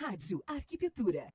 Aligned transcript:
Rádio 0.00 0.42
Arquitetura. 0.46 1.30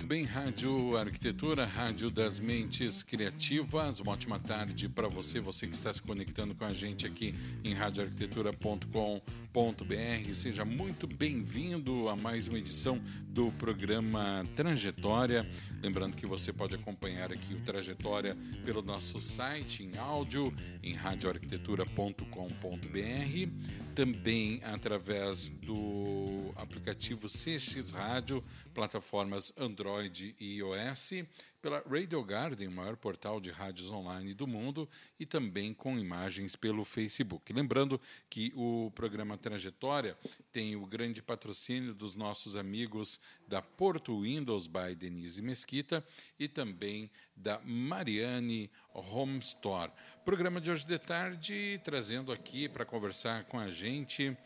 Muito 0.00 0.08
bem, 0.08 0.24
Rádio 0.24 0.96
Arquitetura, 0.96 1.66
Rádio 1.66 2.10
das 2.10 2.40
Mentes 2.40 3.02
Criativas. 3.02 4.00
Uma 4.00 4.12
ótima 4.12 4.38
tarde 4.38 4.88
para 4.88 5.08
você, 5.08 5.40
você 5.40 5.66
que 5.66 5.74
está 5.74 5.92
se 5.92 6.00
conectando 6.00 6.54
com 6.54 6.64
a 6.64 6.72
gente 6.72 7.06
aqui 7.06 7.34
em 7.62 7.74
radioarquitetura.com.br. 7.74 10.32
Seja 10.32 10.64
muito 10.64 11.06
bem-vindo 11.06 12.08
a 12.08 12.16
mais 12.16 12.48
uma 12.48 12.58
edição 12.58 12.98
do 13.28 13.52
programa 13.52 14.42
Trajetória. 14.56 15.46
Lembrando 15.82 16.16
que 16.16 16.26
você 16.26 16.50
pode 16.50 16.74
acompanhar 16.74 17.30
aqui 17.30 17.52
o 17.52 17.60
Trajetória 17.60 18.34
pelo 18.64 18.80
nosso 18.80 19.20
site 19.20 19.84
em 19.84 19.98
áudio, 19.98 20.50
em 20.82 20.94
radioarquitetura.com.br, 20.94 23.94
também 23.94 24.62
através 24.64 25.48
do 25.48 26.52
aplicativo 26.56 27.26
CX 27.26 27.92
Rádio, 27.92 28.42
plataformas 28.72 29.52
Android 29.58 29.89
e 30.38 30.56
iOS, 30.56 31.24
pela 31.60 31.82
Radio 31.86 32.22
Garden, 32.24 32.68
o 32.68 32.72
maior 32.72 32.96
portal 32.96 33.40
de 33.40 33.50
rádios 33.50 33.90
online 33.90 34.32
do 34.32 34.46
mundo, 34.46 34.88
e 35.18 35.26
também 35.26 35.74
com 35.74 35.98
imagens 35.98 36.56
pelo 36.56 36.84
Facebook. 36.84 37.52
Lembrando 37.52 38.00
que 38.28 38.52
o 38.54 38.90
programa 38.94 39.36
Trajetória 39.36 40.16
tem 40.52 40.74
o 40.74 40.86
grande 40.86 41.22
patrocínio 41.22 41.94
dos 41.94 42.14
nossos 42.14 42.56
amigos 42.56 43.20
da 43.46 43.60
Porto 43.60 44.22
Windows 44.22 44.66
by 44.66 44.94
Denise 44.96 45.42
Mesquita 45.42 46.04
e 46.38 46.48
também 46.48 47.10
da 47.36 47.60
Mariane 47.64 48.70
Home 48.94 49.38
Store. 49.40 49.92
Programa 50.24 50.60
de 50.60 50.70
hoje 50.70 50.86
de 50.86 50.98
tarde 50.98 51.80
trazendo 51.84 52.32
aqui 52.32 52.68
para 52.68 52.84
conversar 52.84 53.44
com 53.44 53.58
a 53.58 53.70
gente 53.70 54.36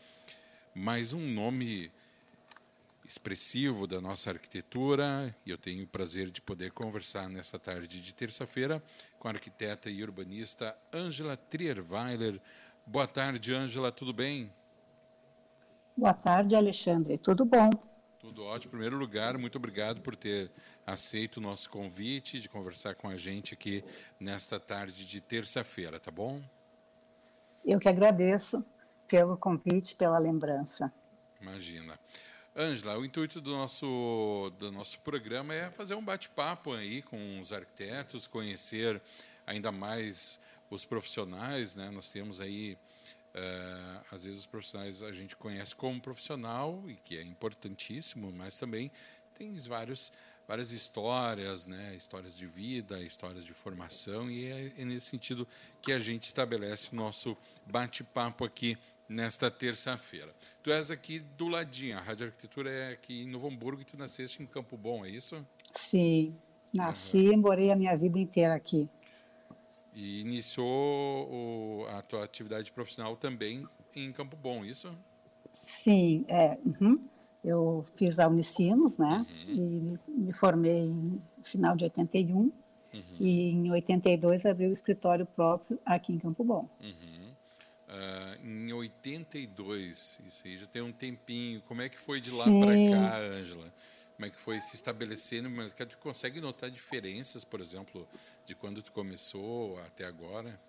mais 0.75 1.13
um 1.13 1.25
nome 1.25 1.89
expressivo 3.05 3.85
da 3.85 4.01
nossa 4.01 4.31
arquitetura 4.31 5.35
e 5.45 5.51
eu 5.51 5.57
tenho 5.57 5.83
o 5.83 5.87
prazer 5.87 6.31
de 6.31 6.41
poder 6.41 6.71
conversar 6.71 7.29
nessa 7.29 7.59
tarde 7.59 8.01
de 8.01 8.13
terça-feira 8.13 8.81
com 9.19 9.27
a 9.27 9.31
arquiteta 9.31 9.89
e 9.89 10.03
urbanista 10.03 10.75
Ângela 10.93 11.37
Trierweiler. 11.37 12.41
Boa 12.85 13.07
tarde, 13.07 13.53
Ângela, 13.53 13.91
tudo 13.91 14.11
bem? 14.11 14.51
Boa 15.95 16.13
tarde, 16.13 16.55
Alexandre, 16.55 17.17
tudo 17.17 17.45
bom? 17.45 17.69
Tudo 18.19 18.43
ótimo. 18.43 18.69
Em 18.69 18.71
primeiro 18.71 18.97
lugar, 18.97 19.37
muito 19.37 19.57
obrigado 19.57 20.01
por 20.01 20.15
ter 20.15 20.51
aceito 20.85 21.37
o 21.37 21.41
nosso 21.41 21.69
convite 21.69 22.39
de 22.39 22.49
conversar 22.49 22.95
com 22.95 23.07
a 23.07 23.15
gente 23.15 23.53
aqui 23.53 23.83
nesta 24.19 24.59
tarde 24.59 25.05
de 25.07 25.21
terça-feira, 25.21 25.99
tá 25.99 26.09
bom? 26.09 26.41
Eu 27.63 27.79
que 27.79 27.87
agradeço 27.87 28.59
pelo 29.07 29.37
convite, 29.37 29.95
pela 29.95 30.17
lembrança. 30.17 30.91
Imagina. 31.39 31.99
Ângela, 32.57 32.97
o 32.97 33.03
intuito 33.03 33.41
do 33.41 33.51
nosso, 33.51 34.49
do 34.57 34.71
nosso 34.71 35.01
programa 35.01 35.53
é 35.53 35.69
fazer 35.69 35.93
um 35.93 36.01
bate-papo 36.01 36.71
aí 36.71 37.01
com 37.01 37.37
os 37.41 37.51
arquitetos, 37.51 38.27
conhecer 38.27 39.01
ainda 39.45 39.73
mais 39.73 40.39
os 40.69 40.85
profissionais, 40.85 41.75
né? 41.75 41.91
Nós 41.91 42.09
temos 42.13 42.39
aí, 42.39 42.77
uh, 43.35 44.05
às 44.09 44.23
vezes 44.23 44.39
os 44.39 44.45
profissionais 44.45 45.03
a 45.03 45.11
gente 45.11 45.35
conhece 45.35 45.75
como 45.75 45.99
profissional, 45.99 46.81
e 46.87 46.95
que 46.95 47.17
é 47.17 47.23
importantíssimo, 47.23 48.31
mas 48.31 48.57
também 48.57 48.89
tem 49.33 49.53
vários, 49.57 50.09
várias 50.47 50.71
histórias, 50.71 51.67
né? 51.67 51.93
histórias 51.93 52.37
de 52.37 52.45
vida, 52.45 53.03
histórias 53.03 53.43
de 53.43 53.53
formação, 53.53 54.31
e 54.31 54.45
é, 54.45 54.71
é 54.77 54.85
nesse 54.85 55.07
sentido 55.07 55.45
que 55.81 55.91
a 55.91 55.99
gente 55.99 56.23
estabelece 56.23 56.93
o 56.93 56.95
nosso 56.95 57.35
bate-papo 57.65 58.45
aqui 58.45 58.77
nesta 59.07 59.51
terça-feira. 59.51 60.33
Tu 60.63 60.71
és 60.71 60.91
aqui 60.91 61.19
do 61.19 61.47
ladinho, 61.47 61.97
a 61.97 62.01
Rádio 62.01 62.27
Arquitetura 62.27 62.69
é 62.69 62.93
aqui 62.93 63.23
em 63.23 63.27
Novo 63.27 63.47
Hamburgo 63.47 63.81
e 63.81 63.85
tu 63.85 63.97
nasceste 63.97 64.41
em 64.41 64.45
Campo 64.45 64.77
Bom, 64.77 65.05
é 65.05 65.09
isso? 65.09 65.45
Sim, 65.73 66.35
nasci 66.73 67.17
e 67.17 67.37
morei 67.37 67.71
a 67.71 67.75
minha 67.75 67.95
vida 67.95 68.19
inteira 68.19 68.55
aqui. 68.55 68.89
E 69.93 70.19
iniciou 70.19 71.29
o, 71.31 71.85
a 71.87 72.01
tua 72.01 72.23
atividade 72.23 72.71
profissional 72.71 73.15
também 73.15 73.65
em 73.95 74.11
Campo 74.11 74.35
Bom, 74.35 74.65
isso? 74.65 74.93
Sim, 75.53 76.25
é. 76.27 76.57
Uhum. 76.65 76.99
Eu 77.43 77.85
fiz 77.95 78.19
a 78.19 78.27
Unicinos, 78.27 78.97
né? 78.97 79.25
Uhum. 79.47 79.99
E 80.07 80.19
me 80.19 80.33
formei 80.33 80.87
no 80.87 81.21
final 81.43 81.75
de 81.75 81.85
81. 81.85 82.35
Uhum. 82.35 82.51
E 83.19 83.51
em 83.51 83.71
82 83.71 84.45
abri 84.45 84.67
o 84.67 84.73
escritório 84.73 85.25
próprio 85.25 85.79
aqui 85.85 86.11
em 86.11 86.19
Campo 86.19 86.43
Bom. 86.43 86.67
Uhum. 86.81 87.14
Uh, 87.95 88.45
em 88.45 88.73
82, 88.73 90.19
isso 90.25 90.43
aí 90.45 90.57
já 90.57 90.65
tem 90.65 90.81
um 90.81 90.91
tempinho. 90.91 91.61
Como 91.61 91.81
é 91.81 91.87
que 91.87 91.97
foi 91.97 92.19
de 92.19 92.29
lá 92.29 92.43
para 92.43 92.75
cá, 92.91 93.17
Ângela? 93.19 93.73
Como 94.15 94.25
é 94.25 94.29
que 94.29 94.39
foi 94.39 94.59
se 94.59 94.75
estabelecer 94.75 95.41
no 95.41 95.49
mercado? 95.49 95.89
Tu 95.89 95.97
consegue 95.99 96.41
notar 96.41 96.69
diferenças, 96.69 97.45
por 97.45 97.61
exemplo, 97.61 98.07
de 98.45 98.53
quando 98.53 98.81
tu 98.81 98.91
começou 98.91 99.79
até 99.79 100.05
agora? 100.05 100.59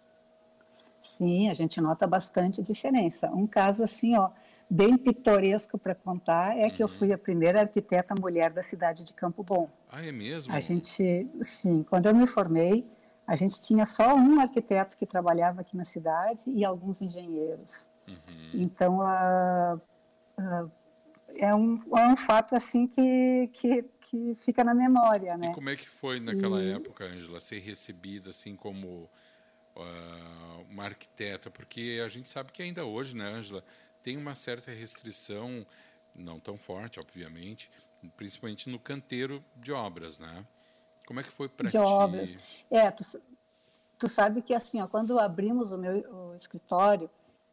Sim, 1.03 1.49
a 1.49 1.55
gente 1.55 1.81
nota 1.81 2.07
bastante 2.07 2.63
diferença. 2.63 3.29
Um 3.31 3.47
caso 3.47 3.83
assim, 3.83 4.17
ó, 4.17 4.31
bem 4.69 4.97
pitoresco 4.97 5.79
para 5.79 5.95
contar 5.95 6.57
é 6.59 6.69
que 6.71 6.83
eu 6.83 6.89
fui 6.89 7.13
a 7.13 7.19
primeira 7.19 7.61
arquiteta 7.61 8.15
mulher 8.15 8.51
da 8.51 8.63
cidade 8.63 9.05
de 9.05 9.15
Campo 9.15 9.43
Bom. 9.43 9.69
Ah, 9.89 10.05
é 10.05 10.13
mesmo? 10.13 10.53
A 10.53 10.61
gente, 10.61 11.27
sim, 11.43 11.85
quando 11.89 12.07
eu 12.07 12.15
me 12.15 12.27
formei, 12.27 12.85
a 13.27 13.35
gente 13.35 13.61
tinha 13.61 13.85
só 13.85 14.15
um 14.15 14.41
arquiteto 14.41 14.97
que 14.97 15.05
trabalhava 15.05 15.63
aqui 15.63 15.77
na 15.77 15.85
cidade 15.85 16.43
e 16.49 16.65
alguns 16.65 17.03
engenheiros. 17.03 17.91
Uhum. 18.07 18.51
Então, 18.55 18.99
uh, 19.01 19.77
uh, 20.39 20.71
é, 21.41 21.55
um, 21.55 21.83
é 21.97 22.07
um 22.07 22.17
fato 22.17 22.55
assim 22.55 22.87
que, 22.87 23.51
que, 23.53 23.83
que 24.01 24.37
fica 24.37 24.63
na 24.63 24.73
memória, 24.73 25.37
né? 25.37 25.49
E 25.51 25.53
como 25.55 25.69
é 25.69 25.77
que 25.77 25.89
foi 25.89 26.21
naquela 26.21 26.63
e... 26.63 26.73
época, 26.73 27.05
Angela, 27.05 27.41
ser 27.41 27.59
recebida 27.59 28.31
assim 28.31 28.55
como 28.55 29.11
uh, 29.75 30.63
uma 30.71 30.85
arquiteta? 30.85 31.51
Porque 31.51 32.01
a 32.05 32.09
gente 32.09 32.29
sabe 32.29 32.53
que 32.53 32.63
ainda 32.63 32.85
hoje, 32.85 33.17
né, 33.17 33.29
Angela, 33.29 33.65
tem 34.03 34.17
uma 34.17 34.37
certa 34.37 34.71
restrição, 34.71 35.67
não 36.15 36.39
tão 36.39 36.57
forte, 36.57 37.01
obviamente, 37.01 37.69
principalmente 38.17 38.71
no 38.71 38.79
canteiro 38.79 39.45
de 39.57 39.73
obras, 39.73 40.21
né? 40.21 40.47
Como 41.07 41.21
é 41.21 41.23
que 41.23 41.31
foi 41.31 41.49
para 41.49 41.69
ti? 41.69 41.79
obras. 41.79 42.35
É, 42.71 42.91
tu, 42.91 43.05
tu, 43.99 44.09
sabe 44.09 44.43
que 44.43 44.53
assim, 44.53 44.81
ó, 44.81 44.87
quando 44.87 45.19
abrimos 45.19 45.73
o 45.73 45.79
meu 45.79 45.99
o 46.13 46.35
escritório, 46.35 47.09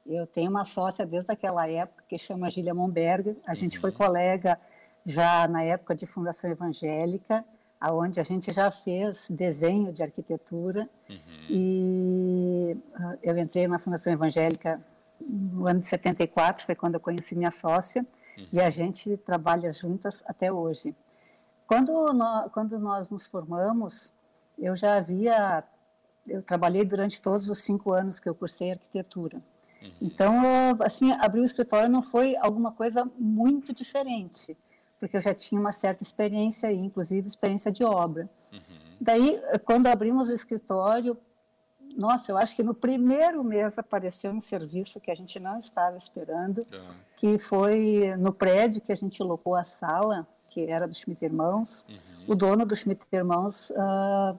eu 0.06 0.28
tenho 0.28 0.50
uma 0.50 0.66
sócia 0.66 1.06
desde 1.06 1.32
aquela 1.32 1.70
época 1.70 2.04
que 2.10 2.18
chama 2.18 2.50
Gília 2.50 2.74
Monberger. 2.74 3.38
A 3.46 3.52
uhum. 3.52 3.56
gente 3.56 3.80
foi 3.80 3.92
uhum. 3.92 3.98
colega 3.98 4.60
já 5.06 5.48
na 5.48 5.64
época 5.64 5.96
de 5.96 6.06
Fundação 6.06 6.50
Evangélica, 6.50 7.46
aonde 7.80 8.20
a 8.20 8.24
gente 8.24 8.52
já 8.52 8.72
fez 8.72 9.30
desenho 9.30 9.94
de 9.94 10.02
arquitetura. 10.02 10.90
Uhum. 11.10 11.18
E 11.50 12.78
uh, 12.96 13.20
eu 13.22 13.38
entrei 13.38 13.68
na 13.68 13.78
Fundação 13.78 14.12
Evangélica 14.12 14.80
no 15.20 15.70
ano 15.70 15.80
de 15.80 15.86
74, 15.86 16.66
foi 16.66 16.76
quando 16.76 16.96
eu 16.96 17.00
conheci 17.00 17.36
minha 17.36 17.52
sócia, 17.52 18.06
uhum. 18.38 18.48
e 18.52 18.62
a 18.62 18.70
gente 18.70 19.16
trabalha 19.18 19.72
juntas 19.74 20.24
até 20.26 20.52
hoje. 20.52 20.96
Quando 21.68 22.14
nós, 22.14 22.52
quando 22.52 22.80
nós 22.80 23.10
nos 23.10 23.26
formamos, 23.26 24.12
eu 24.58 24.76
já 24.76 24.96
havia, 24.96 25.64
eu 26.28 26.42
trabalhei 26.42 26.86
durante 26.86 27.22
todos 27.22 27.50
os 27.50 27.60
cinco 27.60 27.92
anos 27.92 28.20
que 28.20 28.30
eu 28.30 28.36
cursei 28.36 28.72
arquitetura. 28.72 29.42
Uhum. 29.82 29.92
Então, 30.02 30.42
assim, 30.82 31.12
abrir 31.14 31.42
o 31.42 31.46
escritório 31.46 31.90
não 31.90 32.02
foi 32.02 32.36
alguma 32.38 32.72
coisa 32.72 33.10
muito 33.18 33.74
diferente, 33.74 34.58
porque 35.00 35.18
eu 35.18 35.22
já 35.22 35.34
tinha 35.34 35.60
uma 35.60 35.72
certa 35.72 36.04
experiência, 36.04 36.72
inclusive 36.72 37.28
experiência 37.28 37.72
de 37.72 37.84
obra. 37.84 38.30
Uhum. 38.52 38.60
Daí, 39.00 39.42
quando 39.66 39.88
abrimos 39.88 40.30
o 40.30 40.34
escritório, 40.34 41.18
nossa, 41.98 42.32
eu 42.32 42.38
acho 42.38 42.56
que 42.56 42.64
no 42.64 42.74
primeiro 42.74 43.44
mês 43.44 43.78
apareceu 43.78 44.32
um 44.32 44.40
serviço 44.40 45.00
que 45.00 45.12
a 45.12 45.16
gente 45.16 45.40
não 45.40 45.58
estava 45.58 45.98
esperando, 45.98 46.66
uhum. 46.72 46.96
que 47.18 47.38
foi 47.38 48.16
no 48.18 48.34
prédio 48.34 48.82
que 48.82 48.92
a 48.92 48.96
gente 48.96 49.22
locou 49.22 49.56
a 49.56 49.64
sala, 49.64 50.28
que 50.54 50.70
era 50.70 50.88
do 50.88 50.94
Schmidt 50.94 51.26
Irmãos, 51.26 51.84
uhum. 51.90 52.26
o 52.28 52.36
dono 52.36 52.64
do 52.64 52.76
Schmidt 52.76 53.04
Irmãos 53.12 53.72
uh, 53.72 54.38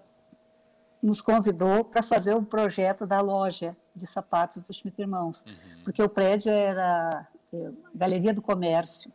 nos 1.02 1.20
convidou 1.20 1.84
para 1.84 2.05
fazer 2.05 2.34
um 2.34 2.44
projeto 2.44 3.05
da 3.05 3.20
loja 3.20 3.76
de 3.94 4.06
sapatos 4.06 4.62
do 4.62 4.72
Schmidt 4.72 5.00
Irmãos, 5.00 5.44
uhum. 5.44 5.82
porque 5.82 6.00
o 6.00 6.08
prédio 6.08 6.52
era 6.52 7.26
é, 7.52 7.70
Galeria 7.93 8.32
do 8.32 8.40
Comércio. 8.40 9.12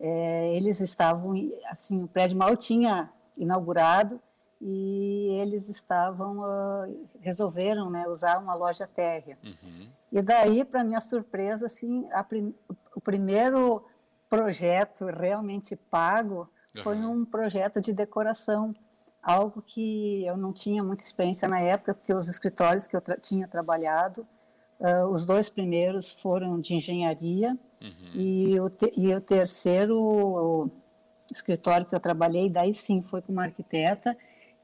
É, 0.00 0.56
eles 0.56 0.80
estavam, 0.80 1.34
assim, 1.66 2.02
o 2.02 2.08
prédio 2.08 2.36
mal 2.36 2.56
tinha 2.56 3.10
inaugurado 3.36 4.20
e 4.60 5.28
eles 5.40 5.68
estavam, 5.68 6.40
uh, 6.40 7.06
resolveram 7.20 7.90
né, 7.90 8.08
usar 8.08 8.38
uma 8.38 8.54
loja 8.54 8.88
térrea. 8.88 9.38
Uhum. 9.44 9.88
E 10.10 10.20
daí, 10.20 10.64
para 10.64 10.82
minha 10.82 11.00
surpresa, 11.00 11.66
assim, 11.66 12.08
prim 12.28 12.52
o 12.94 13.00
primeiro 13.00 13.84
projeto 14.30 15.06
realmente 15.06 15.74
pago 15.74 16.48
uhum. 16.76 16.82
foi 16.82 16.96
um 16.96 17.24
projeto 17.24 17.80
de 17.80 17.92
decoração, 17.92 18.74
algo 19.20 19.60
que 19.60 20.24
eu 20.24 20.36
não 20.36 20.52
tinha 20.52 20.82
muita 20.82 21.02
experiência 21.02 21.48
na 21.48 21.60
época, 21.60 21.94
porque 21.94 22.14
os 22.14 22.28
escritórios 22.28 22.86
que 22.86 22.96
eu 22.96 23.00
tra 23.00 23.16
tinha 23.16 23.48
trabalhado, 23.48 24.26
uh, 24.78 25.06
os 25.10 25.26
dois 25.26 25.50
primeiros 25.50 26.12
foram 26.12 26.60
de 26.60 26.76
engenharia, 26.76 27.58
uhum. 27.82 28.10
e, 28.14 28.60
o 28.60 28.70
e 28.96 29.14
o 29.14 29.20
terceiro 29.20 29.98
o 29.98 30.70
escritório 31.30 31.86
que 31.86 31.94
eu 31.94 32.00
trabalhei, 32.00 32.48
daí 32.48 32.72
sim, 32.72 33.02
foi 33.02 33.20
com 33.20 33.32
uma 33.32 33.42
arquiteta, 33.42 34.16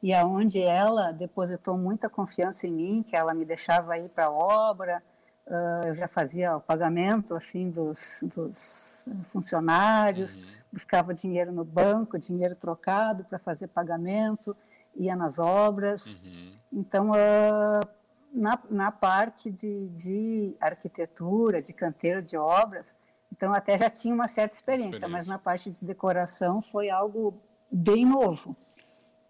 e 0.02 0.14
aonde 0.14 0.62
ela 0.62 1.10
depositou 1.10 1.76
muita 1.76 2.08
confiança 2.08 2.66
em 2.66 2.72
mim, 2.72 3.02
que 3.02 3.16
ela 3.16 3.34
me 3.34 3.44
deixava 3.44 3.98
ir 3.98 4.08
para 4.10 4.26
a 4.26 4.30
obra, 4.30 5.02
uh, 5.46 5.86
eu 5.86 5.94
já 5.94 6.08
fazia 6.08 6.56
o 6.56 6.60
pagamento 6.60 7.34
assim 7.34 7.70
dos, 7.70 8.22
dos 8.34 9.06
funcionários, 9.28 10.36
uhum. 10.36 10.42
buscava 10.72 11.14
dinheiro 11.14 11.52
no 11.52 11.64
banco, 11.64 12.18
dinheiro 12.18 12.54
trocado 12.54 13.24
para 13.24 13.38
fazer 13.38 13.68
pagamento, 13.68 14.56
ia 14.94 15.14
nas 15.14 15.38
obras. 15.38 16.14
Uhum. 16.14 16.52
Então, 16.72 17.10
uh, 17.10 17.88
na, 18.32 18.58
na 18.70 18.90
parte 18.90 19.50
de, 19.50 19.88
de 19.88 20.56
arquitetura, 20.60 21.60
de 21.60 21.72
canteiro 21.72 22.20
de 22.20 22.36
obras, 22.36 22.96
então 23.32 23.52
até 23.52 23.76
já 23.78 23.90
tinha 23.90 24.14
uma 24.14 24.28
certa 24.28 24.54
experiência, 24.54 24.90
experiência, 24.90 25.08
mas 25.08 25.26
na 25.26 25.38
parte 25.38 25.70
de 25.70 25.84
decoração 25.84 26.62
foi 26.62 26.90
algo 26.90 27.34
bem 27.70 28.04
novo. 28.04 28.56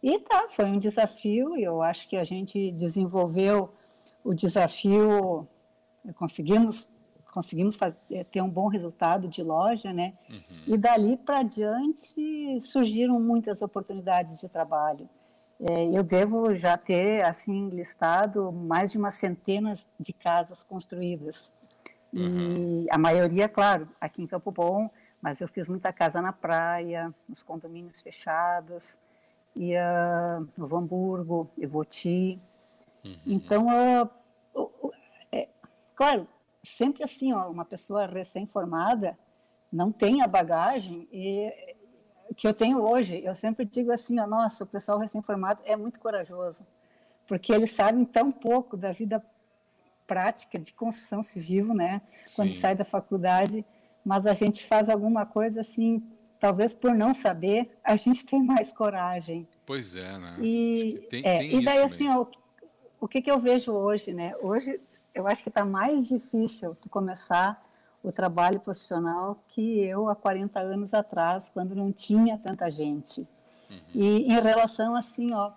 E 0.03 0.19
tá, 0.21 0.47
foi 0.49 0.67
um 0.67 0.79
desafio, 0.79 1.57
e 1.57 1.65
eu 1.65 1.83
acho 1.83 2.09
que 2.09 2.17
a 2.17 2.25
gente 2.25 2.71
desenvolveu 2.73 3.73
o 4.23 4.35
desafio, 4.35 5.49
conseguimos 6.15 6.91
conseguimos 7.33 7.77
fazer, 7.77 8.25
ter 8.33 8.41
um 8.41 8.49
bom 8.49 8.67
resultado 8.67 9.29
de 9.29 9.43
loja, 9.43 9.93
né? 9.93 10.15
Uhum. 10.31 10.41
E 10.69 10.79
dali 10.79 11.19
para 11.19 11.43
diante 11.43 12.59
surgiram 12.63 13.21
muitas 13.21 13.61
oportunidades 13.61 14.41
de 14.41 14.49
trabalho. 14.49 15.07
É, 15.61 15.85
eu 15.87 16.03
devo 16.03 16.55
já 16.55 16.79
ter 16.79 17.23
assim 17.25 17.69
listado 17.69 18.51
mais 18.51 18.93
de 18.93 18.99
uma 18.99 19.11
centena 19.11 19.75
de 20.01 20.15
casas 20.15 20.63
construídas. 20.63 21.53
Uhum. 22.13 22.85
E 22.85 22.91
a 22.91 22.97
maioria, 22.97 23.49
claro, 23.49 23.87
aqui 24.01 24.23
em 24.23 24.27
Campo 24.27 24.51
Bom, 24.51 24.91
mas 25.21 25.41
eu 25.43 25.49
fiz 25.49 25.69
muita 25.69 25.93
casa 25.93 26.23
na 26.23 26.33
praia, 26.33 27.13
nos 27.29 27.43
condomínios 27.43 28.01
fechados, 28.01 28.99
ia 29.55 30.43
Novo 30.57 30.79
Hamburgo, 30.79 31.51
Evoti. 31.59 32.41
Uhum. 33.05 33.19
Então, 33.27 33.67
uh, 33.67 34.05
uh, 34.05 34.11
claro, 35.97 36.29
sempre 36.63 37.03
assim, 37.03 37.33
ó, 37.33 37.51
uma 37.51 37.65
pessoa 37.65 38.07
recém-formada 38.07 39.19
não 39.73 39.91
tem 39.91 40.23
a 40.23 40.29
bagagem 40.29 41.09
e, 41.11 41.53
que 42.37 42.47
eu 42.47 42.55
tenho 42.55 42.81
hoje. 42.81 43.21
Eu 43.25 43.35
sempre 43.35 43.65
digo 43.65 43.91
assim, 43.91 44.21
ó, 44.21 44.27
nossa, 44.27 44.63
o 44.63 44.67
pessoal 44.67 44.99
recém-formado 44.99 45.61
é 45.65 45.75
muito 45.75 45.99
corajoso, 45.99 46.65
porque 47.27 47.53
eles 47.53 47.73
sabem 47.73 48.05
tão 48.05 48.31
pouco 48.31 48.77
da 48.77 48.93
vida 48.93 49.25
prática 50.07 50.57
de 50.57 50.73
construção 50.73 51.21
civil, 51.23 51.75
né? 51.75 52.01
Sim. 52.25 52.43
Quando 52.43 52.55
sai 52.55 52.77
da 52.77 52.85
faculdade, 52.85 53.65
mas 54.05 54.25
a 54.25 54.35
gente 54.35 54.65
faz 54.65 54.89
alguma 54.89 55.27
coisa 55.27 55.63
assim 55.63 56.01
talvez 56.39 56.75
por 56.75 56.95
não 56.95 57.13
saber, 57.13 57.77
a 57.83 57.97
gente 57.97 58.25
tem 58.25 58.43
mais 58.43 58.73
coragem. 58.73 59.49
Pois 59.65 59.97
é, 59.97 60.19
né? 60.19 60.37
E, 60.41 61.07
tem, 61.11 61.23
é, 61.25 61.39
tem 61.39 61.59
e 61.59 61.65
daí, 61.65 61.83
assim, 61.83 62.09
ó, 62.09 62.27
o 63.01 63.09
que, 63.09 63.21
que 63.21 63.31
eu 63.31 63.39
vejo 63.39 63.73
hoje, 63.73 64.13
né? 64.13 64.35
Hoje, 64.41 64.81
eu 65.17 65.27
acho 65.27 65.43
que 65.43 65.49
está 65.49 65.65
mais 65.65 66.09
difícil 66.09 66.77
tu 66.81 66.89
começar 66.89 67.65
o 68.03 68.13
trabalho 68.13 68.61
profissional 68.61 69.43
que 69.49 69.81
eu 69.81 70.09
há 70.09 70.15
40 70.15 70.61
anos 70.61 70.95
atrás, 70.95 71.49
quando 71.49 71.75
não 71.75 71.91
tinha 71.91 72.39
tanta 72.39 72.71
gente. 72.71 73.27
Uhum. 73.69 73.79
E 73.95 74.33
em 74.33 74.41
relação, 74.41 74.95
assim, 74.95 75.33
ó, 75.33 75.53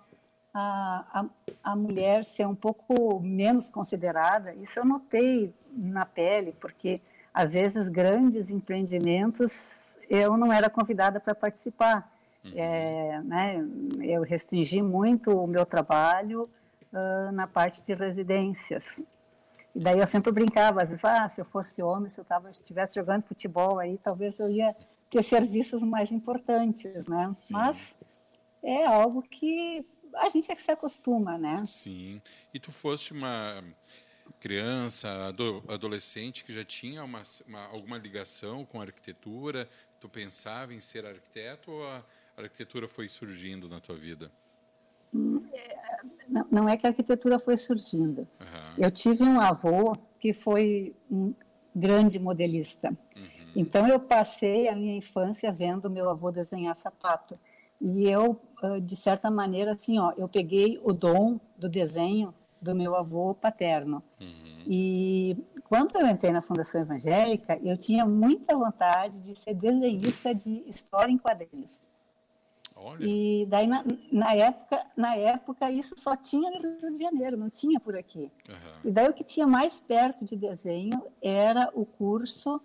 a, 0.52 1.04
a, 1.12 1.24
a 1.62 1.76
mulher 1.76 2.24
ser 2.24 2.46
um 2.46 2.54
pouco 2.54 3.20
menos 3.20 3.68
considerada, 3.68 4.54
isso 4.54 4.80
eu 4.80 4.84
notei 4.84 5.54
na 5.72 6.04
pele, 6.04 6.56
porque 6.58 7.00
às 7.32 7.52
vezes 7.52 7.88
grandes 7.88 8.50
empreendimentos 8.50 9.96
eu 10.08 10.36
não 10.36 10.52
era 10.52 10.68
convidada 10.68 11.20
para 11.20 11.34
participar. 11.34 12.10
Uhum. 12.44 12.52
É, 12.56 13.20
né, 13.22 13.68
eu 14.00 14.22
restringi 14.22 14.80
muito 14.80 15.30
o 15.30 15.46
meu 15.46 15.66
trabalho 15.66 16.48
uh, 16.92 17.30
na 17.32 17.46
parte 17.46 17.82
de 17.82 17.94
residências. 17.94 19.04
E 19.74 19.80
daí 19.80 19.98
eu 19.98 20.06
sempre 20.06 20.32
brincava, 20.32 20.82
às 20.82 20.90
vezes, 20.90 21.04
ah, 21.04 21.28
se 21.28 21.40
eu 21.40 21.44
fosse 21.44 21.82
homem, 21.82 22.10
se 22.10 22.20
eu 22.20 22.24
tava, 22.24 22.50
estivesse 22.50 22.94
jogando 22.94 23.24
futebol 23.24 23.78
aí, 23.78 23.98
talvez 23.98 24.38
eu 24.40 24.50
ia 24.50 24.74
ter 25.08 25.22
serviços 25.22 25.82
mais 25.82 26.12
importantes, 26.12 27.06
né? 27.06 27.30
Sim. 27.34 27.54
Mas 27.54 27.96
é 28.62 28.84
algo 28.84 29.22
que 29.22 29.86
a 30.14 30.28
gente 30.28 30.50
é 30.50 30.54
que 30.54 30.60
se 30.60 30.70
acostuma, 30.70 31.38
né? 31.38 31.62
Sim. 31.66 32.20
E 32.52 32.58
tu 32.58 32.72
foste 32.72 33.12
uma 33.12 33.62
criança, 34.40 35.08
adolescente 35.68 36.44
que 36.44 36.52
já 36.52 36.64
tinha 36.64 37.04
uma, 37.04 37.22
uma, 37.46 37.66
alguma 37.66 37.98
ligação 37.98 38.64
com 38.64 38.80
a 38.80 38.84
arquitetura? 38.84 39.68
Tu 40.00 40.08
pensava 40.08 40.72
em 40.72 40.80
ser 40.80 41.04
arquiteto 41.04 41.70
ou 41.70 41.86
a 41.86 42.04
arquitetura 42.36 42.88
foi 42.88 43.08
surgindo 43.08 43.68
na 43.68 43.80
tua 43.80 43.96
vida? 43.96 44.30
Não, 46.30 46.46
não 46.50 46.68
é 46.68 46.76
que 46.76 46.86
a 46.86 46.90
arquitetura 46.90 47.38
foi 47.38 47.56
surgindo. 47.56 48.20
Uhum. 48.20 48.74
Eu 48.78 48.90
tive 48.90 49.24
um 49.24 49.40
avô 49.40 49.96
que 50.18 50.32
foi 50.32 50.94
um 51.10 51.34
grande 51.74 52.18
modelista. 52.18 52.88
Uhum. 52.88 53.52
Então 53.56 53.88
eu 53.88 53.98
passei 53.98 54.68
a 54.68 54.76
minha 54.76 54.96
infância 54.96 55.52
vendo 55.52 55.90
meu 55.90 56.08
avô 56.08 56.30
desenhar 56.30 56.76
sapato. 56.76 57.38
E 57.80 58.08
eu, 58.08 58.38
de 58.82 58.94
certa 58.94 59.30
maneira, 59.30 59.72
assim, 59.72 59.98
ó, 59.98 60.12
eu 60.16 60.28
peguei 60.28 60.78
o 60.84 60.92
dom 60.92 61.40
do 61.56 61.68
desenho 61.68 62.34
do 62.60 62.74
meu 62.74 62.94
avô 62.94 63.34
paterno. 63.34 64.02
Uhum. 64.20 64.62
E 64.66 65.36
quando 65.64 65.96
eu 65.96 66.06
entrei 66.06 66.30
na 66.30 66.42
Fundação 66.42 66.82
Evangélica, 66.82 67.58
eu 67.62 67.76
tinha 67.78 68.04
muita 68.04 68.54
vontade 68.54 69.18
de 69.18 69.34
ser 69.34 69.54
desenhista 69.54 70.34
de 70.34 70.62
história 70.66 71.10
em 71.10 71.16
quadrinhos. 71.16 71.82
Olha. 72.82 73.04
E 73.04 73.46
daí 73.46 73.66
na, 73.66 73.84
na, 74.10 74.34
época, 74.34 74.86
na 74.96 75.14
época 75.14 75.70
isso 75.70 75.94
só 75.98 76.16
tinha 76.16 76.50
no 76.50 76.60
Rio 76.80 76.92
de 76.92 76.98
Janeiro, 76.98 77.36
não 77.36 77.50
tinha 77.50 77.78
por 77.78 77.94
aqui. 77.94 78.30
Uhum. 78.48 78.80
E 78.84 78.90
daí 78.90 79.08
o 79.08 79.12
que 79.12 79.22
tinha 79.22 79.46
mais 79.46 79.78
perto 79.78 80.24
de 80.24 80.34
desenho 80.34 81.06
era 81.20 81.70
o 81.74 81.84
curso 81.84 82.56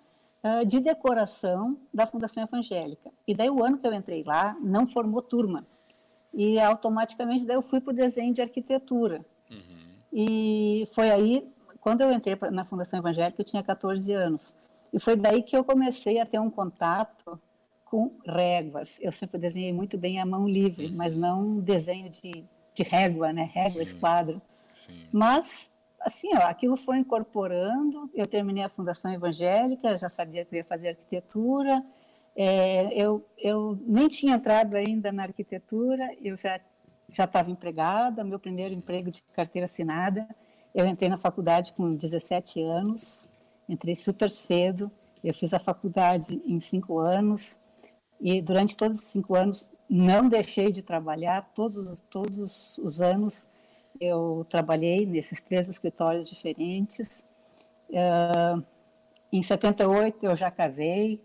uh, 0.43 0.65
de 0.65 0.79
decoração 0.79 1.77
da 1.93 2.07
Fundação 2.07 2.43
Evangélica. 2.43 3.11
E 3.27 3.35
daí 3.35 3.49
o 3.49 3.63
ano 3.63 3.77
que 3.77 3.85
eu 3.85 3.93
entrei 3.93 4.23
lá 4.23 4.55
não 4.61 4.87
formou 4.87 5.21
turma. 5.21 5.67
E 6.33 6.59
automaticamente 6.59 7.45
daí 7.45 7.57
eu 7.57 7.61
fui 7.61 7.81
para 7.81 7.91
o 7.91 7.95
desenho 7.95 8.33
de 8.33 8.41
arquitetura. 8.41 9.25
Uhum. 9.51 9.85
E 10.13 10.87
foi 10.93 11.09
aí, 11.09 11.45
quando 11.81 12.01
eu 12.01 12.11
entrei 12.11 12.37
na 12.51 12.63
Fundação 12.63 12.99
Evangélica, 12.99 13.41
eu 13.41 13.45
tinha 13.45 13.61
14 13.61 14.13
anos. 14.13 14.55
E 14.93 14.99
foi 14.99 15.17
daí 15.17 15.43
que 15.43 15.57
eu 15.57 15.63
comecei 15.63 16.21
a 16.21 16.25
ter 16.25 16.39
um 16.39 16.49
contato 16.49 17.37
com 17.85 18.11
réguas. 18.25 18.99
Eu 19.01 19.11
sempre 19.11 19.39
desenhei 19.39 19.71
muito 19.71 19.97
bem 19.97 20.19
a 20.19 20.25
mão 20.25 20.47
livre, 20.47 20.87
uhum. 20.87 20.95
mas 20.95 21.15
não 21.15 21.59
desenho 21.59 22.09
de, 22.09 22.43
de 22.73 22.83
régua, 22.83 23.31
né? 23.31 23.49
Régua, 23.53 23.71
Sim. 23.71 23.83
esquadro. 23.83 24.41
Sim. 24.73 25.07
Mas, 25.11 25.71
assim, 26.01 26.35
ó, 26.35 26.39
aquilo 26.39 26.75
foi 26.75 26.97
incorporando. 26.97 28.09
Eu 28.13 28.27
terminei 28.27 28.63
a 28.63 28.69
Fundação 28.69 29.13
Evangélica, 29.13 29.97
já 29.97 30.09
sabia 30.09 30.43
que 30.43 30.55
eu 30.55 30.57
ia 30.57 30.65
fazer 30.65 30.89
arquitetura. 30.89 31.83
É, 32.35 32.93
eu, 32.93 33.25
eu 33.37 33.79
nem 33.85 34.09
tinha 34.09 34.35
entrado 34.35 34.75
ainda 34.75 35.11
na 35.11 35.23
arquitetura, 35.23 36.09
eu 36.21 36.35
já 36.35 36.59
já 37.07 37.23
estava 37.23 37.49
empregada, 37.49 38.23
meu 38.23 38.39
primeiro 38.39 38.73
emprego 38.73 39.09
de 39.09 39.21
carteira 39.31 39.65
assinada. 39.65 40.27
Eu 40.73 40.85
entrei 40.85 41.07
na 41.07 41.17
faculdade 41.17 41.71
com 41.71 41.95
17 41.95 42.61
anos, 42.61 43.29
entrei 43.69 43.95
super 43.95 44.29
cedo. 44.29 44.91
Eu 45.23 45.33
fiz 45.33 45.53
a 45.53 45.59
faculdade 45.59 46.41
em 46.45 46.59
cinco 46.59 46.99
anos 46.99 47.57
e 48.25 48.41
durante 48.41 48.75
todos 48.75 49.01
os 49.01 49.05
cinco 49.05 49.35
anos 49.35 49.69
não 49.87 50.27
deixei 50.27 50.71
de 50.71 50.81
trabalhar. 50.81 51.43
Todos, 51.53 52.01
todos 52.09 52.75
os 52.79 52.99
anos 52.99 53.47
eu 54.01 54.43
trabalhei 54.49 55.05
nesses 55.05 55.43
três 55.43 55.69
escritórios 55.69 56.27
diferentes. 56.27 57.23
Uh, 57.87 58.65
em 59.31 59.43
78 59.43 60.25
eu 60.25 60.35
já 60.35 60.49
casei, 60.49 61.21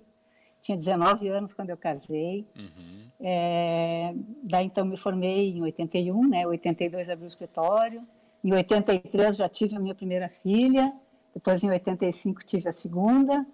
tinha 0.60 0.76
19 0.76 1.26
anos 1.28 1.54
quando 1.54 1.70
eu 1.70 1.76
casei. 1.78 2.46
Uhum. 2.54 3.06
É, 3.18 4.14
daí 4.42 4.66
então 4.66 4.84
me 4.84 4.98
formei 4.98 5.56
em 5.56 5.62
81, 5.62 6.28
né? 6.28 6.46
82 6.46 7.08
abri 7.08 7.24
o 7.24 7.28
escritório. 7.28 8.06
Em 8.44 8.52
83 8.52 9.36
já 9.36 9.48
tive 9.48 9.74
a 9.74 9.80
minha 9.80 9.94
primeira 9.94 10.28
filha. 10.28 10.92
Depois 11.32 11.64
em 11.64 11.70
85 11.70 12.44
tive 12.44 12.68
a 12.68 12.72
segunda. 12.72 13.46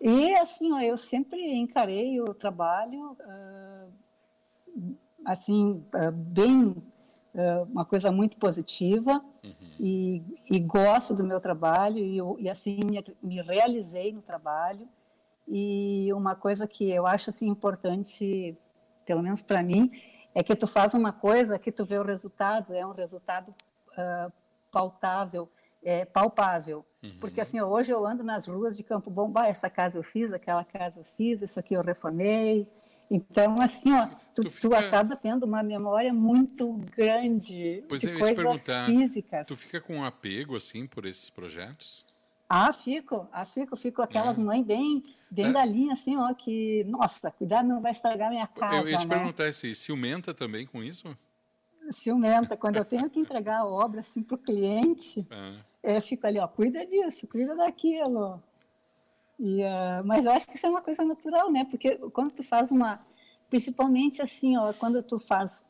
E 0.00 0.34
assim, 0.36 0.72
ó, 0.72 0.80
eu 0.80 0.96
sempre 0.96 1.40
encarei 1.54 2.20
o 2.20 2.34
trabalho 2.34 3.12
uh, 3.12 4.96
assim 5.24 5.84
uh, 5.94 6.12
bem 6.12 6.68
uh, 6.68 7.64
uma 7.70 7.84
coisa 7.84 8.12
muito 8.12 8.36
positiva 8.36 9.24
uhum. 9.42 9.52
e, 9.80 10.22
e, 10.50 10.58
gosto 10.60 11.14
do 11.14 11.24
meu 11.24 11.40
trabalho 11.40 11.98
e, 11.98 12.18
e 12.44 12.50
assim 12.50 12.80
me, 12.84 13.02
me 13.22 13.40
realizei 13.40 14.12
no 14.12 14.20
trabalho 14.20 14.86
e 15.48 16.12
uma 16.12 16.34
coisa 16.36 16.66
que 16.66 16.90
eu 16.90 17.06
acho 17.06 17.30
assim 17.30 17.48
importante 17.48 18.56
pelo 19.06 19.22
menos 19.22 19.40
para 19.40 19.62
mim, 19.62 19.90
é 20.34 20.42
que 20.42 20.54
tu 20.54 20.66
faz 20.66 20.92
uma 20.92 21.12
coisa 21.12 21.58
que 21.58 21.70
tu 21.70 21.84
vê 21.84 21.96
o 21.96 22.02
resultado, 22.02 22.74
é 22.74 22.84
um 22.84 22.92
resultado 22.92 23.54
pautável, 24.70 25.48
é, 25.82 26.04
palpável. 26.04 26.84
Uhum. 27.06 27.18
Porque 27.20 27.40
assim, 27.40 27.60
hoje 27.60 27.90
eu 27.90 28.06
ando 28.06 28.22
nas 28.22 28.46
ruas 28.46 28.76
de 28.76 28.82
Campo 28.82 29.10
Bom, 29.10 29.30
bah, 29.30 29.48
essa 29.48 29.70
casa 29.70 29.98
eu 29.98 30.02
fiz, 30.02 30.32
aquela 30.32 30.64
casa 30.64 31.00
eu 31.00 31.04
fiz, 31.04 31.42
isso 31.42 31.58
aqui 31.58 31.74
eu 31.74 31.82
reformei. 31.82 32.68
Então, 33.10 33.60
assim, 33.60 33.92
ó, 33.92 34.08
tu, 34.34 34.42
tu, 34.42 34.50
fica... 34.50 34.68
tu 34.68 34.74
acaba 34.74 35.14
tendo 35.14 35.44
uma 35.44 35.62
memória 35.62 36.12
muito 36.12 36.72
grande 36.96 37.84
pois 37.88 38.02
de 38.02 38.10
é, 38.10 38.18
coisas 38.18 38.66
físicas. 38.86 39.46
Tu 39.46 39.56
fica 39.56 39.80
com 39.80 39.96
um 39.96 40.04
apego, 40.04 40.56
assim, 40.56 40.86
por 40.86 41.06
esses 41.06 41.30
projetos? 41.30 42.04
Ah, 42.48 42.72
fico, 42.72 43.28
ah, 43.32 43.44
fico, 43.44 43.76
fico 43.76 44.02
aquelas 44.02 44.38
é. 44.38 44.40
mães 44.40 44.64
bem, 44.64 45.04
bem 45.30 45.46
é. 45.46 45.52
da 45.52 45.64
linha, 45.64 45.92
assim, 45.92 46.16
ó, 46.16 46.32
que, 46.32 46.84
nossa, 46.84 47.30
cuidado, 47.30 47.66
não 47.66 47.80
vai 47.80 47.92
estragar 47.92 48.30
minha 48.30 48.46
casa, 48.46 48.76
Eu 48.76 48.88
ia 48.88 48.98
te 48.98 49.06
né? 49.06 49.16
perguntar 49.16 49.52
se 49.52 49.74
ciumenta 49.74 50.32
também 50.32 50.66
com 50.66 50.82
isso? 50.82 51.16
Ciumenta, 51.92 52.56
quando 52.56 52.76
eu 52.76 52.84
tenho 52.84 53.08
que 53.10 53.18
entregar 53.18 53.58
a 53.58 53.66
obra, 53.66 54.00
assim, 54.00 54.22
para 54.22 54.34
o 54.34 54.38
cliente, 54.38 55.26
é. 55.30 55.54
Eu 55.94 56.02
fico 56.02 56.26
ali, 56.26 56.38
ó, 56.38 56.48
cuida 56.48 56.84
disso, 56.84 57.26
cuida 57.26 57.54
daquilo, 57.54 58.42
e, 59.38 59.62
uh, 59.62 60.04
mas 60.04 60.24
eu 60.24 60.32
acho 60.32 60.46
que 60.46 60.56
isso 60.56 60.66
é 60.66 60.70
uma 60.70 60.82
coisa 60.82 61.04
natural, 61.04 61.50
né? 61.50 61.66
Porque 61.68 61.96
quando 62.10 62.32
tu 62.32 62.42
faz 62.42 62.70
uma, 62.70 63.00
principalmente 63.50 64.22
assim, 64.22 64.56
ó, 64.56 64.72
quando 64.72 65.02
tu 65.02 65.18
faz 65.18 65.64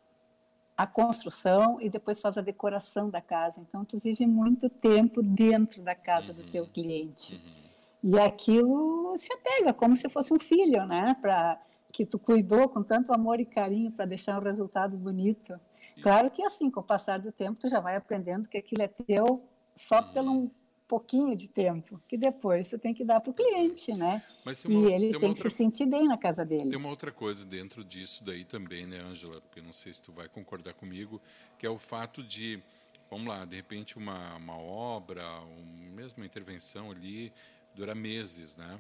a 0.76 0.87
construção 0.87 1.80
e 1.80 1.88
depois 1.88 2.20
faz 2.20 2.37
a 2.38 2.42
decoração 2.42 3.11
da 3.11 3.20
casa, 3.20 3.61
então 3.61 3.85
tu 3.85 3.99
vive 3.99 4.26
muito 4.26 4.68
tempo 4.68 5.23
dentro 5.23 5.82
da 5.82 5.94
casa 5.94 6.28
uhum, 6.28 6.35
do 6.35 6.42
teu 6.44 6.66
cliente. 6.66 7.35
Uhum. 7.35 8.12
E 8.12 8.20
aquilo 8.20 9.16
se 9.16 9.32
apega 9.32 9.73
como 9.73 9.96
se 9.96 10.08
fosse 10.08 10.32
um 10.32 10.38
filho, 10.38 10.87
né? 10.87 11.16
Para 11.20 11.61
que 11.90 12.04
tu 12.04 12.18
cuidou 12.18 12.68
com 12.68 12.82
tanto 12.82 13.12
amor 13.12 13.40
e 13.40 13.46
carinho 13.46 13.90
para 13.90 14.04
deixar 14.04 14.38
um 14.38 14.42
resultado 14.42 14.96
bonito. 14.96 15.58
Claro 16.02 16.30
que 16.30 16.42
assim, 16.42 16.70
com 16.70 16.80
o 16.80 16.85
passar 16.85 17.18
do 17.18 17.32
tempo, 17.32 17.58
tu 17.58 17.70
já 17.70 17.80
vai 17.80 17.96
aprendendo 17.96 18.49
que 18.49 18.58
aquilo 18.58 18.82
é 18.82 18.88
teu 18.88 19.42
só 19.76 20.00
uhum. 20.00 20.12
pelo 20.12 20.50
pouquinho 20.88 21.37
de 21.37 21.49
tempo, 21.49 22.00
que 22.09 22.16
depois 22.16 22.68
você 22.68 22.78
tem 22.78 22.95
que 22.95 23.04
dar 23.04 23.21
para 23.21 23.30
o 23.30 23.35
cliente, 23.35 23.92
né? 23.92 24.23
Uma, 24.45 24.52
e 24.52 24.92
ele 24.92 25.11
tem, 25.11 25.21
tem 25.21 25.28
outra, 25.30 25.42
que 25.45 25.50
se 25.50 25.56
sentir 25.56 25.87
bem 25.87 26.06
na 26.06 26.16
casa 26.16 26.45
dele. 26.45 26.71
Tem 26.71 26.78
uma 26.78 26.88
outra 26.88 27.11
coisa 27.11 27.45
dentro 27.45 27.85
disso 27.85 28.25
daí 28.25 28.45
também, 28.45 28.87
né, 28.87 29.00
Ângela? 29.00 29.40
Porque 29.40 29.61
não 29.61 29.73
sei 29.73 29.92
se 29.92 30.00
tu 30.00 30.12
vai 30.12 30.28
concordar 30.28 30.75
comigo, 30.75 31.21
que 31.59 31.66
é 31.66 31.71
o 31.71 31.76
fato 31.76 32.23
de, 32.23 32.62
vamos 33.11 33.26
lá, 33.26 33.45
de 33.45 33.56
repente 33.56 33.99
uma, 33.99 34.37
uma 34.37 34.56
obra, 34.56 35.25
um, 35.42 35.92
mesmo 35.92 36.18
uma 36.18 36.26
intervenção 36.26 36.90
ali, 36.90 37.33
dura 37.75 37.95
meses, 37.95 38.56
né? 38.56 38.78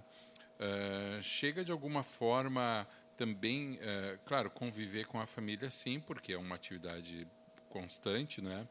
Uh, 0.58 1.22
chega 1.22 1.64
de 1.64 1.72
alguma 1.72 2.02
forma 2.02 2.86
também, 3.16 3.74
uh, 3.74 4.18
claro, 4.24 4.48
conviver 4.50 5.06
com 5.06 5.20
a 5.20 5.26
família 5.26 5.70
sim, 5.70 5.98
porque 5.98 6.32
é 6.32 6.38
uma 6.38 6.54
atividade 6.54 7.26
constante, 7.68 8.40
né? 8.40 8.66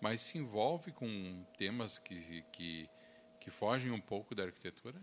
Mas 0.00 0.22
se 0.22 0.38
envolve 0.38 0.92
com 0.92 1.44
temas 1.56 1.98
que, 1.98 2.44
que, 2.52 2.88
que 3.40 3.50
fogem 3.50 3.90
um 3.90 4.00
pouco 4.00 4.34
da 4.34 4.44
arquitetura? 4.44 5.00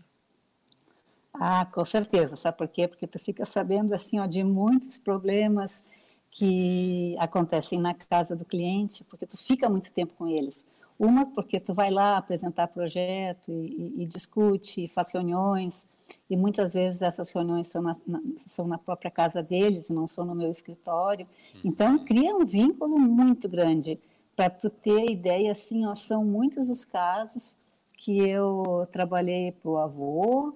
Ah, 1.32 1.66
com 1.66 1.84
certeza. 1.84 2.36
Sabe 2.36 2.56
por 2.56 2.68
quê? 2.68 2.86
Porque 2.86 3.06
tu 3.06 3.18
fica 3.18 3.44
sabendo 3.44 3.94
assim 3.94 4.20
ó, 4.20 4.26
de 4.26 4.44
muitos 4.44 4.98
problemas 4.98 5.84
que 6.30 7.16
acontecem 7.18 7.80
na 7.80 7.94
casa 7.94 8.34
do 8.34 8.44
cliente, 8.44 9.04
porque 9.04 9.26
tu 9.26 9.36
fica 9.36 9.68
muito 9.68 9.92
tempo 9.92 10.14
com 10.14 10.26
eles. 10.26 10.66
Uma, 10.98 11.26
porque 11.26 11.58
tu 11.58 11.74
vai 11.74 11.90
lá 11.90 12.16
apresentar 12.16 12.68
projeto 12.68 13.50
e, 13.50 13.94
e, 13.98 14.02
e 14.02 14.06
discute, 14.06 14.88
faz 14.88 15.10
reuniões, 15.10 15.86
e 16.28 16.36
muitas 16.36 16.74
vezes 16.74 17.02
essas 17.02 17.30
reuniões 17.30 17.66
são 17.66 17.82
na, 17.82 17.96
na, 18.06 18.20
são 18.38 18.66
na 18.66 18.78
própria 18.78 19.10
casa 19.10 19.42
deles, 19.42 19.90
não 19.90 20.06
são 20.06 20.24
no 20.24 20.34
meu 20.34 20.50
escritório. 20.50 21.26
Uhum. 21.54 21.60
Então, 21.64 22.04
cria 22.04 22.34
um 22.34 22.44
vínculo 22.44 22.98
muito 22.98 23.48
grande. 23.48 23.98
Para 24.36 24.50
tu 24.50 24.68
ter 24.68 25.10
ideia, 25.10 25.52
assim, 25.52 25.86
ó, 25.86 25.94
são 25.94 26.24
muitos 26.24 26.68
os 26.68 26.84
casos 26.84 27.56
que 27.96 28.18
eu 28.28 28.88
trabalhei 28.90 29.52
para 29.52 29.70
o 29.70 29.78
avô, 29.78 30.54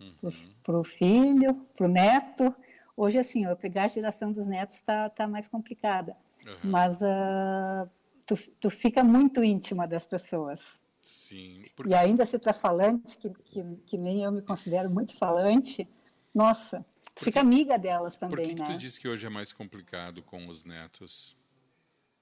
uhum. 0.00 0.32
para 0.62 0.78
o 0.78 0.84
filho, 0.84 1.54
para 1.76 1.86
o 1.86 1.88
neto. 1.88 2.54
Hoje, 2.96 3.18
assim, 3.18 3.44
eu 3.44 3.56
pegar 3.56 3.84
a 3.84 3.88
geração 3.88 4.32
dos 4.32 4.46
netos 4.46 4.76
está 4.76 5.08
tá 5.08 5.26
mais 5.26 5.48
complicada, 5.48 6.16
uhum. 6.44 6.70
mas 6.70 7.00
uh, 7.00 7.88
tu, 8.26 8.36
tu 8.60 8.70
fica 8.70 9.02
muito 9.02 9.42
íntima 9.42 9.86
das 9.86 10.06
pessoas. 10.06 10.82
Sim. 11.00 11.62
Porque... 11.74 11.92
E 11.92 11.94
ainda 11.94 12.24
se 12.26 12.38
tu 12.38 12.48
é 12.48 12.52
falante, 12.52 13.16
que, 13.16 13.30
que, 13.30 13.64
que, 13.86 13.98
nem 13.98 14.22
eu 14.22 14.30
me 14.30 14.42
considero 14.42 14.90
muito 14.90 15.16
falante, 15.16 15.88
nossa, 16.34 16.80
tu 16.80 17.12
porque... 17.14 17.24
fica 17.24 17.40
amiga 17.40 17.78
delas 17.78 18.16
também, 18.16 18.36
Por 18.36 18.44
que, 18.44 18.60
né? 18.60 18.66
que 18.66 18.72
tu 18.72 18.78
diz 18.78 18.98
que 18.98 19.08
hoje 19.08 19.26
é 19.26 19.30
mais 19.30 19.52
complicado 19.52 20.22
com 20.22 20.46
os 20.48 20.64
netos? 20.64 21.36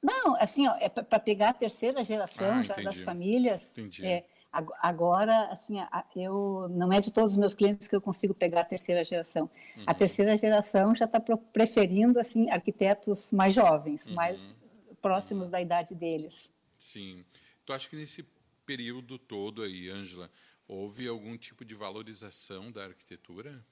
Não, 0.03 0.37
assim, 0.37 0.67
ó, 0.69 0.77
é 0.81 0.89
para 0.89 1.19
pegar 1.19 1.51
a 1.51 1.53
terceira 1.53 2.05
geração 2.05 2.51
ah, 2.51 2.63
já 2.63 2.75
das 2.75 3.01
famílias. 3.01 3.77
Entendi. 3.77 4.07
É, 4.07 4.25
agora, 4.81 5.49
assim, 5.51 5.77
eu 6.15 6.69
não 6.71 6.93
é 6.93 7.01
de 7.01 7.13
todos 7.13 7.33
os 7.33 7.39
meus 7.39 7.55
clientes 7.55 7.89
que 7.89 7.95
eu 7.95 8.01
consigo 8.01 8.33
pegar 8.33 8.61
a 8.61 8.65
terceira 8.65 9.05
geração. 9.05 9.51
Uhum. 9.77 9.85
A 9.87 9.95
terceira 9.95 10.37
geração 10.37 10.95
já 10.95 11.05
está 11.05 11.21
preferindo 11.53 12.19
assim 12.19 12.49
arquitetos 12.51 13.33
mais 13.33 13.55
jovens, 13.55 14.07
uhum. 14.07 14.15
mais 14.15 14.47
próximos 15.03 15.47
uhum. 15.47 15.53
da 15.53 15.61
idade 15.61 15.95
deles. 15.95 16.53
Sim. 16.79 17.25
Tu 17.67 17.73
acha 17.73 17.89
que 17.89 17.97
nesse 17.97 18.25
período 18.65 19.19
todo 19.19 19.63
aí, 19.63 19.91
Ângela, 19.91 20.31
houve 20.67 21.09
algum 21.09 21.37
tipo 21.37 21.65
de 21.65 21.75
valorização 21.75 22.71
da 22.71 22.85
arquitetura? 22.85 23.65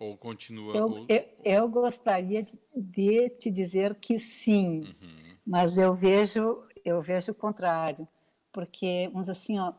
Ou 0.00 0.16
continua? 0.16 0.74
Eu, 0.74 0.86
ou... 0.86 1.06
eu, 1.10 1.24
eu, 1.44 1.68
gostaria 1.68 2.42
de, 2.42 2.58
de, 2.74 3.28
te 3.28 3.50
dizer 3.50 3.94
que 3.96 4.18
sim, 4.18 4.80
uhum. 4.80 5.36
mas 5.46 5.76
eu 5.76 5.94
vejo 5.94 6.64
eu 6.82 7.02
vejo 7.02 7.32
o 7.32 7.34
contrário, 7.34 8.08
porque 8.50 9.10
vamos 9.12 9.28
assim, 9.28 9.58
ó, 9.58 9.74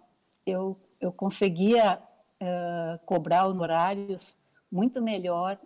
eu 0.45 0.79
eu 0.99 1.11
conseguia 1.11 1.99
uh, 2.39 3.03
cobrar 3.03 3.47
honorários 3.47 4.37
muito 4.71 5.01
melhor 5.01 5.59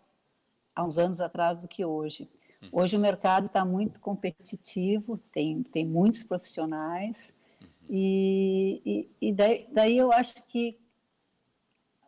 há 0.74 0.86
uns 0.86 0.98
anos 0.98 1.20
atrás 1.20 1.62
do 1.62 1.68
que 1.68 1.84
hoje. 1.84 2.30
Uhum. 2.62 2.70
Hoje 2.72 2.96
o 2.96 3.00
mercado 3.00 3.48
está 3.48 3.66
muito 3.66 4.00
competitivo, 4.00 5.18
tem 5.34 5.64
tem 5.64 5.86
muitos 5.86 6.24
profissionais 6.24 7.36
uhum. 7.62 7.68
e, 7.90 8.82
e, 8.86 9.28
e 9.28 9.34
daí, 9.34 9.68
daí 9.70 9.98
eu 9.98 10.14
acho 10.14 10.42
que 10.44 10.80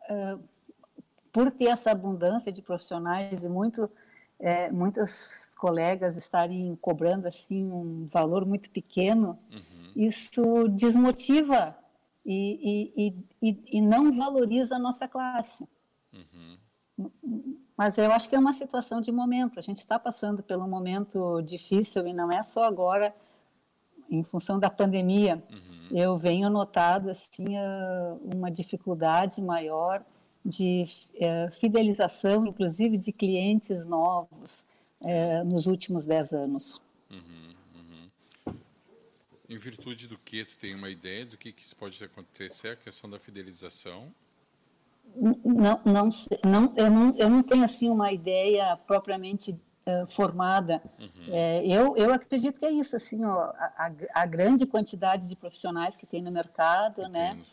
uh, 0.08 0.42
por 1.32 1.50
ter 1.50 1.66
essa 1.66 1.90
abundância 1.90 2.50
de 2.50 2.62
profissionais 2.62 3.44
e 3.44 3.48
muito 3.48 3.90
é, 4.38 4.70
muitos 4.70 5.50
colegas 5.56 6.16
estarem 6.16 6.76
cobrando 6.76 7.26
assim 7.26 7.64
um 7.64 8.06
valor 8.06 8.46
muito 8.46 8.70
pequeno, 8.70 9.38
uhum. 9.50 9.92
isso 9.96 10.68
desmotiva 10.68 11.76
e, 12.24 12.92
e, 12.96 13.16
e, 13.42 13.78
e, 13.78 13.80
não 13.80 14.12
valoriza 14.12 14.76
a 14.76 14.78
nossa 14.78 15.08
classe. 15.08 15.68
Uhum. 16.12 17.10
Mas 17.76 17.98
eu 17.98 18.12
acho 18.12 18.28
que 18.28 18.36
é 18.36 18.38
uma 18.38 18.52
situação 18.52 19.00
de 19.00 19.10
momento. 19.10 19.58
A 19.58 19.62
gente 19.62 19.78
está 19.78 19.98
passando 19.98 20.42
por 20.42 20.56
um 20.56 20.68
momento 20.68 21.40
difícil 21.42 22.06
e 22.06 22.12
não 22.12 22.30
é 22.30 22.42
só 22.42 22.64
agora, 22.64 23.14
em 24.10 24.22
função 24.22 24.58
da 24.58 24.70
pandemia. 24.70 25.42
Uhum. 25.50 25.96
Eu 25.96 26.16
venho 26.16 26.50
notado 26.50 27.08
assim 27.10 27.46
uma 28.22 28.50
dificuldade 28.50 29.40
maior 29.40 30.04
de 30.48 30.86
é, 31.14 31.50
fidelização, 31.52 32.46
inclusive 32.46 32.96
de 32.96 33.12
clientes 33.12 33.84
novos, 33.86 34.66
é, 35.00 35.44
nos 35.44 35.66
últimos 35.66 36.06
dez 36.06 36.32
anos. 36.32 36.82
Uhum, 37.10 37.54
uhum. 37.76 38.54
Em 39.48 39.58
virtude 39.58 40.08
do 40.08 40.18
que 40.18 40.44
tu 40.44 40.56
tem 40.56 40.74
uma 40.74 40.90
ideia 40.90 41.24
do 41.26 41.36
que, 41.36 41.52
que 41.52 41.74
pode 41.74 42.02
acontecer 42.02 42.70
a 42.70 42.76
questão 42.76 43.08
da 43.08 43.18
fidelização? 43.18 44.12
Não, 45.14 45.80
não, 45.84 46.08
não, 46.44 46.74
eu 46.76 46.90
não, 46.90 47.14
eu 47.16 47.30
não 47.30 47.42
tenho 47.42 47.64
assim 47.64 47.88
uma 47.88 48.12
ideia 48.12 48.76
propriamente 48.86 49.52
uh, 49.52 50.06
formada. 50.06 50.82
Uhum. 50.98 51.32
É, 51.32 51.66
eu, 51.66 51.96
eu 51.96 52.12
acredito 52.12 52.58
que 52.58 52.66
é 52.66 52.70
isso, 52.70 52.94
assim, 52.94 53.24
ó, 53.24 53.52
a, 53.76 53.90
a, 54.14 54.26
grande 54.26 54.66
quantidade 54.66 55.28
de 55.28 55.34
profissionais 55.34 55.96
que 55.96 56.06
tem 56.06 56.22
no 56.22 56.30
mercado, 56.30 57.02
né? 57.08 57.30
Entendo. 57.30 57.38
né? 57.38 57.44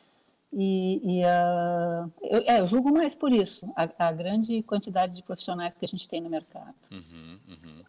E, 0.54 1.02
e 1.04 1.24
uh, 1.26 2.12
eu, 2.22 2.44
é, 2.46 2.60
eu, 2.62 2.68
julgo 2.68 2.92
mais 2.94 3.14
por 3.14 3.32
isso, 3.32 3.70
a, 3.76 4.08
a, 4.08 4.12
grande 4.12 4.64
quantidade 4.64 5.14
de 5.14 5.22
profissionais 5.22 5.78
que 5.78 5.84
a 5.84 5.88
gente 5.88 6.08
tem 6.08 6.22
no 6.22 6.30
mercado. 6.30 6.76
Uhum, 6.92 7.40
uhum. 7.48 7.84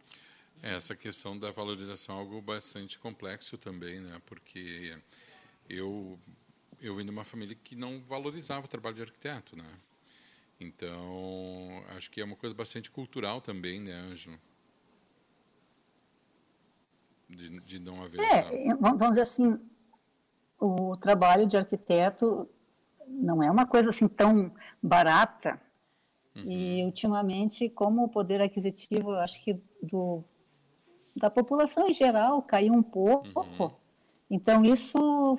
É, 0.62 0.74
essa 0.74 0.96
questão 0.96 1.38
da 1.38 1.52
valorização 1.52 2.16
é 2.16 2.18
algo 2.18 2.40
bastante 2.42 2.98
complexo 2.98 3.56
também, 3.56 4.00
né? 4.00 4.20
Porque 4.26 4.98
eu 5.68 6.18
eu 6.80 6.94
vim 6.94 7.04
de 7.04 7.10
uma 7.10 7.24
família 7.24 7.56
que 7.62 7.74
não 7.74 8.00
valorizava 8.02 8.66
o 8.66 8.68
trabalho 8.68 8.96
de 8.96 9.02
arquiteto, 9.02 9.56
né? 9.56 9.64
Então, 10.58 11.84
acho 11.96 12.10
que 12.10 12.20
é 12.20 12.24
uma 12.24 12.36
coisa 12.36 12.54
bastante 12.54 12.90
cultural 12.90 13.40
também, 13.40 13.80
né, 13.80 13.92
Ângelo? 13.92 14.38
De, 17.28 17.60
de 17.60 17.78
não 17.78 18.02
haver 18.02 18.20
é, 18.20 18.24
essa... 18.24 18.76
vamos 18.76 18.98
dizer 18.98 19.20
assim, 19.20 19.60
o 20.58 20.96
trabalho 20.96 21.46
de 21.46 21.56
arquiteto 21.56 22.48
não 23.06 23.42
é 23.42 23.50
uma 23.50 23.66
coisa 23.66 23.90
assim 23.90 24.08
tão 24.08 24.52
barata. 24.82 25.60
Uhum. 26.34 26.50
E 26.50 26.84
ultimamente, 26.84 27.68
como 27.68 28.04
o 28.04 28.08
poder 28.08 28.40
aquisitivo, 28.42 29.12
eu 29.12 29.20
acho 29.20 29.42
que 29.42 29.60
do 29.82 30.24
da 31.16 31.30
população 31.30 31.88
em 31.88 31.92
geral 31.92 32.42
caiu 32.42 32.74
um 32.74 32.82
pouco, 32.82 33.46
uhum. 33.58 33.70
então 34.30 34.62
isso 34.62 35.38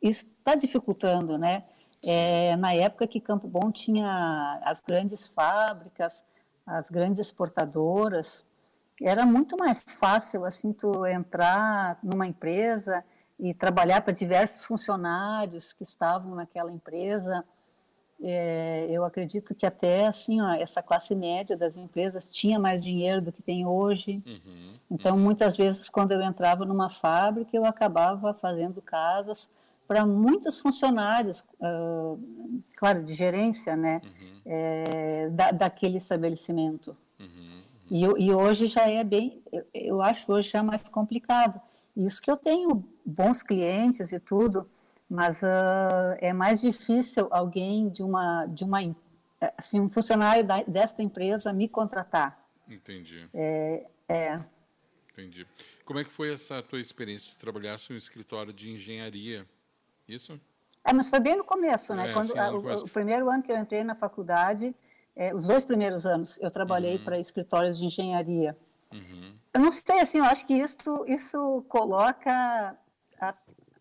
isso 0.00 0.26
está 0.38 0.54
dificultando, 0.54 1.36
né? 1.36 1.64
É, 2.02 2.56
na 2.56 2.72
época 2.72 3.08
que 3.08 3.20
Campo 3.20 3.48
Bom 3.48 3.72
tinha 3.72 4.60
as 4.64 4.80
grandes 4.80 5.28
fábricas, 5.28 6.24
as 6.64 6.88
grandes 6.90 7.18
exportadoras, 7.18 8.46
era 9.02 9.26
muito 9.26 9.56
mais 9.56 9.82
fácil 9.98 10.44
assim 10.44 10.72
tu 10.72 11.04
entrar 11.06 11.98
numa 12.02 12.26
empresa 12.26 13.04
e 13.40 13.54
trabalhar 13.54 14.02
para 14.02 14.12
diversos 14.12 14.64
funcionários 14.64 15.72
que 15.72 15.82
estavam 15.82 16.34
naquela 16.34 16.70
empresa. 16.70 17.44
É, 18.22 18.86
eu 18.90 19.02
acredito 19.02 19.54
que 19.54 19.64
até 19.64 20.06
assim 20.06 20.42
ó, 20.42 20.50
essa 20.52 20.82
classe 20.82 21.14
média 21.14 21.56
das 21.56 21.78
empresas 21.78 22.30
tinha 22.30 22.58
mais 22.58 22.84
dinheiro 22.84 23.22
do 23.22 23.32
que 23.32 23.42
tem 23.42 23.64
hoje. 23.66 24.22
Uhum, 24.26 24.74
então 24.90 25.16
uhum. 25.16 25.22
muitas 25.22 25.56
vezes 25.56 25.88
quando 25.88 26.12
eu 26.12 26.20
entrava 26.20 26.66
numa 26.66 26.90
fábrica 26.90 27.56
eu 27.56 27.64
acabava 27.64 28.34
fazendo 28.34 28.82
casas 28.82 29.50
para 29.90 30.06
muitos 30.06 30.60
funcionários, 30.60 31.44
uh, 31.60 32.16
claro, 32.78 33.02
de 33.02 33.12
gerência, 33.12 33.74
né, 33.74 34.00
uhum. 34.04 34.40
é, 34.46 35.28
da, 35.30 35.50
daquele 35.50 35.96
estabelecimento. 35.96 36.96
Uhum, 37.18 37.26
uhum. 37.26 38.16
E, 38.18 38.26
e, 38.26 38.32
hoje 38.32 38.68
já 38.68 38.88
é 38.88 39.02
bem, 39.02 39.42
eu, 39.50 39.66
eu, 39.74 40.00
acho 40.00 40.32
hoje 40.32 40.48
já 40.48 40.62
mais 40.62 40.88
complicado. 40.88 41.60
Isso 41.96 42.22
que 42.22 42.30
eu 42.30 42.36
tenho 42.36 42.84
bons 43.04 43.42
clientes 43.42 44.12
e 44.12 44.20
tudo, 44.20 44.68
mas 45.08 45.42
uh, 45.42 46.16
é 46.18 46.32
mais 46.32 46.60
difícil 46.60 47.28
alguém 47.30 47.88
de 47.88 48.02
uma, 48.02 48.46
de 48.46 48.64
uma, 48.64 48.78
assim, 49.58 49.80
um 49.80 49.90
funcionário 49.90 50.44
da, 50.44 50.62
desta 50.62 51.02
empresa 51.02 51.52
me 51.52 51.68
contratar. 51.68 52.40
Entendi. 52.68 53.28
É, 53.34 53.86
é. 54.08 54.32
Entendi. 55.12 55.46
Como 55.84 55.98
é 55.98 56.04
que 56.04 56.12
foi 56.12 56.32
essa 56.32 56.62
tua 56.62 56.80
experiência 56.80 57.32
de 57.32 57.36
trabalhar 57.36 57.76
em 57.90 57.94
um 57.94 57.96
escritório 57.96 58.52
de 58.52 58.70
engenharia? 58.70 59.44
Isso? 60.08 60.40
É, 60.84 60.92
mas 60.92 61.10
foi 61.10 61.20
bem 61.20 61.36
no 61.36 61.44
começo, 61.44 61.94
né? 61.94 62.10
É, 62.10 62.12
Quando, 62.12 62.28
sim, 62.28 62.38
o, 62.38 62.84
o, 62.84 62.88
primeiro 62.88 63.28
ano 63.28 63.42
que 63.42 63.52
eu 63.52 63.56
entrei 63.56 63.84
na 63.84 63.94
faculdade, 63.94 64.74
é, 65.14 65.34
os 65.34 65.46
dois 65.46 65.64
primeiros 65.64 66.06
anos, 66.06 66.38
eu 66.40 66.50
trabalhei 66.50 66.96
uhum. 66.96 67.04
para 67.04 67.18
escritórios 67.18 67.78
de 67.78 67.86
engenharia. 67.86 68.56
Uhum. 68.92 69.34
Eu 69.52 69.60
não 69.60 69.70
sei, 69.70 70.00
assim, 70.00 70.18
eu 70.18 70.24
acho 70.24 70.46
que 70.46 70.54
isso, 70.54 71.04
isso 71.06 71.64
coloca 71.68 72.76
a, 73.20 73.34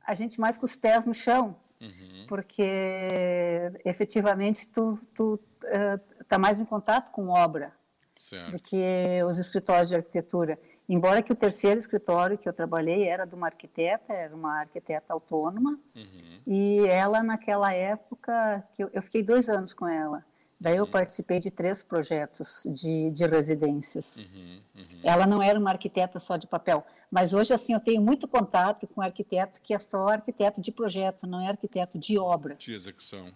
a 0.05 0.13
gente 0.13 0.39
mais 0.39 0.57
com 0.57 0.65
os 0.65 0.75
pés 0.75 1.05
no 1.05 1.13
chão, 1.13 1.55
uhum. 1.81 2.25
porque 2.27 3.71
efetivamente 3.85 4.67
tu, 4.67 4.99
tu 5.13 5.39
uh, 5.63 6.23
tá 6.27 6.37
mais 6.37 6.59
em 6.59 6.65
contato 6.65 7.11
com 7.11 7.29
obra 7.29 7.73
certo. 8.15 8.51
do 8.51 8.59
que 8.59 9.23
os 9.27 9.39
escritórios 9.39 9.89
de 9.89 9.95
arquitetura. 9.95 10.59
Embora 10.87 11.21
que 11.21 11.31
o 11.31 11.35
terceiro 11.35 11.79
escritório 11.79 12.37
que 12.37 12.49
eu 12.49 12.53
trabalhei 12.53 13.07
era 13.07 13.23
de 13.25 13.35
uma 13.35 13.47
arquiteta, 13.47 14.11
era 14.11 14.35
uma 14.35 14.61
arquiteta 14.61 15.13
autônoma, 15.13 15.79
uhum. 15.95 16.39
e 16.47 16.79
ela 16.87 17.21
naquela 17.21 17.71
época, 17.71 18.63
que 18.73 18.83
eu, 18.83 18.89
eu, 18.91 19.01
fiquei 19.03 19.21
dois 19.21 19.47
anos 19.49 19.71
com 19.71 19.87
ela, 19.87 20.25
daí 20.59 20.77
eu 20.77 20.85
uhum. 20.85 20.91
participei 20.91 21.39
de 21.39 21.49
três 21.49 21.81
projetos 21.81 22.63
de, 22.65 23.11
de 23.11 23.25
residências. 23.25 24.17
Uhum. 24.17 24.59
uhum. 24.75 24.99
Ela 25.03 25.25
não 25.25 25.41
era 25.41 25.59
uma 25.59 25.71
arquiteta 25.71 26.19
só 26.19 26.37
de 26.37 26.47
papel, 26.47 26.85
mas 27.11 27.33
hoje 27.33 27.53
assim 27.53 27.73
eu 27.73 27.79
tenho 27.79 28.01
muito 28.01 28.27
contato 28.27 28.87
com 28.87 29.01
arquiteto 29.01 29.61
que 29.61 29.73
é 29.73 29.79
só 29.79 30.07
arquiteto 30.07 30.61
de 30.61 30.71
projeto, 30.71 31.25
não 31.25 31.41
é 31.41 31.47
arquiteto 31.49 31.97
de 31.97 32.17
obra. 32.17 32.55
De 32.55 32.73
execução 32.73 33.31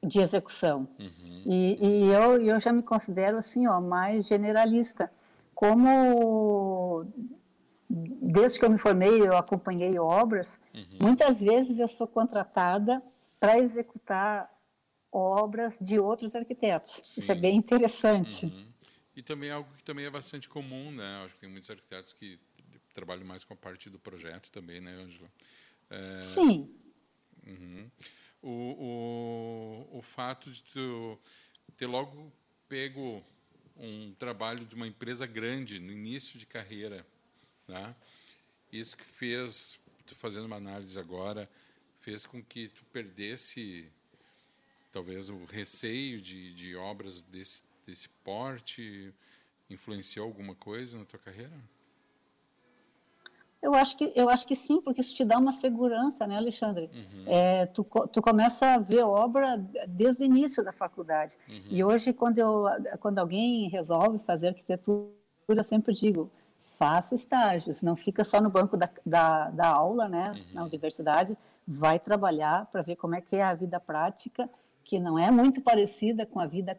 de 0.00 0.20
execução. 0.20 0.86
Uhum. 0.96 1.42
E, 1.44 1.78
e, 1.80 2.12
eu, 2.12 2.40
eu 2.40 2.60
já 2.60 2.72
me 2.72 2.84
considero 2.84 3.36
assim, 3.36 3.66
ó, 3.66 3.80
mais 3.80 4.28
generalista 4.28 5.10
como 5.54 7.04
desde 7.90 8.58
que 8.58 8.64
eu 8.64 8.70
me 8.70 8.78
formei, 8.78 9.20
eu 9.20 9.36
acompanhei 9.36 9.98
obras, 9.98 10.60
uhum. 10.74 10.98
muitas 11.00 11.40
vezes 11.40 11.78
eu 11.78 11.88
sou 11.88 12.06
contratada 12.06 13.02
para 13.40 13.58
executar 13.58 14.48
obras 15.12 15.78
de 15.80 15.98
outros 15.98 16.34
arquitetos. 16.34 17.02
Sim. 17.04 17.20
Isso 17.20 17.32
é 17.32 17.34
bem 17.34 17.56
interessante. 17.56 18.46
Uhum. 18.46 18.66
E 19.16 19.22
também 19.22 19.50
é 19.50 19.52
algo 19.52 19.68
que 19.74 19.82
também 19.82 20.04
é 20.04 20.10
bastante 20.10 20.48
comum, 20.48 20.92
né? 20.92 21.24
Acho 21.24 21.34
que 21.34 21.40
tem 21.40 21.50
muitos 21.50 21.68
arquitetos 21.70 22.12
que 22.12 22.38
trabalham 22.92 23.24
mais 23.24 23.44
com 23.44 23.54
a 23.54 23.56
parte 23.56 23.90
do 23.90 23.98
projeto 23.98 24.50
também, 24.50 24.80
né, 24.80 24.92
Ângela? 24.92 25.30
É... 25.90 26.22
Sim. 26.22 26.72
Uhum. 27.46 27.90
O, 28.40 29.88
o, 29.92 29.98
o 29.98 30.02
fato 30.02 30.50
de 30.50 30.62
tu 30.62 31.18
ter 31.76 31.86
logo 31.86 32.32
pego 32.68 33.24
um 33.76 34.12
trabalho 34.14 34.64
de 34.64 34.74
uma 34.74 34.86
empresa 34.86 35.26
grande 35.26 35.78
no 35.78 35.92
início 35.92 36.38
de 36.38 36.46
carreira, 36.46 37.06
tá? 37.66 37.94
Isso 38.72 38.96
que 38.96 39.04
fez, 39.04 39.78
tu 40.04 40.14
fazendo 40.14 40.46
uma 40.46 40.56
análise 40.56 40.98
agora, 40.98 41.48
fez 41.98 42.26
com 42.26 42.42
que 42.42 42.68
tu 42.68 42.84
perdesse 42.86 43.90
talvez 44.92 45.28
o 45.30 45.44
receio 45.44 46.20
de, 46.20 46.52
de 46.54 46.76
obras 46.76 47.22
desse, 47.22 47.62
desse 47.86 48.08
porte, 48.24 49.12
influenciou 49.68 50.26
alguma 50.26 50.54
coisa 50.54 50.98
na 50.98 51.04
tua 51.04 51.18
carreira? 51.18 51.52
Eu 53.60 53.74
acho 53.74 53.96
que 53.96 54.12
eu 54.14 54.28
acho 54.28 54.46
que 54.46 54.54
sim, 54.54 54.80
porque 54.80 55.00
isso 55.00 55.14
te 55.14 55.24
dá 55.24 55.36
uma 55.36 55.50
segurança, 55.50 56.26
né, 56.26 56.36
Alexandre? 56.36 56.88
Uhum. 56.94 57.24
É, 57.26 57.66
tu, 57.66 57.84
tu 58.12 58.22
começa 58.22 58.74
a 58.74 58.78
ver 58.78 59.02
obra 59.02 59.56
desde 59.88 60.22
o 60.22 60.26
início 60.26 60.62
da 60.62 60.70
faculdade. 60.70 61.36
Uhum. 61.48 61.62
E 61.68 61.82
hoje, 61.82 62.12
quando 62.12 62.38
eu 62.38 62.66
quando 63.00 63.18
alguém 63.18 63.68
resolve 63.68 64.20
fazer 64.20 64.48
arquitetura, 64.48 65.10
eu 65.48 65.64
sempre 65.64 65.92
digo 65.92 66.30
faça 66.78 67.16
estágios, 67.16 67.82
não 67.82 67.96
fica 67.96 68.22
só 68.22 68.40
no 68.40 68.48
banco 68.48 68.76
da, 68.76 68.88
da, 69.04 69.50
da 69.50 69.66
aula, 69.66 70.08
né, 70.08 70.30
uhum. 70.30 70.54
na 70.54 70.64
universidade, 70.64 71.36
vai 71.66 71.98
trabalhar 71.98 72.66
para 72.66 72.82
ver 72.82 72.94
como 72.94 73.16
é 73.16 73.20
que 73.20 73.34
é 73.34 73.42
a 73.42 73.52
vida 73.52 73.80
prática, 73.80 74.48
que 74.88 74.98
não 74.98 75.18
é 75.18 75.30
muito 75.30 75.60
parecida 75.60 76.24
com 76.24 76.40
a 76.40 76.46
vida 76.46 76.74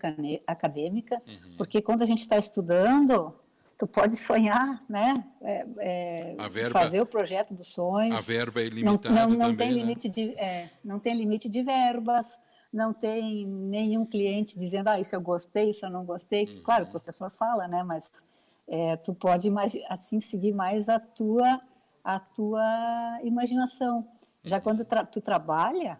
acadêmica, 0.48 1.22
uhum. 1.28 1.56
porque 1.56 1.80
quando 1.80 2.02
a 2.02 2.08
gente 2.08 2.22
está 2.22 2.40
estudando, 2.40 3.36
tu 3.78 3.86
pode 3.86 4.16
sonhar, 4.16 4.84
né? 4.90 5.24
É, 5.40 5.68
é, 5.78 6.50
verba, 6.50 6.80
fazer 6.80 7.02
o 7.02 7.06
projeto 7.06 7.54
dos 7.54 7.68
sonhos. 7.68 8.16
A 8.16 8.20
verba 8.20 8.62
é 8.62 8.66
ilimitada 8.66 9.14
não, 9.14 9.30
não, 9.30 9.30
não 9.30 9.40
também, 9.52 9.56
tem 9.58 9.70
né? 9.70 9.74
limite 9.76 10.10
de, 10.10 10.34
é, 10.40 10.72
não 10.84 10.98
tem 10.98 11.16
limite 11.16 11.48
de 11.48 11.62
verbas, 11.62 12.40
não 12.74 12.92
tem 12.92 13.46
nenhum 13.46 14.04
cliente 14.08 14.58
dizendo, 14.58 14.88
ah, 14.88 15.00
isso 15.00 15.16
eu 15.16 15.22
gostei, 15.22 15.70
isso 15.70 15.86
eu 15.86 15.92
não 15.92 16.04
gostei. 16.04 16.46
Uhum. 16.46 16.64
Claro, 16.64 16.86
o 16.86 16.90
professor 16.90 17.30
fala, 17.30 17.68
né? 17.68 17.84
Mas 17.84 18.24
é, 18.68 18.98
tu 18.98 19.14
pode 19.14 19.52
assim 19.88 20.20
seguir 20.20 20.52
mais 20.52 20.90
a 20.90 21.00
tua 21.00 21.62
a 22.04 22.20
tua 22.20 23.20
imaginação. 23.24 24.08
Já 24.44 24.56
uhum. 24.56 24.64
quando 24.64 24.84
tra 24.84 25.06
tu 25.06 25.22
trabalha, 25.22 26.00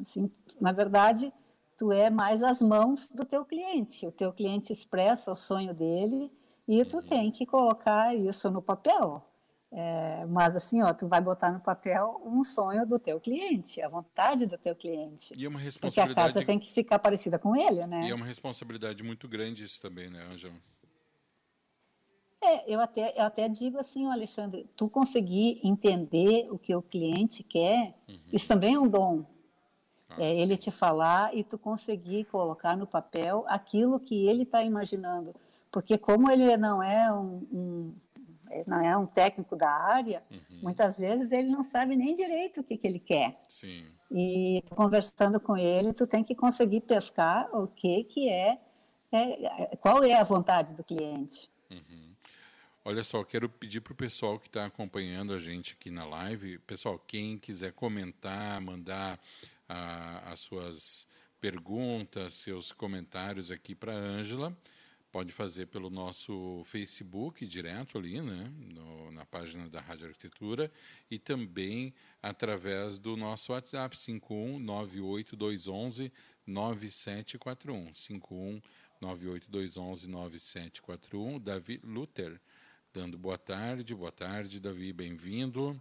assim, 0.00 0.30
na 0.60 0.72
verdade, 0.72 1.32
tu 1.76 1.92
é 1.92 2.10
mais 2.10 2.42
as 2.42 2.60
mãos 2.60 3.08
do 3.08 3.24
teu 3.24 3.44
cliente. 3.44 4.06
O 4.06 4.12
teu 4.12 4.32
cliente 4.32 4.72
expressa 4.72 5.32
o 5.32 5.36
sonho 5.36 5.72
dele 5.74 6.30
e 6.66 6.84
tu 6.84 7.02
tem 7.02 7.30
que 7.30 7.46
colocar 7.46 8.14
isso 8.14 8.50
no 8.50 8.60
papel. 8.60 9.24
É, 9.70 10.24
mas 10.26 10.56
assim, 10.56 10.82
ó, 10.82 10.94
tu 10.94 11.06
vai 11.06 11.20
botar 11.20 11.52
no 11.52 11.60
papel 11.60 12.22
um 12.24 12.42
sonho 12.42 12.86
do 12.86 12.98
teu 12.98 13.20
cliente, 13.20 13.82
a 13.82 13.88
vontade 13.88 14.46
do 14.46 14.56
teu 14.56 14.74
cliente. 14.74 15.34
E 15.36 15.44
é 15.44 15.48
uma 15.48 15.58
responsabilidade. 15.58 16.14
Porque 16.14 16.38
a 16.38 16.40
casa 16.40 16.46
tem 16.46 16.58
que 16.58 16.72
ficar 16.72 16.98
parecida 16.98 17.38
com 17.38 17.54
ele, 17.54 17.86
né? 17.86 18.06
E 18.06 18.10
é 18.10 18.14
uma 18.14 18.24
responsabilidade 18.24 19.02
muito 19.02 19.28
grande 19.28 19.62
isso 19.62 19.80
também, 19.80 20.08
né, 20.08 20.26
Ângela? 20.32 20.54
É, 22.42 22.72
eu 22.72 22.80
até, 22.80 23.14
eu 23.16 23.24
até 23.24 23.48
digo 23.48 23.78
assim, 23.78 24.06
Alexandre, 24.06 24.68
tu 24.76 24.88
conseguir 24.88 25.60
entender 25.64 26.48
o 26.50 26.58
que 26.58 26.74
o 26.74 26.82
cliente 26.82 27.42
quer, 27.42 27.94
uhum. 28.08 28.16
isso 28.32 28.46
também 28.46 28.74
é 28.74 28.78
um 28.78 28.88
dom. 28.88 29.24
Ah, 30.08 30.22
é 30.22 30.36
ele 30.38 30.56
te 30.56 30.70
falar 30.70 31.36
e 31.36 31.42
tu 31.42 31.58
conseguir 31.58 32.24
colocar 32.24 32.76
no 32.76 32.86
papel 32.86 33.44
aquilo 33.48 34.00
que 34.00 34.26
ele 34.26 34.44
está 34.44 34.62
imaginando 34.62 35.34
porque 35.70 35.98
como 35.98 36.30
ele 36.30 36.56
não 36.56 36.82
é 36.82 37.12
um, 37.12 37.46
um 37.52 37.94
não 38.66 38.80
é 38.80 38.96
um 38.96 39.04
técnico 39.04 39.56
da 39.56 39.68
área, 39.68 40.22
uhum. 40.30 40.60
muitas 40.62 40.98
vezes 40.98 41.32
ele 41.32 41.48
não 41.48 41.62
sabe 41.62 41.96
nem 41.96 42.14
direito 42.14 42.60
o 42.60 42.64
que, 42.64 42.76
que 42.76 42.86
ele 42.86 43.00
quer. 43.00 43.38
Sim. 43.48 43.84
E 44.10 44.62
conversando 44.70 45.38
com 45.40 45.56
ele, 45.56 45.92
tu 45.92 46.06
tem 46.06 46.24
que 46.24 46.34
conseguir 46.34 46.80
pescar 46.82 47.48
o 47.54 47.66
que 47.66 48.04
que 48.04 48.28
é, 48.28 48.58
é 49.12 49.76
qual 49.76 50.02
é 50.02 50.14
a 50.14 50.24
vontade 50.24 50.72
do 50.72 50.84
cliente. 50.84 51.50
Olha 52.88 53.04
só, 53.04 53.22
quero 53.22 53.50
pedir 53.50 53.82
para 53.82 53.92
o 53.92 53.94
pessoal 53.94 54.40
que 54.40 54.46
está 54.46 54.64
acompanhando 54.64 55.34
a 55.34 55.38
gente 55.38 55.76
aqui 55.78 55.90
na 55.90 56.06
live, 56.06 56.58
pessoal, 56.60 56.98
quem 56.98 57.36
quiser 57.36 57.74
comentar, 57.74 58.58
mandar 58.62 59.20
ah, 59.68 60.32
as 60.32 60.40
suas 60.40 61.06
perguntas, 61.38 62.36
seus 62.36 62.72
comentários 62.72 63.50
aqui 63.50 63.74
para 63.74 63.92
a 63.92 63.94
Ângela, 63.94 64.56
pode 65.12 65.34
fazer 65.34 65.66
pelo 65.66 65.90
nosso 65.90 66.62
Facebook 66.64 67.46
direto 67.46 67.98
ali, 67.98 68.22
né, 68.22 68.50
no, 68.56 69.12
na 69.12 69.26
página 69.26 69.68
da 69.68 69.82
Rádio 69.82 70.06
Arquitetura 70.06 70.72
e 71.10 71.18
também 71.18 71.92
através 72.22 72.98
do 72.98 73.18
nosso 73.18 73.52
WhatsApp 73.52 73.94
5198211 73.98 76.10
9741 76.46 77.92
5198211 79.02 80.06
9741 80.06 81.38
Davi 81.38 81.78
Luther 81.84 82.40
boa 83.06 83.38
tarde, 83.38 83.94
boa 83.94 84.10
tarde 84.10 84.58
Davi, 84.58 84.92
bem-vindo. 84.92 85.80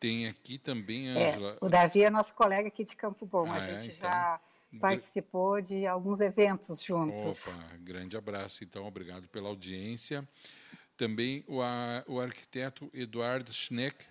Tem 0.00 0.26
aqui 0.26 0.58
também, 0.58 1.08
Angela. 1.08 1.58
É, 1.60 1.64
o 1.64 1.68
Davi 1.68 2.02
é 2.02 2.10
nosso 2.10 2.34
colega 2.34 2.68
aqui 2.68 2.84
de 2.84 2.96
Campo 2.96 3.24
Bom. 3.24 3.50
Ah, 3.50 3.54
a 3.54 3.60
gente 3.66 3.90
é, 3.90 3.94
então... 3.96 4.10
já 4.10 4.40
participou 4.80 5.60
de 5.60 5.86
alguns 5.86 6.20
eventos 6.20 6.82
juntos. 6.82 7.46
Opa, 7.46 7.76
grande 7.78 8.16
abraço, 8.16 8.64
então, 8.64 8.86
obrigado 8.86 9.28
pela 9.28 9.48
audiência. 9.48 10.26
Também 10.96 11.44
o, 11.46 11.62
a, 11.62 12.02
o 12.08 12.20
arquiteto 12.20 12.90
Eduardo 12.92 13.52
Schneck 13.52 14.04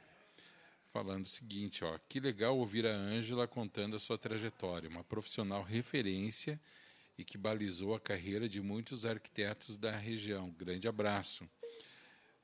falando 0.92 1.26
o 1.26 1.30
seguinte, 1.30 1.84
ó, 1.84 2.00
que 2.08 2.20
legal 2.20 2.58
ouvir 2.58 2.86
a 2.88 2.96
Ângela 2.96 3.48
contando 3.48 3.96
a 3.96 4.00
sua 4.00 4.18
trajetória, 4.18 4.90
uma 4.90 5.04
profissional 5.04 5.62
referência 5.62 6.60
e 7.18 7.24
que 7.24 7.38
balizou 7.38 7.94
a 7.94 8.00
carreira 8.00 8.48
de 8.48 8.62
muitos 8.62 9.06
arquitetos 9.06 9.78
da 9.78 9.92
região. 9.92 10.50
Grande 10.52 10.88
abraço. 10.88 11.48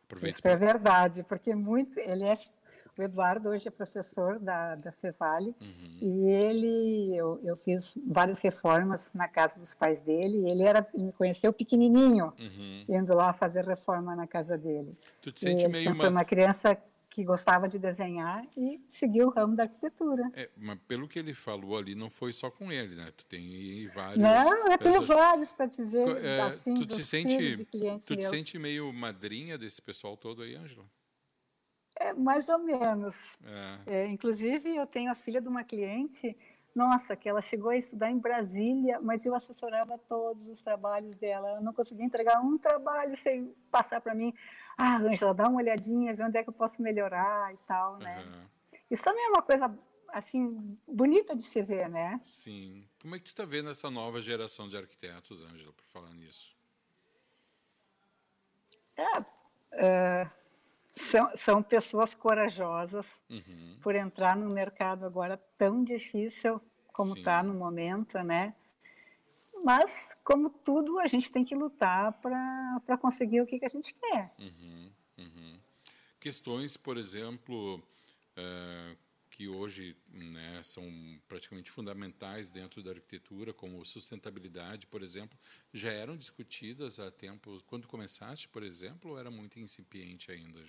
Aproveita 0.06 0.38
Isso 0.38 0.48
é 0.48 0.56
verdade, 0.56 1.24
porque 1.24 1.56
muito 1.56 2.00
ele 2.00 2.24
é 2.24 2.38
o 2.98 3.02
Eduardo 3.02 3.50
hoje 3.50 3.68
é 3.68 3.72
professor 3.72 4.40
da, 4.40 4.76
da 4.76 4.92
Fevale 4.92 5.56
uhum. 5.60 5.98
e 6.00 6.30
ele, 6.30 7.18
eu, 7.18 7.40
eu 7.44 7.58
fiz 7.58 7.98
várias 8.06 8.40
reformas 8.40 9.12
na 9.16 9.28
casa 9.28 9.60
dos 9.60 9.74
pais 9.74 10.00
dele 10.00 10.38
e 10.38 10.50
ele 10.50 10.62
era, 10.62 10.88
me 10.94 11.12
conheceu 11.12 11.52
pequenininho, 11.52 12.32
uhum. 12.40 12.86
indo 12.88 13.16
lá 13.16 13.34
fazer 13.34 13.66
reforma 13.66 14.16
na 14.16 14.28
casa 14.28 14.58
dele. 14.58 14.96
Tu 15.22 15.32
te 15.32 15.42
sente 15.42 15.68
meio 15.70 15.90
uma... 15.90 15.96
foi 15.96 16.10
uma 16.10 16.24
criança 16.24 16.78
que 17.14 17.24
gostava 17.24 17.70
de 17.70 17.78
desenhar 17.78 18.44
e 18.58 18.84
seguiu 18.90 19.28
o 19.28 19.30
ramo 19.30 19.56
da 19.56 19.64
arquitetura. 19.64 20.32
É, 20.34 20.50
mas 20.58 20.80
pelo 20.88 21.08
que 21.08 21.20
ele 21.20 21.36
falou 21.36 21.78
ali, 21.78 21.94
não 21.94 22.10
foi 22.10 22.34
só 22.34 22.50
com 22.50 22.72
ele, 22.72 22.96
né? 22.96 23.14
Tu 23.16 23.24
tem 23.28 23.88
vários. 23.90 24.18
Não, 24.18 24.72
eu 24.72 24.78
tenho 24.80 25.02
vários 25.04 25.52
para 25.52 25.68
dizer. 25.68 26.26
É, 26.26 26.42
assim, 26.42 26.74
tu 26.74 26.88
te 26.88 27.06
sente, 27.06 27.66
tu 28.08 28.16
te 28.18 28.26
sente 28.26 28.58
meio 28.58 28.92
madrinha 28.92 29.60
desse 29.60 29.80
pessoal 29.80 30.18
todo 30.18 30.42
aí, 30.42 30.56
Ângela? 30.56 30.86
É, 32.00 32.14
mais 32.14 32.50
ou 32.50 32.58
menos. 32.58 33.38
É. 33.46 33.80
É, 33.86 34.08
inclusive, 34.08 34.76
eu 34.76 34.88
tenho 34.88 35.12
a 35.12 35.16
filha 35.16 35.40
de 35.40 35.48
uma 35.48 35.64
cliente, 35.64 36.36
nossa, 36.76 37.16
que 37.16 37.30
ela 37.30 37.44
chegou 37.44 37.70
a 37.70 37.78
estudar 37.78 38.10
em 38.10 38.18
Brasília, 38.18 39.00
mas 39.00 39.24
eu 39.24 39.36
assessorava 39.36 40.00
todos 40.00 40.50
os 40.50 40.64
trabalhos 40.64 41.16
dela. 41.16 41.48
Ela 41.48 41.62
não 41.62 41.74
conseguia 41.74 42.04
entregar 42.04 42.42
um 42.42 42.58
trabalho 42.58 43.16
sem 43.16 43.54
passar 43.70 44.02
para 44.02 44.16
mim. 44.16 44.34
Ah, 44.78 44.98
Angela, 44.98 45.34
dá 45.34 45.48
uma 45.48 45.60
olhadinha, 45.60 46.16
vê 46.16 46.24
onde 46.24 46.38
é 46.38 46.44
que 46.44 46.50
eu 46.50 46.54
posso 46.54 46.82
melhorar 46.82 47.54
e 47.54 47.58
tal, 47.68 47.98
né? 47.98 48.24
Uhum. 48.24 48.40
Isso 48.90 49.04
também 49.04 49.26
é 49.26 49.30
uma 49.30 49.42
coisa, 49.42 49.76
assim, 50.10 50.78
bonita 50.88 51.36
de 51.36 51.44
se 51.44 51.62
ver, 51.62 51.90
né? 51.90 52.22
Sim. 52.26 52.88
Como 53.02 53.16
é 53.16 53.20
que 53.20 53.26
tu 53.26 53.30
está 53.30 53.46
vendo 53.46 53.70
essa 53.70 53.90
nova 53.90 54.22
geração 54.22 54.68
de 54.68 54.78
arquitetos, 54.78 55.42
Ângela, 55.42 55.74
por 55.74 55.86
falar 55.86 56.14
nisso? 56.14 56.56
É, 58.98 59.20
uh 59.20 60.44
são, 60.96 61.32
são 61.38 61.64
pessoas 61.64 62.14
corajosas 62.14 63.06
uhum. 63.30 63.78
por 63.82 63.96
entrar 63.96 64.36
no 64.36 64.54
mercado 64.54 65.06
agora 65.06 65.38
tão 65.58 65.84
difícil 65.84 66.62
como 66.92 67.18
está 67.18 67.42
no 67.42 67.54
momento, 67.54 68.20
né? 68.20 68.54
Mas, 69.64 70.10
como 70.24 70.50
tudo, 70.50 71.00
a 71.00 71.08
gente 71.08 71.32
tem 71.32 71.46
que 71.46 71.56
lutar 71.56 72.14
para 72.14 72.98
conseguir 73.00 73.42
o 73.42 73.46
que, 73.46 73.60
que 73.60 73.66
a 73.66 73.70
gente 73.70 73.94
quer. 73.94 74.34
Uhum, 74.40 74.92
uhum. 75.18 75.60
Questões, 76.20 76.78
por 76.78 76.98
exemplo, 76.98 77.76
uh, 77.78 78.98
que 79.30 79.48
hoje 79.48 79.98
né, 80.08 80.62
são 80.64 80.84
praticamente 81.28 81.72
fundamentais 81.72 82.52
dentro 82.52 82.84
da 82.84 82.92
arquitetura, 82.92 83.52
como 83.54 83.84
sustentabilidade, 83.84 84.86
por 84.86 85.02
exemplo, 85.02 85.38
já 85.74 85.92
eram 85.92 86.16
discutidas 86.16 87.00
há 87.00 87.10
tempo. 87.10 87.62
Quando 87.66 87.88
começaste, 87.88 88.48
por 88.48 88.64
exemplo, 88.64 89.12
ou 89.12 89.20
era 89.20 89.32
muito 89.32 89.60
incipiente 89.60 90.32
ainda? 90.32 90.60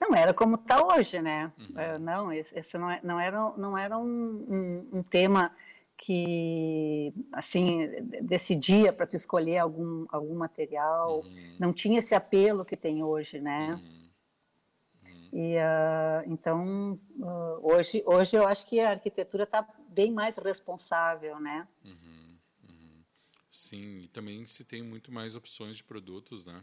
Não 0.00 0.14
era 0.14 0.32
como 0.32 0.54
está 0.54 0.82
hoje, 0.82 1.20
né? 1.20 1.52
Uhum. 1.58 1.78
É, 1.78 1.98
não, 1.98 2.32
esse, 2.32 2.78
não, 2.78 2.90
é, 2.90 3.00
não, 3.02 3.20
era, 3.20 3.50
não 3.56 3.76
era 3.76 3.98
um, 3.98 4.88
um, 4.92 4.98
um 4.98 5.02
tema 5.02 5.54
que 6.02 7.12
assim 7.30 7.88
decidia 8.22 8.90
para 8.90 9.06
tu 9.06 9.16
escolher 9.16 9.58
algum 9.58 10.06
algum 10.08 10.34
material 10.34 11.20
uhum. 11.20 11.56
não 11.58 11.74
tinha 11.74 11.98
esse 11.98 12.14
apelo 12.14 12.64
que 12.64 12.76
tem 12.76 13.02
hoje 13.02 13.38
né 13.38 13.74
uhum. 13.74 14.10
Uhum. 15.04 15.28
e 15.32 15.56
uh, 15.56 16.32
então 16.32 16.98
uh, 17.18 17.74
hoje 17.74 18.02
hoje 18.06 18.34
eu 18.34 18.48
acho 18.48 18.66
que 18.66 18.80
a 18.80 18.90
arquitetura 18.90 19.44
está 19.44 19.62
bem 19.90 20.10
mais 20.10 20.38
responsável 20.38 21.38
né 21.38 21.66
uhum. 21.84 21.92
Uhum. 22.70 23.04
sim 23.52 24.00
e 24.04 24.08
também 24.08 24.46
se 24.46 24.64
tem 24.64 24.82
muito 24.82 25.12
mais 25.12 25.36
opções 25.36 25.76
de 25.76 25.84
produtos 25.84 26.46
né 26.46 26.62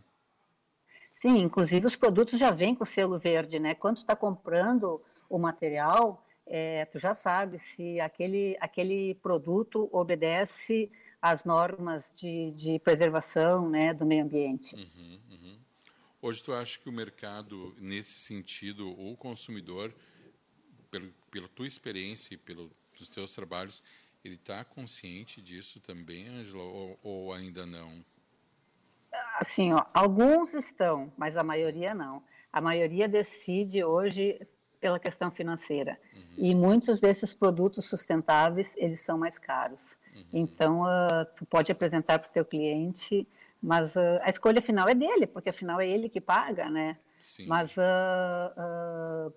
Sim, 1.20 1.40
inclusive 1.40 1.88
os 1.88 1.96
produtos 1.96 2.40
já 2.40 2.52
vêm 2.52 2.76
com 2.76 2.86
selo 2.86 3.18
verde, 3.18 3.58
né? 3.58 3.74
Quando 3.74 3.98
está 3.98 4.16
comprando 4.16 5.02
o 5.28 5.40
material, 5.40 6.24
é, 6.50 6.86
tu 6.86 7.00
já 7.00 7.14
sabe 7.14 7.60
se 7.60 8.00
aquele, 8.00 8.58
aquele 8.60 9.16
produto 9.16 9.90
obedece 9.92 10.92
às 11.22 11.44
normas 11.44 12.12
de, 12.20 12.52
de 12.52 12.80
preservação 12.80 13.70
né, 13.70 13.94
do 13.94 14.06
meio 14.06 14.24
ambiente. 14.24 14.76
Uhum, 14.76 15.20
uhum. 15.30 15.60
Hoje 16.22 16.44
tu 16.44 16.54
acha 16.54 16.80
que 16.80 16.90
o 16.90 16.92
mercado, 16.92 17.76
nesse 17.80 18.20
sentido, 18.20 18.90
o 18.90 19.16
consumidor, 19.18 19.94
pelo, 20.90 21.14
pela 21.30 21.48
tua 21.48 21.68
experiência 21.68 22.34
e 22.34 22.38
pelos 22.38 22.72
teus 23.14 23.34
trabalhos, 23.36 23.84
ele 24.24 24.36
está 24.36 24.64
consciente 24.64 25.42
disso 25.42 25.80
também, 25.80 26.28
Angela, 26.28 26.64
ou, 26.64 27.00
ou 27.04 27.34
ainda 27.34 27.66
não? 27.66 28.04
Assim, 29.40 29.74
ó, 29.74 29.86
alguns 29.94 30.54
estão, 30.54 31.12
mas 31.18 31.38
a 31.38 31.44
maioria 31.44 31.94
não. 31.94 32.24
A 32.52 32.60
maioria 32.60 33.08
decide 33.08 33.84
hoje 33.84 34.40
pela 34.88 35.00
questão 35.00 35.30
financeira. 35.30 36.00
Uhum. 36.14 36.22
E 36.38 36.56
muitos 36.56 37.02
desses 37.02 37.34
produtos 37.34 37.84
sustentáveis, 37.84 38.74
eles 38.78 39.02
são 39.02 39.18
mais 39.18 39.38
caros. 39.38 39.98
Uhum. 40.16 40.24
Então, 40.32 40.82
uh, 40.84 41.26
tu 41.36 41.46
pode 41.46 41.70
apresentar 41.74 42.18
para 42.18 42.30
o 42.30 42.32
teu 42.32 42.46
cliente, 42.46 43.28
mas 43.62 43.98
uh, 43.98 44.18
a 44.22 44.30
escolha 44.30 44.62
final 44.62 44.88
é 44.88 44.96
dele, 44.96 45.28
porque 45.28 45.50
afinal 45.50 45.82
é 45.82 45.88
ele 45.88 46.08
que 46.08 46.22
paga, 46.22 46.70
né? 46.70 46.98
Sim. 47.20 47.48
Mas, 47.48 47.76
uh, 47.76 49.34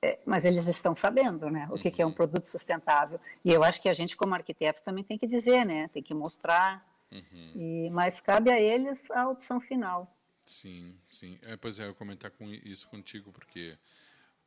é, 0.00 0.20
mas 0.24 0.44
eles 0.44 0.68
estão 0.68 0.94
sabendo, 0.94 1.50
né? 1.50 1.66
O 1.72 1.74
que, 1.76 1.88
uhum. 1.88 1.94
que 1.94 2.02
é 2.02 2.06
um 2.06 2.10
uhum. 2.10 2.14
produto 2.14 2.46
sustentável. 2.46 3.18
E 3.44 3.50
eu 3.50 3.64
acho 3.64 3.82
que 3.82 3.88
a 3.88 3.94
gente, 3.94 4.16
como 4.16 4.32
arquitetos, 4.32 4.80
também 4.80 5.02
tem 5.02 5.18
que 5.18 5.26
dizer, 5.26 5.66
né? 5.66 5.90
Tem 5.92 6.02
que 6.02 6.14
mostrar 6.14 6.86
Uhum. 7.12 7.52
E, 7.54 7.90
mas 7.90 8.20
cabe 8.20 8.50
a 8.50 8.60
eles 8.60 9.08
a 9.12 9.28
opção 9.28 9.60
final. 9.60 10.12
Sim, 10.44 10.98
sim. 11.08 11.38
É, 11.42 11.56
pois 11.56 11.78
é, 11.78 11.86
eu 11.86 11.94
comentar 11.94 12.30
com 12.30 12.44
isso 12.50 12.88
contigo, 12.88 13.32
porque 13.32 13.78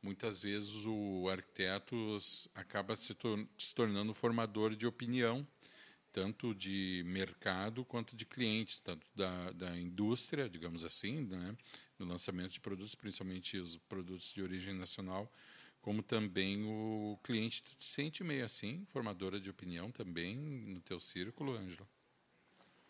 muitas 0.02 0.42
vezes 0.42 0.86
o 0.86 1.28
arquiteto 1.28 1.96
acaba 2.54 2.96
se, 2.96 3.14
tor 3.14 3.46
se 3.56 3.74
tornando 3.74 4.14
formador 4.14 4.74
de 4.74 4.86
opinião, 4.86 5.46
tanto 6.12 6.54
de 6.54 7.02
mercado 7.06 7.84
quanto 7.84 8.16
de 8.16 8.24
clientes, 8.24 8.80
tanto 8.80 9.06
da, 9.14 9.52
da 9.52 9.78
indústria, 9.78 10.48
digamos 10.48 10.84
assim, 10.84 11.20
né, 11.22 11.56
no 11.98 12.06
lançamento 12.06 12.52
de 12.52 12.60
produtos, 12.60 12.94
principalmente 12.94 13.58
os 13.58 13.76
produtos 13.76 14.32
de 14.32 14.42
origem 14.42 14.74
nacional, 14.74 15.30
como 15.80 16.02
também 16.02 16.64
o 16.64 17.18
cliente. 17.22 17.62
Tu 17.62 17.74
te 17.76 17.84
sente 17.84 18.24
meio 18.24 18.44
assim, 18.44 18.84
formadora 18.88 19.38
de 19.40 19.50
opinião 19.50 19.90
também 19.90 20.36
no 20.36 20.80
teu 20.80 20.98
círculo, 20.98 21.52
Ângela? 21.52 21.86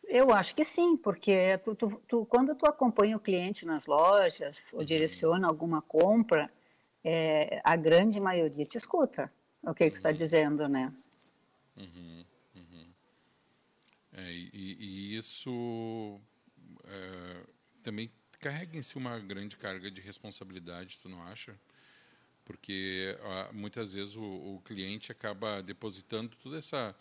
Eu 0.08 0.32
acho 0.32 0.54
que 0.54 0.64
sim, 0.64 0.96
porque 0.96 1.58
tu, 1.58 1.74
tu, 1.74 2.02
tu, 2.08 2.24
quando 2.24 2.54
tu 2.54 2.64
acompanha 2.64 3.16
o 3.16 3.20
cliente 3.20 3.66
nas 3.66 3.86
lojas 3.86 4.72
ou 4.72 4.82
direciona 4.82 5.46
alguma 5.46 5.82
compra, 5.82 6.50
é, 7.04 7.60
a 7.64 7.76
grande 7.76 8.20
maioria 8.20 8.64
te 8.64 8.76
escuta 8.76 9.32
o 9.62 9.74
que, 9.74 9.84
uhum. 9.84 9.90
que 9.90 9.90
tu 9.90 9.96
está 9.96 10.12
dizendo, 10.12 10.68
né? 10.68 10.92
Uhum, 11.76 12.24
uhum. 12.54 12.86
É, 14.12 14.32
e, 14.32 14.76
e, 14.78 15.16
isso 15.16 16.20
é, 16.84 17.42
também 17.82 18.10
carrega 18.40 18.76
em 18.76 18.82
si 18.82 18.96
uma 18.96 19.18
grande 19.18 19.56
carga 19.56 19.90
de 19.90 20.00
responsabilidade, 20.00 20.98
tu 21.00 21.08
não 21.08 21.22
acha? 21.22 21.58
Porque 22.44 23.18
muitas 23.52 23.92
vezes 23.92 24.16
o, 24.16 24.22
o 24.22 24.62
cliente 24.64 25.12
acaba 25.12 25.62
depositando 25.62 26.34
toda 26.36 26.56
essa 26.56 26.96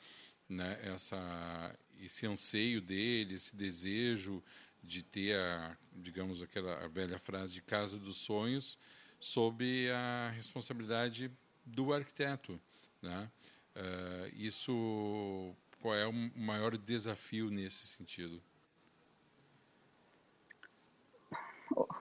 né, 0.49 0.79
essa 0.83 1.75
esse 1.99 2.27
anseio 2.27 2.79
dele, 2.81 3.36
esse 3.36 3.55
desejo 3.55 4.43
de 4.83 5.01
ter 5.01 5.36
a, 5.36 5.75
digamos, 5.91 6.41
aquela 6.41 6.88
velha 6.88 7.17
frase 7.17 7.53
de 7.53 7.62
casa 7.62 7.97
dos 7.97 8.17
sonhos 8.17 8.77
sob 9.19 9.89
a 9.91 10.32
responsabilidade 10.32 11.32
do 11.65 11.93
arquiteto, 11.93 12.60
né? 13.01 13.30
Uh, 13.75 14.36
isso 14.36 15.56
qual 15.82 15.95
é 15.95 16.08
o 16.08 16.13
maior 16.36 16.77
desafio 16.77 17.49
nesse 17.49 17.86
sentido? 17.88 18.41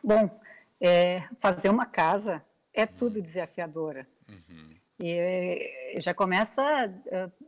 Bom, 0.02 0.40
é, 0.81 1.29
fazer 1.38 1.68
uma 1.68 1.87
casa 1.87 2.44
é 2.72 2.83
uhum. 2.83 2.88
tudo 2.98 3.22
desafiadora. 3.22 4.07
Uhum. 4.29 4.74
E 4.98 6.00
já 6.00 6.14
começa 6.14 6.62
uh, 6.88 7.46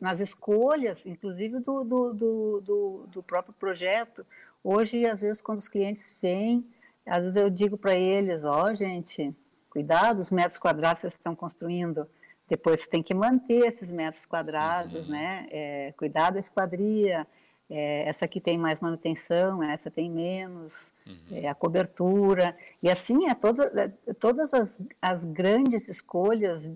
nas 0.00 0.20
escolhas, 0.20 1.06
inclusive 1.06 1.60
do, 1.60 1.84
do, 1.84 2.12
do, 2.60 3.06
do, 3.06 3.22
próprio 3.22 3.54
projeto. 3.54 4.26
Hoje, 4.62 5.06
às 5.06 5.22
vezes, 5.22 5.40
quando 5.40 5.58
os 5.58 5.68
clientes 5.68 6.14
vêm, 6.20 6.66
às 7.10 7.22
vezes 7.22 7.36
eu 7.36 7.50
digo 7.50 7.76
para 7.76 7.94
eles, 7.94 8.44
ó, 8.44 8.66
oh, 8.66 8.74
gente, 8.74 9.34
cuidado, 9.68 10.20
os 10.20 10.30
metros 10.30 10.58
quadrados 10.58 10.98
que 10.98 11.02
vocês 11.02 11.14
estão 11.14 11.34
construindo, 11.34 12.06
depois 12.48 12.80
você 12.80 12.88
tem 12.88 13.02
que 13.02 13.12
manter 13.12 13.66
esses 13.66 13.90
metros 13.90 14.24
quadrados, 14.24 15.06
uhum. 15.06 15.12
né? 15.12 15.48
É, 15.50 15.92
cuidado 15.96 16.34
da 16.34 16.40
esquadria, 16.40 17.26
é, 17.68 18.08
essa 18.08 18.24
aqui 18.24 18.40
tem 18.40 18.56
mais 18.56 18.80
manutenção, 18.80 19.62
essa 19.62 19.90
tem 19.90 20.08
menos, 20.08 20.92
uhum. 21.06 21.38
é, 21.38 21.48
a 21.48 21.54
cobertura. 21.54 22.56
E 22.80 22.88
assim 22.88 23.28
é, 23.28 23.34
toda, 23.34 23.92
é 24.06 24.12
todas 24.14 24.54
as, 24.54 24.80
as 25.02 25.24
grandes 25.24 25.88
escolhas 25.88 26.70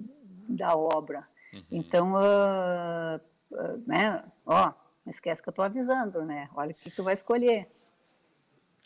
da 0.49 0.77
obra. 0.77 1.25
Uhum. 1.53 1.62
Então, 1.70 2.12
uh, 2.14 3.20
uh, 3.53 3.83
né, 3.87 4.23
ó, 4.44 4.73
não 5.05 5.11
esquece 5.11 5.42
que 5.42 5.49
eu 5.49 5.53
estou 5.53 5.64
avisando, 5.64 6.25
né? 6.25 6.49
Olha 6.57 6.73
o 6.73 6.75
que 6.75 6.90
tu 6.90 7.03
vai 7.03 7.14
escolher. 7.14 7.68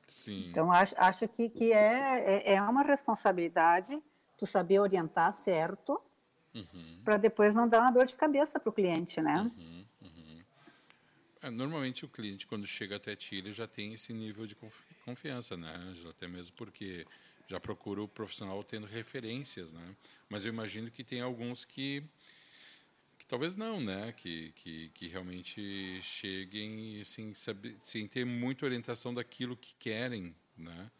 Sim. 0.08 0.48
Então, 0.48 0.72
acho, 0.72 0.94
acho 0.98 1.28
que, 1.28 1.48
que 1.48 1.72
é, 1.72 2.42
é, 2.46 2.54
é 2.54 2.62
uma 2.62 2.82
responsabilidade 2.82 4.02
tu 4.36 4.46
saber 4.46 4.80
orientar 4.80 5.32
certo 5.32 6.00
uhum. 6.54 7.00
para 7.04 7.16
depois 7.16 7.54
não 7.54 7.68
dar 7.68 7.80
uma 7.80 7.90
dor 7.90 8.06
de 8.06 8.14
cabeça 8.14 8.58
para 8.58 8.70
o 8.70 8.72
cliente, 8.72 9.20
né? 9.20 9.50
Uhum. 9.56 9.84
É, 11.40 11.50
normalmente 11.50 12.04
o 12.04 12.08
cliente, 12.08 12.46
quando 12.46 12.66
chega 12.66 12.96
até 12.96 13.14
ti, 13.14 13.36
ele 13.36 13.52
já 13.52 13.66
tem 13.66 13.94
esse 13.94 14.12
nível 14.12 14.46
de 14.46 14.56
confiança, 15.04 15.56
né, 15.56 15.72
Angela? 15.74 16.10
Até 16.10 16.26
mesmo 16.26 16.56
porque 16.56 17.04
já 17.46 17.60
procura 17.60 18.02
o 18.02 18.08
profissional 18.08 18.62
tendo 18.64 18.86
referências, 18.86 19.72
né? 19.72 19.96
Mas 20.28 20.44
eu 20.44 20.52
imagino 20.52 20.90
que 20.90 21.04
tem 21.04 21.20
alguns 21.20 21.64
que 21.64 22.02
talvez 23.28 23.54
não, 23.54 23.80
né? 23.80 24.12
Que, 24.16 24.50
que, 24.52 24.88
que 24.94 25.06
realmente 25.06 26.00
cheguem 26.00 27.04
sem, 27.04 27.34
saber, 27.34 27.76
sem 27.84 28.08
ter 28.08 28.24
muita 28.24 28.64
orientação 28.64 29.12
daquilo 29.12 29.56
que 29.56 29.76
querem, 29.76 30.34
né? 30.56 30.90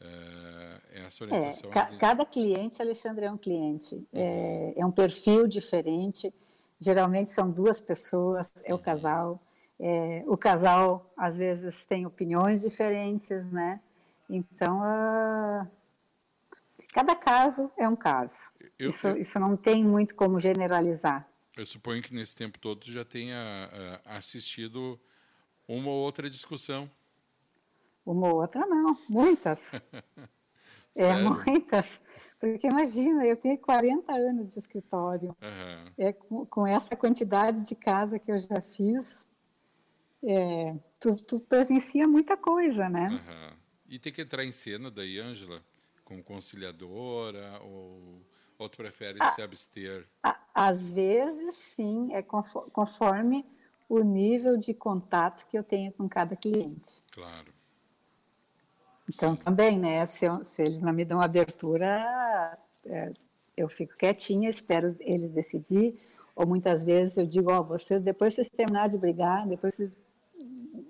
É, 0.00 1.04
essa 1.06 1.24
orientação. 1.24 1.70
É, 1.70 1.72
ca 1.72 1.96
cada 1.96 2.24
cliente, 2.24 2.80
Alexandre, 2.82 3.26
é 3.26 3.30
um 3.30 3.38
cliente. 3.38 3.94
Uhum. 3.94 4.06
É, 4.12 4.74
é 4.78 4.86
um 4.86 4.90
perfil 4.90 5.46
diferente. 5.46 6.32
Geralmente 6.80 7.30
são 7.30 7.50
duas 7.50 7.80
pessoas, 7.80 8.50
é 8.64 8.72
o 8.72 8.76
uhum. 8.76 8.82
casal. 8.82 9.40
É, 9.78 10.24
o 10.26 10.36
casal 10.36 11.12
às 11.16 11.36
vezes 11.36 11.84
tem 11.84 12.06
opiniões 12.06 12.62
diferentes, 12.62 13.46
né? 13.50 13.80
Então, 14.28 14.80
uh, 14.80 15.66
cada 16.92 17.14
caso 17.14 17.70
é 17.76 17.88
um 17.88 17.96
caso. 17.96 18.48
Eu, 18.78 18.88
isso, 18.88 19.08
eu, 19.08 19.16
isso 19.16 19.38
não 19.38 19.56
tem 19.56 19.84
muito 19.84 20.14
como 20.14 20.40
generalizar. 20.40 21.28
Eu 21.56 21.64
suponho 21.64 22.02
que 22.02 22.12
nesse 22.12 22.36
tempo 22.36 22.58
todo 22.58 22.84
já 22.84 23.04
tenha 23.04 23.70
uh, 23.72 24.08
assistido 24.16 25.00
uma 25.68 25.88
ou 25.88 26.02
outra 26.02 26.28
discussão. 26.28 26.90
Uma 28.04 28.28
ou 28.28 28.40
outra 28.40 28.66
não, 28.66 28.98
muitas. 29.08 29.72
é, 30.94 31.14
muitas. 31.14 32.00
Porque 32.40 32.66
imagina, 32.66 33.24
eu 33.24 33.36
tenho 33.36 33.56
40 33.58 34.12
anos 34.12 34.52
de 34.52 34.58
escritório. 34.58 35.28
Uhum. 35.40 35.92
É, 35.96 36.12
com, 36.12 36.44
com 36.46 36.66
essa 36.66 36.96
quantidade 36.96 37.66
de 37.66 37.74
casa 37.74 38.18
que 38.18 38.32
eu 38.32 38.40
já 38.40 38.60
fiz, 38.60 39.28
é, 40.22 40.74
tu, 40.98 41.14
tu, 41.14 41.38
presencia 41.38 42.06
muita 42.06 42.36
coisa, 42.36 42.88
né? 42.88 43.08
Uhum. 43.08 43.56
E 43.88 43.98
tem 43.98 44.12
que 44.12 44.22
entrar 44.22 44.44
em 44.44 44.52
cena 44.52 44.90
daí, 44.90 45.18
Ângela, 45.20 45.62
como 46.04 46.22
conciliadora 46.22 47.60
ou, 47.62 48.20
ou 48.64 48.68
tu 48.68 48.78
prefere 48.78 49.18
a, 49.20 49.30
se 49.30 49.42
abster? 49.42 50.06
A, 50.22 50.38
às 50.54 50.90
vezes, 50.90 51.56
sim, 51.56 52.12
é 52.12 52.22
conforme, 52.22 52.70
conforme 52.70 53.46
o 53.88 54.00
nível 54.00 54.56
de 54.56 54.74
contato 54.74 55.46
que 55.46 55.56
eu 55.56 55.62
tenho 55.62 55.92
com 55.92 56.08
cada 56.08 56.34
cliente. 56.34 57.02
Claro. 57.12 57.52
Então, 59.08 59.36
sim. 59.36 59.42
também, 59.42 59.78
né, 59.78 60.04
se, 60.06 60.24
eu, 60.24 60.42
se, 60.44 60.62
eles 60.62 60.82
não 60.82 60.92
me 60.92 61.04
dão 61.04 61.20
abertura, 61.20 62.58
é, 62.86 63.12
eu 63.56 63.68
fico 63.68 63.96
quietinha, 63.96 64.48
espero 64.48 64.96
eles 65.00 65.30
decidir, 65.30 66.00
ou 66.34 66.46
muitas 66.46 66.82
vezes 66.82 67.18
eu 67.18 67.26
digo, 67.26 67.52
ó, 67.52 67.60
oh, 67.60 67.64
vocês, 67.64 68.02
depois 68.02 68.34
vocês 68.34 68.48
terminarem 68.48 68.90
de 68.90 68.98
brigar, 68.98 69.46
depois 69.46 69.74
vocês 69.74 69.90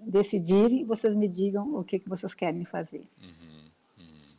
decidirem, 0.06 0.84
vocês 0.84 1.14
me 1.14 1.26
digam 1.28 1.74
o 1.74 1.84
que, 1.84 1.98
que 1.98 2.08
vocês 2.08 2.32
querem 2.32 2.64
fazer. 2.64 3.04
Uhum, 3.20 3.70
uhum. 3.98 4.36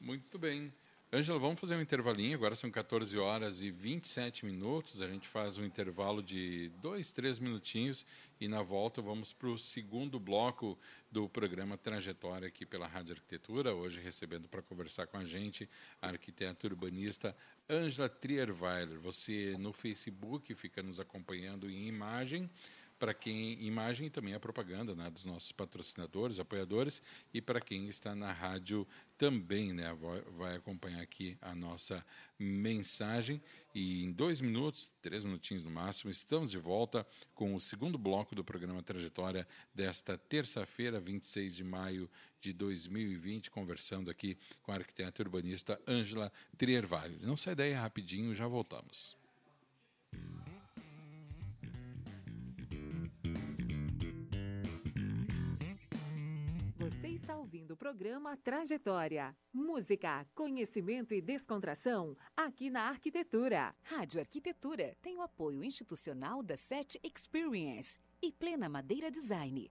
Muito 0.00 0.38
bem. 0.38 0.72
Ângela, 1.10 1.38
vamos 1.38 1.58
fazer 1.58 1.74
um 1.74 1.80
intervalinho. 1.80 2.34
Agora 2.34 2.54
são 2.54 2.70
14 2.70 3.16
horas 3.18 3.62
e 3.62 3.70
27 3.70 4.44
minutos. 4.44 5.00
A 5.00 5.08
gente 5.08 5.26
faz 5.26 5.56
um 5.56 5.64
intervalo 5.64 6.22
de 6.22 6.70
dois, 6.82 7.12
três 7.12 7.38
minutinhos 7.38 8.04
e 8.38 8.46
na 8.46 8.60
volta 8.60 9.00
vamos 9.00 9.32
para 9.32 9.48
o 9.48 9.58
segundo 9.58 10.20
bloco 10.20 10.78
do 11.10 11.26
programa 11.26 11.78
Trajetória 11.78 12.46
aqui 12.46 12.66
pela 12.66 12.86
Rádio 12.86 13.14
Arquitetura. 13.14 13.74
Hoje 13.74 14.02
recebendo 14.02 14.48
para 14.48 14.60
conversar 14.60 15.06
com 15.06 15.16
a 15.16 15.24
gente 15.24 15.66
a 16.02 16.08
arquiteta 16.08 16.66
urbanista 16.66 17.34
Ângela 17.70 18.10
Trierweiler. 18.10 19.00
Você 19.00 19.56
no 19.58 19.72
Facebook 19.72 20.54
fica 20.54 20.82
nos 20.82 21.00
acompanhando 21.00 21.70
em 21.70 21.88
imagem 21.88 22.46
para 22.98 23.14
quem 23.14 23.52
imagem 23.64 24.10
também 24.10 24.34
a 24.34 24.40
propaganda 24.40 24.94
né, 24.94 25.08
dos 25.10 25.24
nossos 25.24 25.52
patrocinadores, 25.52 26.40
apoiadores 26.40 27.02
e 27.32 27.40
para 27.40 27.60
quem 27.60 27.88
está 27.88 28.14
na 28.14 28.32
rádio 28.32 28.86
também, 29.16 29.72
né, 29.72 29.92
vai, 29.94 30.20
vai, 30.36 30.56
acompanhar 30.56 31.02
aqui 31.02 31.36
a 31.40 31.54
nossa 31.54 32.04
mensagem 32.38 33.42
e 33.74 34.04
em 34.04 34.12
dois 34.12 34.40
minutos, 34.40 34.90
três 35.02 35.24
minutinhos 35.24 35.64
no 35.64 35.70
máximo, 35.70 36.10
estamos 36.10 36.50
de 36.50 36.58
volta 36.58 37.06
com 37.34 37.54
o 37.54 37.60
segundo 37.60 37.98
bloco 37.98 38.34
do 38.34 38.44
programa 38.44 38.82
Trajetória 38.82 39.46
desta 39.74 40.16
terça-feira, 40.16 41.00
26 41.00 41.56
de 41.56 41.64
maio 41.64 42.08
de 42.40 42.52
2020, 42.52 43.50
conversando 43.50 44.10
aqui 44.10 44.38
com 44.62 44.72
a 44.72 44.76
arquiteta 44.76 45.22
urbanista 45.22 45.80
Ângela 45.86 46.32
Triervalho. 46.56 47.18
Não 47.22 47.36
sai 47.36 47.54
daí 47.54 47.72
rapidinho, 47.72 48.34
já 48.34 48.46
voltamos. 48.46 49.17
Está 57.28 57.36
ouvindo 57.36 57.72
o 57.72 57.76
programa 57.76 58.38
Trajetória. 58.38 59.36
Música, 59.52 60.26
conhecimento 60.34 61.12
e 61.12 61.20
descontração 61.20 62.16
aqui 62.34 62.70
na 62.70 62.88
Arquitetura. 62.88 63.74
Rádio 63.82 64.18
Arquitetura 64.18 64.96
tem 65.02 65.18
o 65.18 65.20
apoio 65.20 65.62
institucional 65.62 66.42
da 66.42 66.56
SET 66.56 66.98
Experience 67.04 67.98
e 68.22 68.32
Plena 68.32 68.66
Madeira 68.66 69.10
Design. 69.10 69.70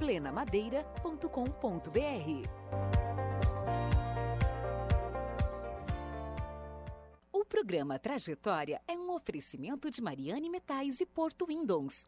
plenamadeira.com.br. 0.00 2.48
O 7.30 7.44
programa 7.44 7.98
Trajetória 7.98 8.80
é 8.88 8.96
um 8.96 9.14
oferecimento 9.14 9.90
de 9.90 10.00
Mariane 10.00 10.48
Metais 10.48 11.02
e 11.02 11.06
Porto 11.06 11.44
Windows. 11.46 12.06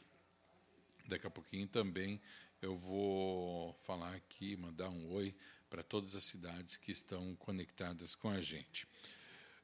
Daqui 1.08 1.26
a 1.26 1.30
pouquinho 1.30 1.66
também 1.66 2.20
eu 2.60 2.76
vou 2.76 3.72
falar 3.86 4.14
aqui, 4.14 4.54
mandar 4.54 4.90
um 4.90 5.10
oi 5.14 5.34
para 5.70 5.82
todas 5.82 6.14
as 6.14 6.24
cidades 6.24 6.76
que 6.76 6.92
estão 6.92 7.34
conectadas 7.36 8.14
com 8.14 8.28
a 8.28 8.42
gente. 8.42 8.86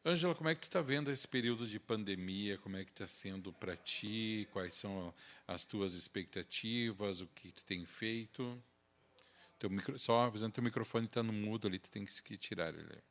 Ângela, 0.04 0.34
como 0.34 0.48
é 0.48 0.54
que 0.54 0.62
tu 0.62 0.64
está 0.64 0.80
vendo 0.80 1.10
esse 1.10 1.28
período 1.28 1.66
de 1.66 1.78
pandemia? 1.78 2.56
Como 2.58 2.76
é 2.76 2.84
que 2.84 2.90
está 2.90 3.06
sendo 3.06 3.52
para 3.52 3.76
ti? 3.76 4.48
Quais 4.50 4.74
são 4.74 5.12
as 5.46 5.64
tuas 5.66 5.92
expectativas? 5.92 7.20
O 7.20 7.26
que 7.26 7.52
tu 7.52 7.62
tem 7.64 7.84
feito? 7.84 8.62
Teu 9.58 9.68
micro, 9.68 9.98
só 9.98 10.22
avisando, 10.22 10.54
teu 10.54 10.64
microfone 10.64 11.04
está 11.04 11.22
no 11.22 11.34
mudo 11.34 11.68
ali, 11.68 11.78
tu 11.78 11.90
tem 11.90 12.06
que 12.06 12.36
tirar 12.38 12.72
ele. 12.74 13.02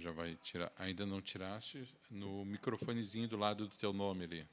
Já 0.00 0.10
vai 0.10 0.34
tirar. 0.42 0.72
Ainda 0.78 1.04
não 1.04 1.20
tiraste 1.20 1.86
no 2.10 2.44
microfonezinho 2.44 3.28
do 3.28 3.36
lado 3.36 3.68
do 3.68 3.76
teu 3.76 3.92
nome 3.92 4.24
ali. 4.24 4.46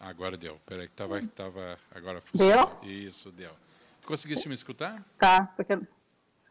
Agora 0.00 0.36
deu. 0.36 0.58
Peraí, 0.64 0.88
que 0.88 0.94
tava, 0.94 1.20
tava 1.28 1.78
agora 1.90 2.22
Deu? 2.34 2.80
Isso, 2.82 3.30
deu. 3.30 3.54
Conseguiste 4.06 4.48
me 4.48 4.54
escutar? 4.54 5.04
Tá, 5.18 5.44
porque 5.54 5.78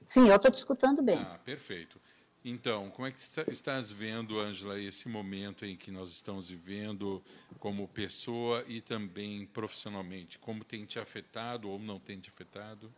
sim, 0.05 0.29
eu 0.29 0.35
estou 0.35 0.51
te 0.51 0.57
escutando 0.57 1.01
bem. 1.01 1.17
Ah, 1.17 1.37
perfeito. 1.43 1.99
Então, 2.45 2.89
como 2.91 3.07
é 3.07 3.11
que 3.11 3.19
estás 3.51 3.91
vendo, 3.91 4.39
Ângela, 4.39 4.79
esse 4.79 5.09
momento 5.09 5.65
em 5.65 5.75
que 5.75 5.91
nós 5.91 6.09
estamos 6.09 6.49
vivendo 6.49 7.21
como 7.59 7.87
pessoa 7.87 8.63
e 8.67 8.79
também 8.81 9.45
profissionalmente? 9.47 10.37
Como 10.39 10.63
tem 10.63 10.85
te 10.85 10.99
afetado 10.99 11.69
ou 11.69 11.79
não 11.79 11.99
tem 11.99 12.19
te 12.19 12.29
afetado? 12.29 12.93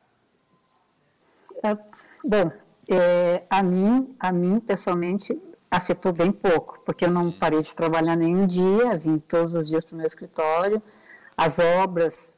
É, 1.63 1.77
bom, 2.25 2.51
é, 2.89 3.43
a 3.49 3.61
mim, 3.61 4.15
a 4.19 4.31
mim 4.31 4.59
pessoalmente 4.59 5.39
afetou 5.69 6.11
bem 6.11 6.31
pouco, 6.31 6.79
porque 6.85 7.05
eu 7.05 7.11
não 7.11 7.31
parei 7.31 7.61
de 7.61 7.73
trabalhar 7.73 8.15
nenhum 8.15 8.45
dia, 8.45 8.97
vim 8.97 9.17
todos 9.19 9.55
os 9.55 9.67
dias 9.67 9.85
para 9.85 9.93
o 9.93 9.97
meu 9.97 10.07
escritório, 10.07 10.81
as 11.37 11.59
obras 11.59 12.37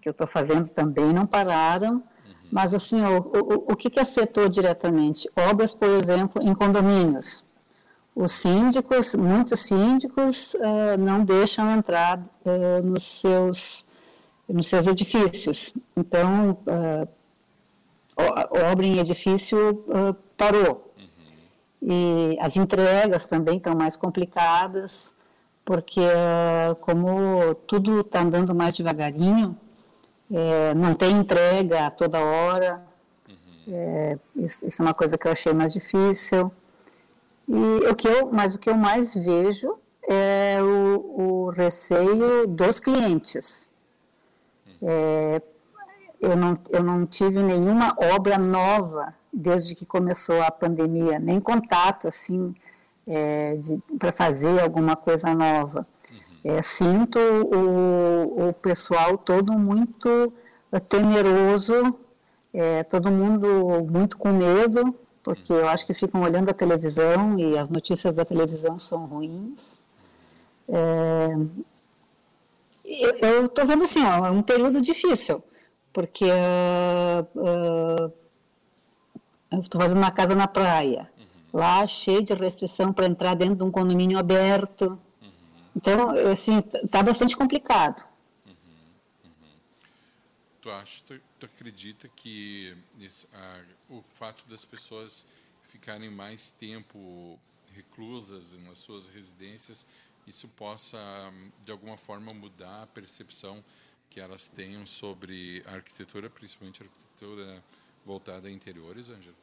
que 0.00 0.08
eu 0.08 0.10
estou 0.10 0.26
fazendo 0.26 0.68
também 0.70 1.12
não 1.12 1.26
pararam, 1.26 1.94
uhum. 1.94 2.02
mas 2.50 2.74
assim, 2.74 3.00
o, 3.02 3.18
o, 3.18 3.72
o 3.72 3.76
que, 3.76 3.88
que 3.88 4.00
afetou 4.00 4.48
diretamente? 4.48 5.30
Obras, 5.36 5.72
por 5.72 5.88
exemplo, 5.88 6.42
em 6.42 6.54
condomínios. 6.54 7.46
Os 8.14 8.32
síndicos, 8.32 9.14
muitos 9.14 9.60
síndicos 9.60 10.54
uh, 10.54 10.98
não 10.98 11.24
deixam 11.24 11.70
entrar 11.70 12.18
uh, 12.18 12.82
nos, 12.84 13.20
seus, 13.20 13.86
nos 14.48 14.66
seus 14.66 14.86
edifícios. 14.86 15.72
Então, 15.96 16.58
uh, 16.66 17.08
obra 18.16 18.86
em 18.86 18.98
edifício 18.98 19.84
parou. 20.36 20.92
Uhum. 20.98 21.90
E 21.90 22.38
as 22.40 22.56
entregas 22.56 23.24
também 23.24 23.56
estão 23.56 23.74
mais 23.74 23.96
complicadas 23.96 25.14
porque 25.64 26.00
como 26.80 27.54
tudo 27.66 28.00
está 28.00 28.22
andando 28.22 28.54
mais 28.54 28.76
devagarinho, 28.76 29.56
é, 30.30 30.74
não 30.74 30.94
tem 30.94 31.12
entrega 31.12 31.86
a 31.86 31.90
toda 31.90 32.20
hora, 32.20 32.84
uhum. 33.28 33.74
é, 33.74 34.18
isso, 34.36 34.66
isso, 34.66 34.82
é 34.82 34.84
uma 34.84 34.94
coisa 34.94 35.16
que 35.16 35.26
eu 35.26 35.32
achei 35.32 35.52
mais 35.52 35.72
difícil. 35.72 36.50
E 37.48 37.88
o 37.88 37.94
que 37.94 38.08
eu, 38.08 38.30
mas 38.32 38.54
o 38.54 38.58
que 38.58 38.70
eu 38.70 38.76
mais 38.76 39.14
vejo 39.14 39.78
é 40.08 40.58
o, 40.62 41.46
o 41.46 41.50
receio 41.50 42.46
dos 42.46 42.80
clientes. 42.80 43.70
Uhum. 44.66 44.88
É, 44.88 45.42
eu, 46.22 46.36
não, 46.36 46.56
eu 46.70 46.82
não 46.82 47.04
tive 47.04 47.42
nenhuma 47.42 47.96
obra 48.14 48.38
nova 48.38 49.12
desde 49.32 49.74
que 49.74 49.84
começou 49.84 50.40
a 50.40 50.50
pandemia, 50.50 51.18
nem 51.18 51.40
contato 51.40 52.06
assim 52.06 52.54
é, 53.06 53.58
para 53.98 54.12
fazer 54.12 54.62
alguma 54.62 54.94
coisa 54.94 55.34
nova. 55.34 55.84
Uhum. 56.10 56.56
É, 56.56 56.62
sinto 56.62 57.18
o, 57.18 58.48
o 58.48 58.52
pessoal 58.52 59.18
todo 59.18 59.52
muito 59.52 60.32
temeroso, 60.88 61.98
é, 62.54 62.84
todo 62.84 63.10
mundo 63.10 63.84
muito 63.90 64.16
com 64.16 64.32
medo, 64.32 64.94
porque 65.22 65.52
eu 65.52 65.68
acho 65.68 65.84
que 65.84 65.92
ficam 65.92 66.22
olhando 66.22 66.50
a 66.50 66.54
televisão 66.54 67.38
e 67.38 67.58
as 67.58 67.68
notícias 67.68 68.14
da 68.14 68.24
televisão 68.24 68.78
são 68.78 69.06
ruins. 69.06 69.80
É, 70.68 71.36
eu 73.20 73.46
estou 73.46 73.66
vendo 73.66 73.84
assim, 73.84 74.04
ó, 74.04 74.26
é 74.26 74.30
um 74.30 74.42
período 74.42 74.80
difícil, 74.80 75.42
porque 75.92 76.24
uh, 76.24 77.38
uh, 77.38 78.12
eu 79.50 79.60
estou 79.60 79.80
fazendo 79.80 79.98
uma 79.98 80.10
casa 80.10 80.34
na 80.34 80.48
praia 80.48 81.10
lá 81.52 81.86
cheio 81.86 82.22
de 82.22 82.32
restrição 82.32 82.92
para 82.92 83.06
entrar 83.06 83.34
dentro 83.34 83.56
de 83.56 83.62
um 83.62 83.70
condomínio 83.70 84.18
aberto. 84.18 84.98
Uhum. 85.20 85.30
Então, 85.76 86.10
assim, 86.30 86.58
está 86.58 87.02
bastante 87.02 87.36
complicado. 87.36 88.08
Uhum. 88.46 88.54
Uhum. 89.24 89.50
Tu 90.62 90.70
acha, 90.70 91.02
tu, 91.06 91.20
tu 91.38 91.46
acredita 91.46 92.08
que 92.16 92.76
esse, 92.98 93.28
a, 93.34 93.60
o 93.90 94.02
fato 94.14 94.44
das 94.48 94.64
pessoas 94.64 95.26
ficarem 95.62 96.10
mais 96.10 96.50
tempo 96.50 97.38
reclusas 97.74 98.52
nas 98.66 98.78
suas 98.78 99.08
residências, 99.08 99.86
isso 100.26 100.46
possa, 100.48 100.98
de 101.62 101.72
alguma 101.72 101.96
forma, 101.98 102.32
mudar 102.32 102.82
a 102.82 102.86
percepção 102.86 103.62
que 104.12 104.20
elas 104.20 104.46
tenham 104.46 104.84
sobre 104.84 105.62
a 105.66 105.74
arquitetura, 105.74 106.28
principalmente 106.28 106.82
arquitetura 106.82 107.62
voltada 108.04 108.46
a 108.46 108.50
interiores, 108.50 109.08
Ângela? 109.08 109.34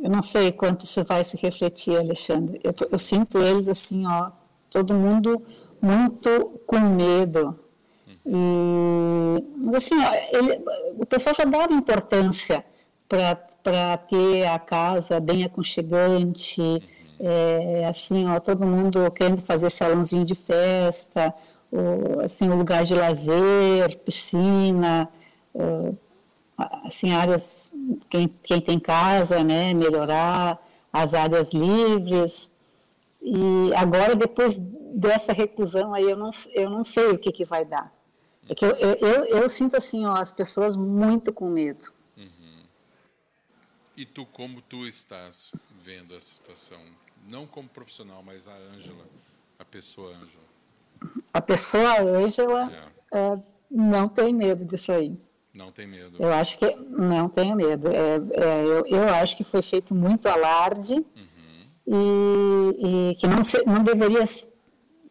Eu 0.00 0.10
não 0.10 0.22
sei 0.22 0.50
quanto 0.52 0.84
isso 0.84 1.04
vai 1.04 1.22
se 1.24 1.36
refletir, 1.36 1.96
Alexandre. 1.96 2.58
Eu, 2.64 2.74
eu 2.90 2.98
sinto 2.98 3.38
eles 3.38 3.68
assim, 3.68 4.06
ó, 4.06 4.30
todo 4.70 4.94
mundo 4.94 5.44
muito 5.82 6.60
com 6.66 6.78
medo. 6.78 7.58
E, 8.24 9.44
mas 9.56 9.74
assim, 9.74 9.96
ó, 9.98 10.12
ele, 10.32 10.64
o 10.98 11.04
pessoal 11.04 11.34
já 11.34 11.44
dava 11.44 11.72
importância 11.72 12.64
para 13.08 13.96
ter 13.98 14.46
a 14.46 14.58
casa 14.58 15.20
bem 15.20 15.44
aconchegante, 15.44 16.62
é, 17.20 17.86
assim, 17.86 18.26
ó, 18.26 18.38
todo 18.40 18.64
mundo 18.64 19.10
querendo 19.10 19.40
fazer 19.40 19.68
salãozinho 19.70 20.24
de 20.24 20.34
festa, 20.34 21.34
o, 21.70 22.20
assim, 22.20 22.48
o 22.48 22.56
lugar 22.56 22.84
de 22.84 22.94
lazer, 22.94 23.98
piscina, 23.98 25.08
assim, 26.84 27.12
áreas, 27.12 27.70
quem, 28.08 28.28
quem 28.42 28.60
tem 28.60 28.78
casa, 28.78 29.42
né, 29.44 29.74
melhorar 29.74 30.58
as 30.92 31.14
áreas 31.14 31.52
livres. 31.52 32.50
E 33.20 33.72
agora, 33.76 34.16
depois 34.16 34.56
dessa 34.58 35.32
reclusão 35.32 35.94
aí, 35.94 36.04
eu 36.04 36.16
não, 36.16 36.30
eu 36.52 36.70
não 36.70 36.84
sei 36.84 37.08
o 37.08 37.18
que, 37.18 37.32
que 37.32 37.44
vai 37.44 37.64
dar. 37.64 37.92
É 38.48 38.54
que 38.54 38.64
eu, 38.64 38.70
eu, 38.70 39.24
eu, 39.26 39.48
sinto, 39.48 39.76
assim, 39.76 40.06
ó, 40.06 40.14
as 40.14 40.32
pessoas 40.32 40.76
muito 40.76 41.32
com 41.32 41.50
medo. 41.50 41.92
Uhum. 42.16 42.62
E 43.96 44.06
tu, 44.06 44.24
como 44.24 44.62
tu 44.62 44.86
estás 44.86 45.52
vendo 45.78 46.14
a 46.14 46.20
situação? 46.20 46.80
Não 47.26 47.46
como 47.46 47.68
profissional, 47.68 48.22
mas 48.22 48.48
a 48.48 48.56
Ângela, 48.56 49.04
a 49.58 49.64
pessoa 49.64 50.16
Ângela. 50.16 50.47
A 51.32 51.40
pessoa 51.40 52.00
Ângela 52.00 52.72
é. 52.72 52.88
É, 53.18 53.38
não 53.70 54.08
tem 54.08 54.34
medo 54.34 54.64
disso 54.64 54.92
aí. 54.92 55.16
Não 55.52 55.72
tem 55.72 55.86
medo. 55.86 56.16
Eu 56.18 56.32
acho 56.32 56.58
que 56.58 56.76
não 56.88 57.28
tenho 57.28 57.56
medo. 57.56 57.88
É, 57.88 58.16
é, 58.32 58.64
eu, 58.64 58.86
eu 58.86 59.14
acho 59.14 59.36
que 59.36 59.44
foi 59.44 59.62
feito 59.62 59.94
muito 59.94 60.28
alarde 60.28 60.94
uhum. 60.94 61.04
e, 61.86 63.10
e, 63.10 63.14
que 63.16 63.26
não, 63.26 63.42
se, 63.42 63.62
não 63.66 63.82
deveria 63.82 64.24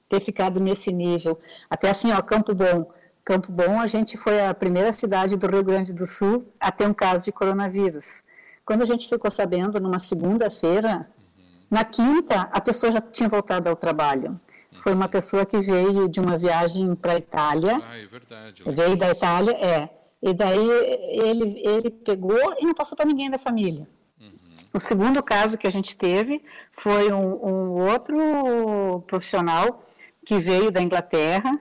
ter 0.07 0.19
ficado 0.19 0.59
nesse 0.59 0.91
nível. 0.91 1.37
Até 1.69 1.89
assim, 1.89 2.11
ó, 2.13 2.21
Campo 2.21 2.55
Bom. 2.55 2.89
Campo 3.25 3.51
Bom, 3.51 3.79
a 3.81 3.87
gente 3.87 4.15
foi 4.15 4.45
a 4.45 4.53
primeira 4.53 4.93
cidade 4.93 5.35
do 5.35 5.47
Rio 5.47 5.63
Grande 5.63 5.91
do 5.91 6.07
Sul 6.07 6.47
a 6.61 6.71
ter 6.71 6.87
um 6.87 6.93
caso 6.93 7.25
de 7.25 7.31
coronavírus. 7.31 8.23
Quando 8.65 8.83
a 8.83 8.85
gente 8.85 9.09
ficou 9.09 9.29
sabendo, 9.29 9.79
numa 9.81 9.99
segunda-feira, 9.99 11.09
uhum. 11.37 11.43
na 11.69 11.83
quinta, 11.83 12.49
a 12.53 12.61
pessoa 12.61 12.91
já 12.91 13.01
tinha 13.01 13.27
voltado 13.27 13.67
ao 13.67 13.75
trabalho. 13.75 14.39
Foi 14.77 14.93
uma 14.93 15.07
pessoa 15.07 15.45
que 15.45 15.59
veio 15.59 16.07
de 16.07 16.19
uma 16.19 16.37
viagem 16.37 16.95
para 16.95 17.13
a 17.13 17.17
Itália. 17.17 17.81
Ah, 17.83 17.97
é 17.97 18.05
verdade. 18.05 18.63
Veio 18.65 18.95
da 18.95 19.11
Itália, 19.11 19.51
é 19.53 19.89
e 20.21 20.33
daí 20.33 20.69
ele, 21.11 21.61
ele 21.63 21.91
pegou 21.91 22.55
e 22.59 22.65
não 22.65 22.73
passou 22.73 22.97
para 22.97 23.05
ninguém 23.05 23.29
da 23.29 23.37
família. 23.37 23.87
Uhum. 24.19 24.31
O 24.73 24.79
segundo 24.79 25.21
caso 25.21 25.57
que 25.57 25.67
a 25.67 25.71
gente 25.71 25.95
teve 25.95 26.43
foi 26.71 27.11
um, 27.11 27.45
um 27.45 27.91
outro 27.91 29.03
profissional 29.07 29.83
que 30.25 30.39
veio 30.39 30.71
da 30.71 30.81
Inglaterra. 30.81 31.59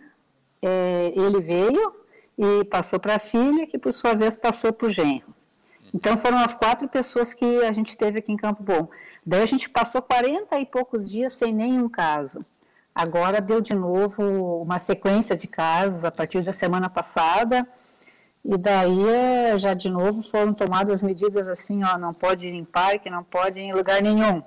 É, 0.62 1.12
ele 1.14 1.40
veio 1.40 1.94
e 2.38 2.64
passou 2.64 2.98
para 2.98 3.16
a 3.16 3.18
filha, 3.18 3.66
que 3.66 3.78
por 3.78 3.92
sua 3.92 4.14
vez 4.14 4.36
passou 4.36 4.72
para 4.72 4.86
o 4.86 4.90
genro. 4.90 5.34
Então 5.94 6.16
foram 6.16 6.38
as 6.38 6.54
quatro 6.54 6.88
pessoas 6.88 7.34
que 7.34 7.64
a 7.64 7.72
gente 7.72 7.96
teve 7.96 8.18
aqui 8.18 8.32
em 8.32 8.36
Campo 8.36 8.62
Bom. 8.62 8.88
Daí 9.24 9.42
a 9.42 9.46
gente 9.46 9.68
passou 9.68 10.00
40 10.00 10.58
e 10.58 10.66
poucos 10.66 11.10
dias 11.10 11.34
sem 11.34 11.54
nenhum 11.54 11.88
caso. 11.88 12.40
Agora 12.96 13.42
deu 13.42 13.60
de 13.60 13.74
novo 13.74 14.22
uma 14.62 14.78
sequência 14.78 15.36
de 15.36 15.46
casos 15.46 16.02
a 16.02 16.10
partir 16.10 16.42
da 16.42 16.54
semana 16.54 16.88
passada 16.88 17.68
e 18.42 18.56
daí, 18.56 19.06
é, 19.06 19.58
já 19.58 19.74
de 19.74 19.90
novo, 19.90 20.22
foram 20.22 20.54
tomadas 20.54 21.02
medidas 21.02 21.46
assim, 21.46 21.84
ó, 21.84 21.98
não 21.98 22.14
pode 22.14 22.46
ir 22.46 22.54
em 22.54 22.64
parque, 22.64 23.10
não 23.10 23.22
pode 23.22 23.58
ir 23.58 23.64
em 23.64 23.74
lugar 23.74 24.00
nenhum. 24.00 24.36
Uhum, 24.36 24.42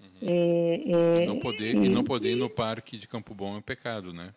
uhum. 0.00 0.18
E, 0.22 0.84
e, 0.86 1.22
e, 1.24 1.26
não 1.26 1.38
poder, 1.38 1.74
e, 1.74 1.84
e, 1.84 1.88
não 1.90 2.02
poder 2.02 2.30
ir 2.30 2.36
no 2.36 2.48
parque 2.48 2.96
de 2.96 3.06
Campo 3.06 3.34
Bom 3.34 3.56
é 3.56 3.58
um 3.58 3.62
pecado, 3.62 4.10
né? 4.10 4.32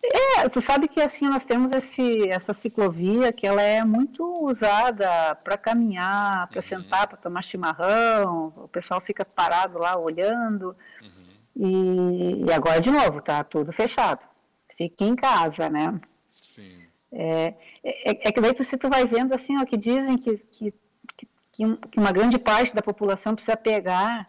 É, 0.00 0.48
tu 0.48 0.60
sabe 0.60 0.86
que 0.86 1.00
assim 1.00 1.26
nós 1.26 1.44
temos 1.44 1.72
esse, 1.72 2.28
essa 2.28 2.52
ciclovia 2.52 3.32
que 3.32 3.44
ela 3.44 3.62
é 3.62 3.82
muito 3.82 4.22
usada 4.44 5.34
para 5.42 5.58
caminhar, 5.58 6.46
para 6.46 6.58
uhum. 6.58 6.62
sentar, 6.62 7.08
para 7.08 7.16
tomar 7.16 7.42
chimarrão, 7.42 8.52
o 8.56 8.68
pessoal 8.68 9.00
fica 9.00 9.24
parado 9.24 9.78
lá 9.78 9.98
olhando. 9.98 10.76
Uhum. 11.02 11.17
E, 11.58 12.52
agora 12.52 12.80
de 12.80 12.90
novo, 12.90 13.20
tá 13.20 13.42
tudo 13.42 13.72
fechado. 13.72 14.20
Fique 14.76 15.04
em 15.04 15.16
casa, 15.16 15.68
né? 15.68 16.00
Sim. 16.30 16.76
É, 17.10 17.54
é, 17.82 18.28
é, 18.28 18.32
que 18.32 18.40
daí 18.40 18.54
tu, 18.54 18.62
se 18.62 18.76
tu 18.76 18.88
vai 18.88 19.04
vendo 19.04 19.34
assim, 19.34 19.58
ó, 19.58 19.64
que 19.64 19.76
dizem 19.76 20.16
que, 20.16 20.36
que, 20.52 20.74
que, 21.52 21.64
uma 21.96 22.12
grande 22.12 22.38
parte 22.38 22.74
da 22.74 22.82
população 22.82 23.34
precisa 23.34 23.56
pegar 23.56 24.26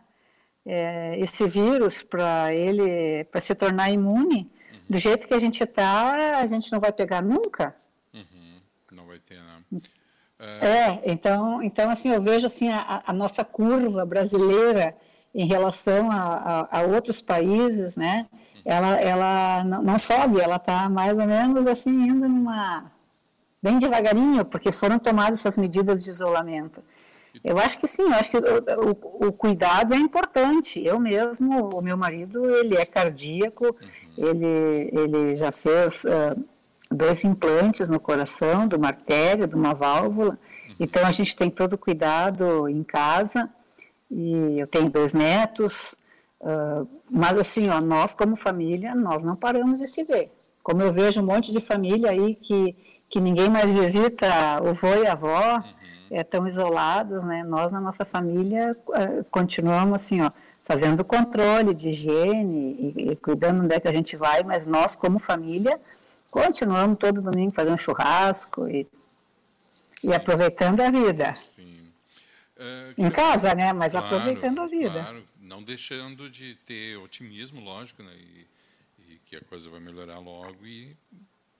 é, 0.65 1.19
esse 1.19 1.45
vírus 1.47 2.01
para 2.01 2.53
ele 2.53 3.25
para 3.25 3.41
se 3.41 3.53
tornar 3.53 3.91
imune, 3.91 4.49
uhum. 4.71 4.79
do 4.89 4.97
jeito 4.97 5.27
que 5.27 5.33
a 5.33 5.39
gente 5.39 5.63
está, 5.63 6.39
a 6.39 6.47
gente 6.47 6.71
não 6.71 6.79
vai 6.79 6.91
pegar 6.91 7.21
nunca. 7.21 7.75
Uhum. 8.13 8.59
Não 8.91 9.05
vai 9.05 9.19
ter. 9.19 9.39
Né? 9.39 9.81
É, 10.39 10.67
é, 10.67 11.01
então, 11.05 11.61
então 11.61 11.91
assim, 11.91 12.09
eu 12.09 12.21
vejo 12.21 12.45
assim 12.45 12.69
a, 12.69 13.03
a 13.05 13.13
nossa 13.13 13.43
curva 13.43 14.05
brasileira 14.05 14.95
em 15.33 15.45
relação 15.45 16.11
a, 16.11 16.67
a, 16.71 16.79
a 16.79 16.81
outros 16.83 17.21
países, 17.21 17.95
né? 17.95 18.27
ela, 18.65 18.99
ela 18.99 19.63
não 19.63 19.97
sobe, 19.97 20.39
ela 20.39 20.57
está 20.57 20.89
mais 20.89 21.17
ou 21.17 21.25
menos 21.25 21.65
assim 21.65 21.89
indo 21.89 22.27
numa 22.27 22.91
bem 23.61 23.77
devagarinho, 23.77 24.45
porque 24.45 24.71
foram 24.71 24.99
tomadas 24.99 25.39
essas 25.39 25.57
medidas 25.57 26.03
de 26.03 26.09
isolamento. 26.09 26.81
Eu 27.43 27.57
acho 27.57 27.77
que 27.77 27.87
sim, 27.87 28.03
eu 28.03 28.13
acho 28.13 28.29
que 28.29 28.37
o, 28.37 28.41
o, 28.41 29.27
o, 29.27 29.33
cuidado 29.33 29.93
é 29.93 29.97
importante. 29.97 30.83
Eu 30.83 30.99
mesmo, 30.99 31.77
o 31.77 31.81
meu 31.81 31.95
marido, 31.95 32.43
ele 32.57 32.75
é 32.75 32.85
cardíaco, 32.85 33.65
uhum. 33.65 33.99
Ele, 34.17 34.89
ele 34.91 35.37
já 35.37 35.51
fez 35.51 36.03
uh, 36.03 36.43
dois 36.91 37.23
implantes 37.23 37.87
no 37.87 37.99
coração, 37.99 38.67
de 38.67 38.75
uma 38.75 38.87
artéria, 38.87 39.47
de 39.47 39.55
uma 39.55 39.73
válvula. 39.73 40.31
Uhum. 40.31 40.75
Então 40.79 41.05
a 41.05 41.11
gente 41.11 41.35
tem 41.35 41.49
todo 41.49 41.77
cuidado 41.77 42.67
em 42.67 42.83
casa. 42.83 43.49
E 44.09 44.59
eu 44.59 44.67
tenho 44.67 44.89
dois 44.89 45.13
netos. 45.13 45.95
Uh, 46.41 46.87
mas 47.09 47.37
assim, 47.37 47.69
ó, 47.69 47.81
nós 47.81 48.13
como 48.13 48.35
família, 48.35 48.95
nós 48.95 49.23
não 49.23 49.35
paramos 49.35 49.79
de 49.79 49.87
se 49.87 50.03
ver. 50.03 50.31
Como 50.63 50.81
eu 50.81 50.91
vejo 50.91 51.21
um 51.21 51.25
monte 51.25 51.51
de 51.51 51.59
família 51.59 52.11
aí 52.11 52.35
que, 52.35 52.75
que 53.09 53.19
ninguém 53.19 53.49
mais 53.49 53.71
visita 53.71 54.61
o 54.63 54.73
vô 54.73 54.93
e 55.03 55.07
a 55.07 55.13
avó, 55.13 55.57
uhum. 55.57 55.63
é, 56.11 56.23
tão 56.23 56.47
isolados, 56.47 57.23
né? 57.23 57.43
Nós 57.43 57.71
na 57.71 57.81
nossa 57.81 58.05
família 58.05 58.75
uh, 58.87 59.25
continuamos 59.29 59.95
assim, 59.95 60.21
ó, 60.21 60.31
fazendo 60.63 61.03
controle 61.03 61.73
de 61.73 61.89
higiene 61.89 62.93
e, 62.95 63.11
e, 63.11 63.15
cuidando 63.15 63.63
onde 63.63 63.73
é 63.73 63.79
que 63.79 63.87
a 63.87 63.93
gente 63.93 64.15
vai, 64.15 64.43
mas 64.43 64.67
nós 64.67 64.95
como 64.95 65.17
família 65.17 65.79
continuamos 66.29 66.97
todo 66.97 67.21
domingo 67.21 67.51
fazendo 67.51 67.77
churrasco 67.77 68.67
e, 68.67 68.87
e 70.03 70.13
aproveitando 70.13 70.79
a 70.81 70.91
vida. 70.91 71.35
Uh, 72.59 72.93
em 72.97 73.09
casa, 73.09 73.55
né? 73.55 73.71
Mas 73.71 73.93
claro, 73.93 74.05
aproveitando 74.05 74.59
a 74.59 74.67
vida. 74.67 74.91
Claro, 74.91 75.23
não 75.39 75.63
deixando 75.63 76.29
de 76.29 76.55
ter 76.65 76.97
otimismo, 76.97 77.61
lógico, 77.61 78.03
né? 78.03 78.13
E, 78.17 78.47
e, 79.07 79.19
que 79.25 79.37
a 79.37 79.41
coisa 79.41 79.69
vai 79.69 79.79
melhorar 79.79 80.19
logo 80.19 80.65
e 80.65 80.93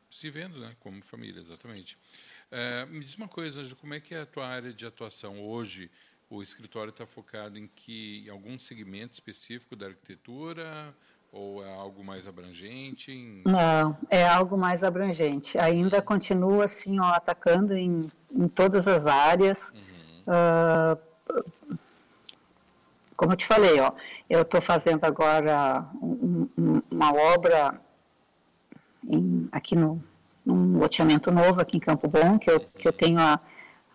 se 0.09 0.29
vendo, 0.29 0.59
né? 0.59 0.75
Como 0.81 1.01
família, 1.01 1.39
exatamente. 1.39 1.97
Uh, 2.51 2.93
me 2.93 3.05
diz 3.05 3.15
uma 3.15 3.29
coisa, 3.29 3.63
como 3.75 3.93
é 3.93 4.01
que 4.01 4.13
é 4.13 4.21
a 4.21 4.25
tua 4.25 4.45
área 4.45 4.73
de 4.73 4.85
atuação 4.85 5.39
hoje? 5.39 5.89
O 6.29 6.43
escritório 6.43 6.89
está 6.89 7.05
focado 7.05 7.57
em 7.57 7.65
que 7.65 8.25
em 8.27 8.29
algum 8.29 8.59
segmento 8.59 9.13
específico 9.13 9.77
da 9.77 9.87
arquitetura 9.87 10.93
ou 11.31 11.63
é 11.63 11.73
algo 11.73 12.03
mais 12.03 12.27
abrangente? 12.27 13.11
Em... 13.11 13.43
Não, 13.45 13.97
é 14.09 14.27
algo 14.27 14.57
mais 14.57 14.83
abrangente. 14.83 15.57
Ainda 15.57 16.01
continua 16.01 16.65
assim, 16.65 16.99
ó, 16.99 17.13
atacando 17.13 17.73
em, 17.73 18.11
em 18.31 18.47
todas 18.49 18.87
as 18.87 19.07
áreas. 19.07 19.71
Uhum. 19.73 19.98
Uh, 20.29 21.43
como 23.17 23.33
eu 23.33 23.37
te 23.37 23.45
falei, 23.45 23.79
ó, 23.79 23.91
eu 24.29 24.43
estou 24.43 24.61
fazendo 24.61 25.03
agora 25.03 25.85
um, 26.01 26.47
um, 26.57 26.81
uma 26.89 27.13
obra 27.13 27.81
em, 29.03 29.49
aqui 29.51 29.75
no 29.75 30.01
num 30.49 30.79
loteamento 30.79 31.31
novo 31.31 31.61
aqui 31.61 31.77
em 31.77 31.79
Campo 31.79 32.07
Bom, 32.07 32.39
que 32.39 32.49
eu, 32.49 32.59
que 32.59 32.87
eu 32.87 32.93
tenho 32.93 33.19
a, 33.19 33.39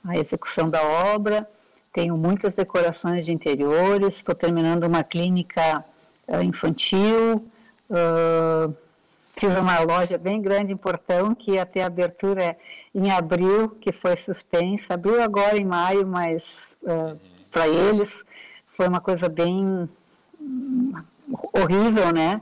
a 0.07 0.16
execução 0.16 0.68
da 0.70 0.82
obra. 0.82 1.49
Tenho 1.93 2.16
muitas 2.16 2.55
decorações 2.55 3.24
de 3.24 3.32
interiores, 3.32 4.16
estou 4.16 4.35
terminando 4.35 4.85
uma 4.85 5.05
clínica 5.05 5.85
uh, 6.28 6.43
infantil, 6.43 7.49
uh, 7.91 8.74
fiz 9.37 9.57
uma 9.57 9.78
loja 9.80 10.18
bem 10.18 10.41
grande 10.41 10.72
em 10.72 10.76
Portão, 10.76 11.35
que 11.35 11.59
até 11.59 11.82
a 11.82 11.87
abertura 11.87 12.43
é 12.43 12.57
em 12.95 13.11
abril, 13.11 13.70
que 13.80 13.92
foi 13.92 14.16
suspensa, 14.16 14.95
abriu 14.95 15.22
agora 15.22 15.57
em 15.57 15.64
maio, 15.64 16.07
mas 16.07 16.76
uh, 16.82 17.18
para 17.51 17.68
eles 17.68 18.24
foi 18.68 18.86
uma 18.86 19.01
coisa 19.01 19.28
bem 19.28 19.88
horrível, 21.53 22.12
né? 22.12 22.40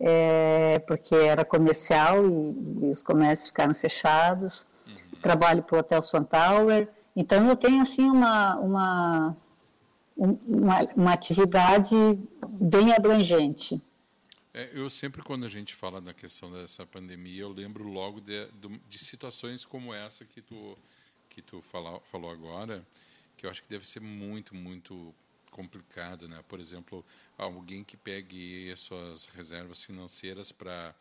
É, 0.00 0.80
porque 0.86 1.14
era 1.14 1.44
comercial 1.44 2.26
e, 2.26 2.86
e, 2.86 2.90
os 2.90 3.02
comércios 3.02 3.48
ficaram 3.48 3.74
fechados. 3.74 4.66
Uhum. 4.86 4.94
Trabalho 5.22 5.62
para 5.62 5.76
o 5.76 5.78
Hotel 5.80 6.02
Swan 6.02 6.24
Tower, 6.24 6.88
então, 7.16 7.46
eu 7.48 7.56
tenho, 7.56 7.80
assim, 7.80 8.02
uma, 8.02 8.56
uma, 8.56 9.36
uma, 10.16 10.88
uma 10.96 11.12
atividade 11.12 11.94
bem 12.48 12.92
abrangente. 12.92 13.80
É, 14.54 14.70
eu 14.72 14.88
sempre, 14.88 15.20
quando 15.20 15.44
a 15.44 15.48
gente 15.48 15.74
fala 15.74 16.00
da 16.00 16.14
questão 16.14 16.52
dessa 16.52 16.86
pandemia, 16.86 17.42
eu 17.42 17.50
lembro 17.50 17.82
logo 17.88 18.20
de, 18.20 18.48
de, 18.88 18.98
situações 19.00 19.64
como 19.64 19.92
essa 19.92 20.24
que 20.24 20.40
tu, 20.40 20.78
que 21.28 21.42
tu 21.42 21.60
fala, 21.60 22.00
falou 22.02 22.30
agora, 22.30 22.86
que 23.36 23.46
eu 23.46 23.50
acho 23.50 23.60
que 23.60 23.68
deve 23.68 23.86
ser 23.86 23.98
muito, 23.98 24.54
muito 24.54 25.12
complicado, 25.50 26.28
né? 26.28 26.40
Por 26.48 26.60
exemplo, 26.60 27.04
alguém 27.36 27.82
que 27.82 27.96
pegue 27.96 28.70
as 28.70 28.78
suas 28.78 29.26
reservas 29.26 29.82
financeiras 29.82 30.52
para 30.52 30.94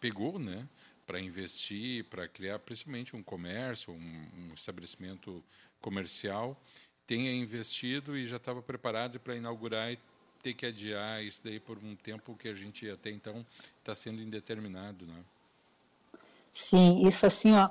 pegou, 0.00 0.38
né? 0.38 0.66
para 1.06 1.20
investir, 1.20 2.04
para 2.04 2.26
criar 2.26 2.58
principalmente 2.60 3.14
um 3.14 3.22
comércio, 3.22 3.92
um, 3.92 4.28
um 4.38 4.54
estabelecimento 4.54 5.44
comercial, 5.80 6.58
tenha 7.06 7.30
investido 7.32 8.16
e 8.16 8.26
já 8.26 8.36
estava 8.36 8.62
preparado 8.62 9.20
para 9.20 9.36
inaugurar 9.36 9.92
e 9.92 9.98
ter 10.44 10.52
que 10.52 10.66
adiar 10.66 11.24
isso 11.24 11.42
daí 11.42 11.58
por 11.58 11.78
um 11.78 11.96
tempo 11.96 12.36
que 12.36 12.48
a 12.48 12.54
gente 12.54 12.88
até 12.90 13.10
então 13.10 13.46
está 13.78 13.94
sendo 13.94 14.20
indeterminado, 14.20 15.06
né? 15.06 15.24
Sim, 16.52 17.08
isso 17.08 17.26
assim, 17.26 17.52
ó, 17.54 17.70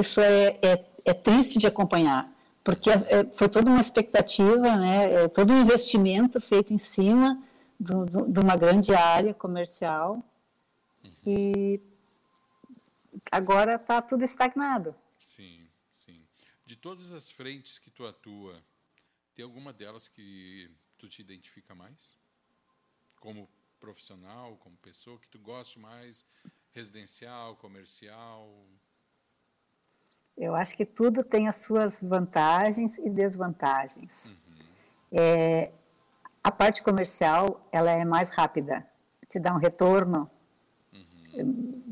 isso 0.00 0.18
é, 0.22 0.58
é, 0.62 0.90
é 1.04 1.12
triste 1.12 1.58
de 1.58 1.66
acompanhar, 1.66 2.32
porque 2.64 2.90
é, 2.90 2.94
é, 2.94 3.24
foi 3.34 3.46
toda 3.46 3.70
uma 3.70 3.80
expectativa, 3.80 4.74
né, 4.76 5.24
é 5.24 5.28
todo 5.28 5.52
um 5.52 5.60
investimento 5.60 6.40
feito 6.40 6.72
em 6.72 6.78
cima 6.78 7.40
do, 7.78 8.06
do, 8.06 8.26
de 8.26 8.40
uma 8.40 8.56
grande 8.56 8.94
área 8.94 9.34
comercial 9.34 10.14
uhum. 11.04 11.10
e 11.26 11.80
agora 13.30 13.74
está 13.74 14.00
tudo 14.00 14.24
estagnado. 14.24 14.94
Sim, 15.20 15.68
sim. 15.92 16.24
De 16.64 16.74
todas 16.74 17.12
as 17.12 17.30
frentes 17.30 17.78
que 17.78 17.90
tu 17.90 18.06
atua, 18.06 18.60
tem 19.34 19.44
alguma 19.44 19.72
delas 19.72 20.08
que 20.08 20.70
tu 21.02 21.08
te 21.08 21.20
identifica 21.20 21.74
mais? 21.74 22.16
Como 23.16 23.48
profissional, 23.78 24.56
como 24.58 24.76
pessoa, 24.78 25.18
que 25.18 25.28
tu 25.28 25.38
goste 25.38 25.78
mais? 25.78 26.24
Residencial, 26.72 27.56
comercial? 27.56 28.48
Eu 30.36 30.54
acho 30.54 30.76
que 30.76 30.86
tudo 30.86 31.22
tem 31.22 31.48
as 31.48 31.56
suas 31.56 32.02
vantagens 32.02 32.98
e 32.98 33.10
desvantagens. 33.10 34.30
Uhum. 34.30 35.18
É, 35.20 35.72
a 36.42 36.50
parte 36.50 36.82
comercial, 36.82 37.68
ela 37.70 37.90
é 37.90 38.04
mais 38.04 38.30
rápida, 38.30 38.88
te 39.28 39.38
dá 39.38 39.52
um 39.52 39.58
retorno 39.58 40.30
uhum 40.92 41.82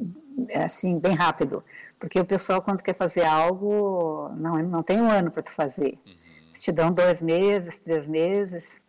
é 0.51 0.65
assim, 0.65 0.99
bem 0.99 1.15
rápido. 1.15 1.65
Porque 1.99 2.19
o 2.19 2.25
pessoal, 2.25 2.63
quando 2.63 2.83
quer 2.83 2.95
fazer 2.95 3.25
algo, 3.25 4.31
não, 4.37 4.59
não 4.63 4.83
tem 4.83 5.01
um 5.01 5.11
ano 5.11 5.31
para 5.31 5.43
tu 5.43 5.53
fazer. 5.53 5.99
Uhum. 6.07 6.53
Te 6.55 6.73
dão 6.73 6.93
dois 6.93 7.23
meses, 7.23 7.79
três 7.79 8.07
meses. 8.07 8.83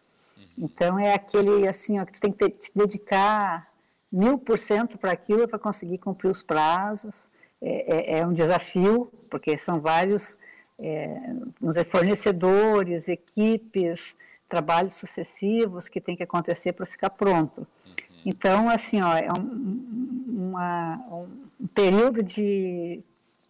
Então, 0.58 1.00
é 1.00 1.14
aquele, 1.14 1.68
assim, 1.68 2.00
ó, 2.00 2.06
que 2.06 2.14
tu 2.14 2.22
tem 2.22 2.32
que 2.32 2.50
te 2.50 2.72
dedicar 2.76 3.68
mil 4.12 4.38
por 4.38 4.58
cento 4.58 4.98
para 4.98 5.12
aquilo 5.12 5.48
para 5.48 5.58
conseguir 5.58 5.98
cumprir 6.00 6.30
os 6.30 6.44
prazos. 6.44 7.30
É, 7.62 8.16
é, 8.16 8.20
é, 8.20 8.28
um 8.28 8.34
desafio, 8.34 9.12
porque 9.30 9.56
são 9.58 9.80
vários 9.80 10.36
é, 10.82 11.36
dizer, 11.62 11.84
fornecedores, 11.84 13.08
equipes, 13.08 14.16
trabalhos 14.50 14.96
sucessivos 14.96 15.88
que 15.88 16.02
tem 16.02 16.16
que 16.16 16.24
acontecer 16.24 16.74
para 16.74 16.86
ficar 16.86 17.12
pronto. 17.12 17.60
Uhum. 17.62 18.22
Então, 18.26 18.68
assim, 18.68 19.02
ó, 19.02 19.16
é 19.16 19.30
um, 19.32 20.50
uma, 20.50 21.28
um 21.60 21.68
período 21.68 22.24
de 22.24 23.04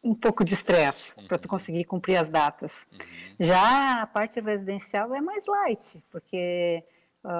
um 0.03 0.15
pouco 0.15 0.43
de 0.43 0.53
estresse 0.53 1.13
uhum. 1.17 1.27
para 1.27 1.37
tu 1.37 1.47
conseguir 1.47 1.85
cumprir 1.85 2.17
as 2.17 2.29
datas. 2.29 2.87
Uhum. 2.91 2.99
Já 3.39 4.01
a 4.01 4.07
parte 4.07 4.39
residencial 4.39 5.13
é 5.13 5.21
mais 5.21 5.45
light, 5.45 6.03
porque 6.11 6.83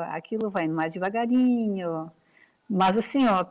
aquilo 0.09 0.49
vai 0.49 0.67
mais 0.67 0.93
devagarinho. 0.93 2.11
Mas 2.69 2.97
assim, 2.97 3.27
ó, 3.27 3.45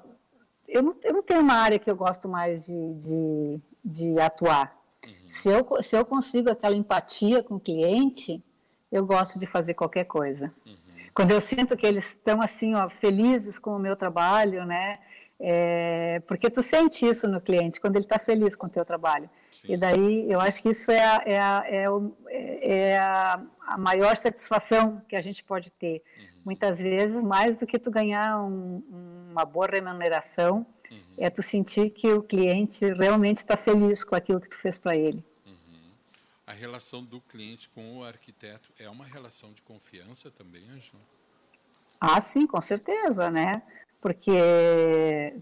eu 0.69 0.83
não, 0.83 0.97
eu 1.03 1.13
não 1.13 1.23
tenho 1.23 1.41
uma 1.41 1.55
área 1.55 1.79
que 1.79 1.91
eu 1.91 1.97
gosto 1.97 2.29
mais 2.29 2.67
de, 2.67 2.95
de, 2.95 3.61
de 3.85 4.21
atuar. 4.21 4.77
Uhum. 5.05 5.13
Se, 5.29 5.49
eu, 5.49 5.83
se 5.83 5.97
eu 5.97 6.05
consigo 6.05 6.51
aquela 6.51 6.77
empatia 6.77 7.43
com 7.43 7.57
o 7.57 7.61
cliente, 7.61 8.43
eu 8.91 9.05
gosto 9.05 9.39
de 9.39 9.47
fazer 9.47 9.75
qualquer 9.75 10.05
coisa. 10.05 10.53
Uhum. 10.65 10.77
Quando 11.13 11.33
eu 11.33 11.41
sinto 11.41 11.77
que 11.77 11.87
eles 11.87 12.07
estão 12.07 12.41
assim, 12.41 12.75
ó, 12.75 12.89
felizes 12.89 13.59
com 13.59 13.75
o 13.75 13.79
meu 13.79 13.97
trabalho, 13.97 14.65
né? 14.65 15.01
É, 15.43 16.21
porque 16.27 16.51
tu 16.51 16.63
sente 16.63 17.09
isso 17.09 17.27
no 17.27 17.41
cliente, 17.41 17.81
quando 17.81 17.97
ele 17.97 18.05
está 18.05 18.19
feliz 18.19 18.55
com 18.55 18.67
o 18.67 18.69
teu 18.69 18.85
trabalho. 18.85 19.29
Sim. 19.51 19.73
E 19.73 19.77
daí 19.77 20.31
eu 20.31 20.39
acho 20.39 20.61
que 20.61 20.69
isso 20.69 20.91
é, 20.91 21.03
a, 21.03 21.23
é, 21.25 21.39
a, 21.39 21.65
é, 21.67 21.91
o, 21.91 22.15
é 22.29 22.99
a, 22.99 23.43
a, 23.67 23.79
maior 23.79 24.15
satisfação 24.19 25.01
que 25.09 25.17
a 25.17 25.23
gente 25.23 25.43
pode 25.43 25.71
ter. 25.71 26.03
Uhum. 26.19 26.27
Muitas 26.45 26.79
vezes, 26.79 27.23
mais 27.23 27.57
do 27.57 27.67
que 27.67 27.79
tu 27.79 27.91
ganhar 27.91 28.39
um, 28.39 28.83
uma 29.31 29.47
boa 29.47 29.67
remuneração, 29.67 30.67
uhum. 30.91 30.99
é 31.17 31.31
tu 31.31 31.43
sentir 31.43 31.89
que 31.89 32.13
o 32.13 32.23
cliente 32.23 32.85
realmente 32.93 33.39
está 33.39 33.57
feliz 33.57 34.05
com 34.05 34.15
aquilo 34.15 34.43
que 34.43 34.49
tu 34.51 34.59
fez 34.59 34.77
para 34.77 34.95
ele. 34.95 35.25
Uhum. 35.47 35.55
A 36.47 36.53
relação 36.53 37.03
do 37.03 37.19
cliente 37.19 37.67
com 37.71 37.97
o 37.97 38.05
arquiteto 38.05 38.75
é 38.79 38.91
uma 38.91 39.07
relação 39.07 39.55
de 39.55 39.63
confiança 39.63 40.31
também, 40.31 40.65
Angela? 40.69 41.01
Ah, 41.99 42.21
sim, 42.21 42.47
com 42.47 42.61
certeza, 42.61 43.31
né? 43.31 43.63
Porque 44.01 45.35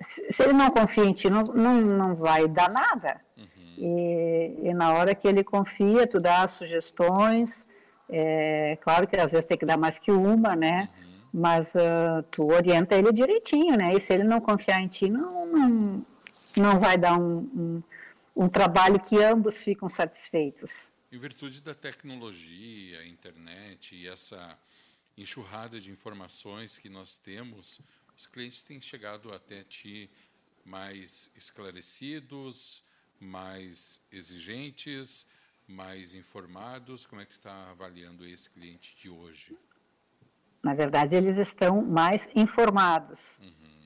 se 0.00 0.42
ele 0.42 0.52
não 0.52 0.70
confia 0.70 1.04
em 1.04 1.12
ti, 1.12 1.28
não, 1.28 1.42
não, 1.42 1.80
não 1.80 2.14
vai 2.14 2.46
dar 2.48 2.70
nada. 2.72 3.20
Uhum. 3.36 3.46
E, 3.76 4.68
e, 4.68 4.74
na 4.74 4.92
hora 4.94 5.14
que 5.14 5.26
ele 5.26 5.42
confia, 5.42 6.06
tu 6.06 6.20
dá 6.20 6.46
sugestões, 6.46 7.68
é, 8.08 8.78
claro 8.80 9.06
que 9.06 9.16
às 9.16 9.32
vezes 9.32 9.46
tem 9.46 9.58
que 9.58 9.66
dar 9.66 9.76
mais 9.76 9.98
que 9.98 10.10
uma, 10.10 10.54
né? 10.54 10.88
Uhum. 10.96 11.08
Mas 11.40 11.74
uh, 11.74 12.22
tu 12.30 12.46
orienta 12.46 12.94
ele 12.94 13.12
direitinho, 13.12 13.76
né? 13.76 13.94
E 13.94 14.00
se 14.00 14.12
ele 14.14 14.24
não 14.24 14.40
confiar 14.40 14.80
em 14.80 14.88
ti, 14.88 15.10
não, 15.10 15.46
não, 15.46 16.06
não 16.56 16.78
vai 16.78 16.96
dar 16.96 17.18
um, 17.18 17.38
um, 17.38 17.82
um 18.36 18.48
trabalho 18.48 18.98
que 18.98 19.22
ambos 19.22 19.62
ficam 19.62 19.88
satisfeitos. 19.88 20.90
Em 21.10 21.18
virtude 21.18 21.62
da 21.62 21.74
tecnologia, 21.74 23.06
internet 23.06 23.96
e 23.96 24.08
essa 24.08 24.56
enxurrada 25.20 25.80
de 25.80 25.90
informações 25.90 26.78
que 26.78 26.88
nós 26.88 27.18
temos, 27.18 27.80
os 28.16 28.26
clientes 28.26 28.62
têm 28.62 28.80
chegado 28.80 29.32
até 29.32 29.64
ti 29.64 30.10
mais 30.64 31.30
esclarecidos, 31.36 32.84
mais 33.20 34.00
exigentes, 34.12 35.26
mais 35.66 36.14
informados? 36.14 37.06
Como 37.06 37.20
é 37.20 37.26
que 37.26 37.34
está 37.34 37.70
avaliando 37.70 38.26
esse 38.26 38.48
cliente 38.50 38.96
de 38.96 39.08
hoje? 39.08 39.56
Na 40.62 40.74
verdade, 40.74 41.14
eles 41.14 41.36
estão 41.36 41.82
mais 41.82 42.28
informados. 42.34 43.38
Uhum. 43.38 43.77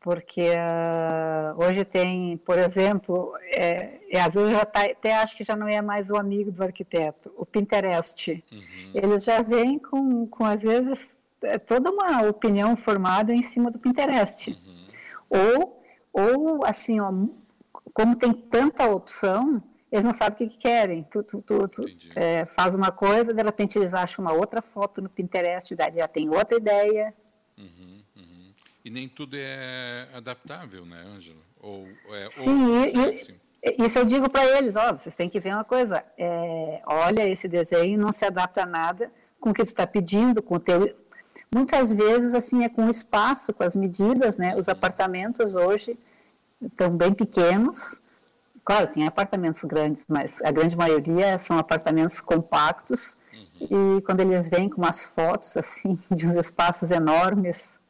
Porque 0.00 0.42
uh, 0.42 1.60
hoje 1.62 1.84
tem, 1.84 2.36
por 2.38 2.56
exemplo, 2.58 3.34
é, 3.46 3.98
é, 4.10 4.20
às 4.20 4.34
vezes 4.34 4.52
já 4.52 4.64
tá, 4.64 4.84
até 4.84 5.16
acho 5.16 5.36
que 5.36 5.42
já 5.42 5.56
não 5.56 5.66
é 5.66 5.82
mais 5.82 6.08
o 6.08 6.16
amigo 6.16 6.52
do 6.52 6.62
arquiteto, 6.62 7.32
o 7.36 7.44
Pinterest. 7.44 8.44
Uhum. 8.50 8.90
Eles 8.94 9.24
já 9.24 9.42
vêm 9.42 9.78
com, 9.78 10.26
com, 10.28 10.44
às 10.44 10.62
vezes, 10.62 11.16
é, 11.42 11.58
toda 11.58 11.90
uma 11.90 12.22
opinião 12.22 12.76
formada 12.76 13.34
em 13.34 13.42
cima 13.42 13.70
do 13.72 13.78
Pinterest. 13.78 14.50
Uhum. 14.50 14.86
Ou, 15.30 15.82
ou, 16.12 16.64
assim, 16.64 17.00
ó, 17.00 17.12
como 17.92 18.14
tem 18.14 18.32
tanta 18.32 18.88
opção, 18.88 19.60
eles 19.90 20.04
não 20.04 20.12
sabem 20.12 20.34
o 20.34 20.36
que, 20.36 20.56
que 20.56 20.58
querem. 20.58 21.02
Tu, 21.04 21.22
tu, 21.24 21.42
tu, 21.42 21.68
tu 21.68 21.84
é, 22.14 22.44
faz 22.46 22.74
uma 22.74 22.92
coisa, 22.92 23.34
de 23.34 23.42
repente 23.42 23.78
eles 23.78 23.94
acham 23.94 24.24
uma 24.24 24.32
outra 24.32 24.62
foto 24.62 25.02
no 25.02 25.08
Pinterest, 25.08 25.74
daí 25.74 25.94
já 25.96 26.06
tem 26.06 26.28
outra 26.28 26.56
ideia. 26.56 27.12
Uhum. 27.58 27.97
E 28.88 28.90
nem 28.90 29.06
tudo 29.06 29.36
é 29.36 30.08
adaptável, 30.14 30.86
né, 30.86 31.04
Ângela? 31.14 31.42
Ou, 31.60 31.86
é, 32.08 32.30
sim, 32.30 32.66
ou, 32.66 32.84
e, 32.84 33.14
assim. 33.16 33.34
isso 33.84 33.98
eu 33.98 34.04
digo 34.06 34.30
para 34.30 34.46
eles, 34.46 34.76
ó, 34.76 34.94
vocês 34.94 35.14
têm 35.14 35.28
que 35.28 35.38
ver 35.38 35.52
uma 35.52 35.62
coisa, 35.62 36.02
é, 36.16 36.80
olha 36.86 37.28
esse 37.28 37.46
desenho, 37.46 37.98
não 37.98 38.12
se 38.12 38.24
adapta 38.24 38.62
a 38.62 38.66
nada 38.66 39.12
com 39.38 39.50
o 39.50 39.52
que 39.52 39.62
tu 39.62 39.66
está 39.66 39.86
pedindo, 39.86 40.42
com 40.42 40.54
o 40.54 40.58
teu... 40.58 40.96
Muitas 41.54 41.92
vezes, 41.92 42.32
assim, 42.32 42.64
é 42.64 42.68
com 42.70 42.86
o 42.86 42.90
espaço, 42.90 43.52
com 43.52 43.62
as 43.62 43.76
medidas, 43.76 44.38
né? 44.38 44.56
Os 44.56 44.70
apartamentos 44.70 45.54
hoje 45.54 45.98
estão 46.58 46.88
bem 46.88 47.12
pequenos, 47.12 48.00
Claro, 48.64 48.86
tem 48.88 49.06
apartamentos 49.06 49.64
grandes, 49.64 50.04
mas 50.06 50.42
a 50.42 50.50
grande 50.50 50.76
maioria 50.76 51.38
são 51.38 51.58
apartamentos 51.58 52.20
compactos. 52.20 53.16
Uhum. 53.60 53.96
E 53.98 54.02
quando 54.02 54.20
eles 54.20 54.50
vêm 54.50 54.68
com 54.68 54.82
umas 54.82 55.04
fotos 55.04 55.56
assim 55.56 55.98
de 56.12 56.26
uns 56.26 56.36
espaços 56.36 56.90
enormes, 56.90 57.80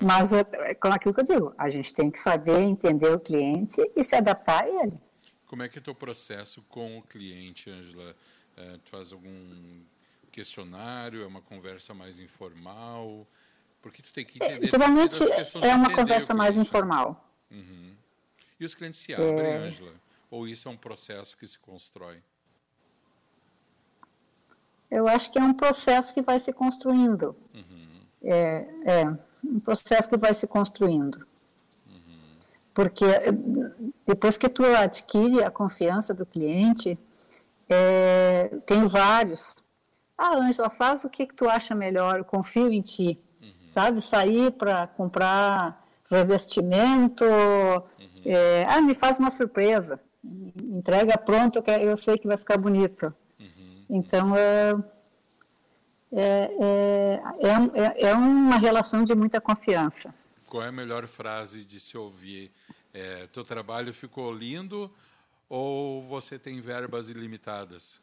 uhum. 0.00 0.06
mas 0.06 0.32
é, 0.32 0.44
é 0.52 0.74
com 0.74 0.88
aquilo 0.88 1.14
que 1.14 1.20
eu 1.20 1.24
digo, 1.24 1.54
a 1.56 1.70
gente 1.70 1.92
tem 1.92 2.10
que 2.10 2.18
saber 2.18 2.58
entender 2.60 3.12
o 3.12 3.20
cliente 3.20 3.80
e 3.96 4.04
se 4.04 4.14
adaptar 4.14 4.64
a 4.64 4.68
ele. 4.68 4.98
Como 5.46 5.62
é 5.62 5.68
que 5.68 5.78
é 5.78 5.80
o 5.80 5.84
teu 5.84 5.94
processo 5.94 6.62
com 6.68 6.98
o 6.98 7.02
cliente, 7.02 7.70
Angela? 7.70 8.14
É, 8.56 8.78
tu 8.84 8.90
faz 8.90 9.12
algum 9.12 9.82
questionário? 10.32 11.22
É 11.22 11.26
uma 11.26 11.40
conversa 11.40 11.94
mais 11.94 12.18
informal? 12.18 13.26
Porque 13.80 14.02
tu 14.02 14.12
tem 14.12 14.24
que 14.24 14.42
é, 14.42 14.46
entender. 14.46 14.66
É, 14.66 14.68
geralmente 14.68 15.18
é 15.62 15.74
uma 15.74 15.92
conversa 15.92 16.34
mais 16.34 16.56
informal. 16.56 17.30
Uhum. 17.50 17.94
E 18.58 18.64
os 18.64 18.74
clientes 18.74 19.00
se 19.00 19.12
abrem, 19.12 19.46
é... 19.46 19.56
Angela? 19.58 19.92
Ou 20.30 20.48
isso 20.48 20.68
é 20.68 20.70
um 20.70 20.76
processo 20.76 21.36
que 21.36 21.46
se 21.46 21.58
constrói? 21.58 22.20
Eu 24.90 25.06
acho 25.06 25.30
que 25.30 25.38
é 25.38 25.42
um 25.42 25.52
processo 25.52 26.14
que 26.14 26.22
vai 26.22 26.38
se 26.40 26.52
construindo. 26.52 27.36
Uhum. 27.52 28.00
É, 28.22 28.66
é, 28.86 29.18
um 29.44 29.60
processo 29.60 30.08
que 30.08 30.16
vai 30.16 30.32
se 30.34 30.46
construindo. 30.46 31.26
Uhum. 31.86 32.18
Porque 32.72 33.04
eh, 33.04 33.32
depois 34.06 34.36
que 34.36 34.48
tu 34.48 34.64
adquire 34.64 35.42
a 35.42 35.50
confiança 35.50 36.14
do 36.14 36.24
cliente, 36.24 36.98
é, 37.68 38.50
tem 38.66 38.86
vários. 38.86 39.56
Ah, 40.16 40.36
Ângela, 40.36 40.70
faz 40.70 41.04
o 41.04 41.10
que, 41.10 41.26
que 41.26 41.34
tu 41.34 41.48
acha 41.48 41.74
melhor, 41.74 42.18
eu 42.18 42.24
confio 42.24 42.72
em 42.72 42.80
ti. 42.80 43.18
Uhum. 43.42 43.48
Sabe, 43.72 44.00
sair 44.00 44.52
para 44.52 44.86
comprar 44.86 45.84
revestimento, 46.10 47.24
uhum. 47.24 47.82
é, 48.24 48.64
ah, 48.68 48.80
me 48.80 48.94
faz 48.94 49.18
uma 49.18 49.30
surpresa 49.30 50.00
entrega 50.56 51.18
pronto, 51.18 51.62
eu 51.80 51.96
sei 51.96 52.18
que 52.18 52.26
vai 52.26 52.36
ficar 52.36 52.58
bonito. 52.58 53.12
Uhum. 53.38 53.84
Então, 53.90 54.36
é, 54.36 54.74
é, 56.16 57.20
é, 57.40 58.08
é, 58.08 58.14
uma 58.14 58.56
relação 58.56 59.04
de 59.04 59.14
muita 59.14 59.40
confiança. 59.40 60.14
Qual 60.48 60.62
é 60.62 60.68
a 60.68 60.72
melhor 60.72 61.06
frase 61.06 61.64
de 61.64 61.80
se 61.80 61.98
ouvir? 61.98 62.52
É, 62.92 63.26
teu 63.32 63.42
trabalho 63.42 63.92
ficou 63.92 64.32
lindo 64.32 64.90
ou 65.48 66.02
você 66.02 66.38
tem 66.38 66.60
verbas 66.60 67.10
ilimitadas? 67.10 68.00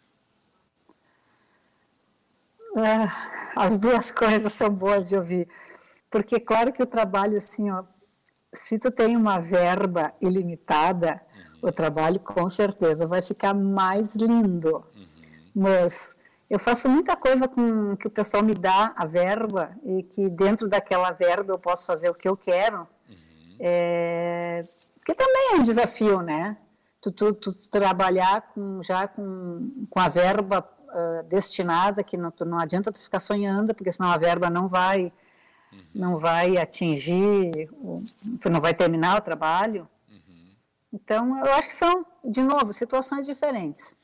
as 3.55 3.77
duas 3.77 4.11
coisas 4.13 4.53
são 4.53 4.69
boas 4.69 5.09
de 5.09 5.15
ouvir. 5.17 5.47
Porque, 6.09 6.39
claro 6.39 6.71
que 6.71 6.81
o 6.81 6.85
trabalho, 6.85 7.37
assim, 7.37 7.69
ó, 7.69 7.83
se 8.53 8.77
tu 8.77 8.91
tem 8.91 9.15
uma 9.15 9.39
verba 9.39 10.13
ilimitada, 10.21 11.21
o 11.61 11.71
trabalho 11.71 12.19
com 12.19 12.49
certeza 12.49 13.05
vai 13.05 13.21
ficar 13.21 13.53
mais 13.53 14.13
lindo. 14.15 14.83
Uhum. 14.95 15.07
Mas 15.55 16.15
eu 16.51 16.59
faço 16.59 16.89
muita 16.89 17.15
coisa 17.15 17.47
com 17.47 17.95
que 17.95 18.07
o 18.07 18.09
pessoal 18.09 18.43
me 18.43 18.53
dá 18.53 18.91
a 18.97 19.05
verba 19.05 19.71
e 19.85 20.03
que 20.03 20.27
dentro 20.27 20.67
daquela 20.67 21.09
verba 21.11 21.53
eu 21.53 21.57
posso 21.57 21.85
fazer 21.85 22.09
o 22.09 22.13
que 22.13 22.27
eu 22.27 22.35
quero. 22.35 22.79
Uhum. 23.07 23.55
É, 23.57 24.59
que 25.05 25.15
também 25.15 25.53
é 25.53 25.55
um 25.55 25.63
desafio, 25.63 26.21
né? 26.21 26.57
Tu, 26.99 27.09
tu, 27.09 27.33
tu 27.33 27.53
trabalhar 27.53 28.41
com, 28.53 28.83
já 28.83 29.07
com, 29.07 29.87
com 29.89 29.99
a 30.01 30.09
verba 30.09 30.69
uh, 30.89 31.23
destinada, 31.29 32.03
que 32.03 32.17
não, 32.17 32.29
tu, 32.29 32.43
não 32.43 32.59
adianta 32.59 32.91
tu 32.91 33.01
ficar 33.01 33.21
sonhando, 33.21 33.73
porque 33.73 33.93
senão 33.93 34.11
a 34.11 34.17
verba 34.17 34.49
não 34.49 34.67
vai, 34.67 35.05
uhum. 35.71 35.79
não 35.95 36.17
vai 36.17 36.57
atingir, 36.57 37.69
tu 38.41 38.49
não 38.49 38.59
vai 38.59 38.73
terminar 38.73 39.19
o 39.19 39.21
trabalho. 39.21 39.87
Então, 40.93 41.39
eu 41.45 41.53
acho 41.53 41.69
que 41.69 41.75
são, 41.75 42.05
de 42.25 42.41
novo, 42.41 42.73
situações 42.73 43.25
diferentes. 43.25 43.95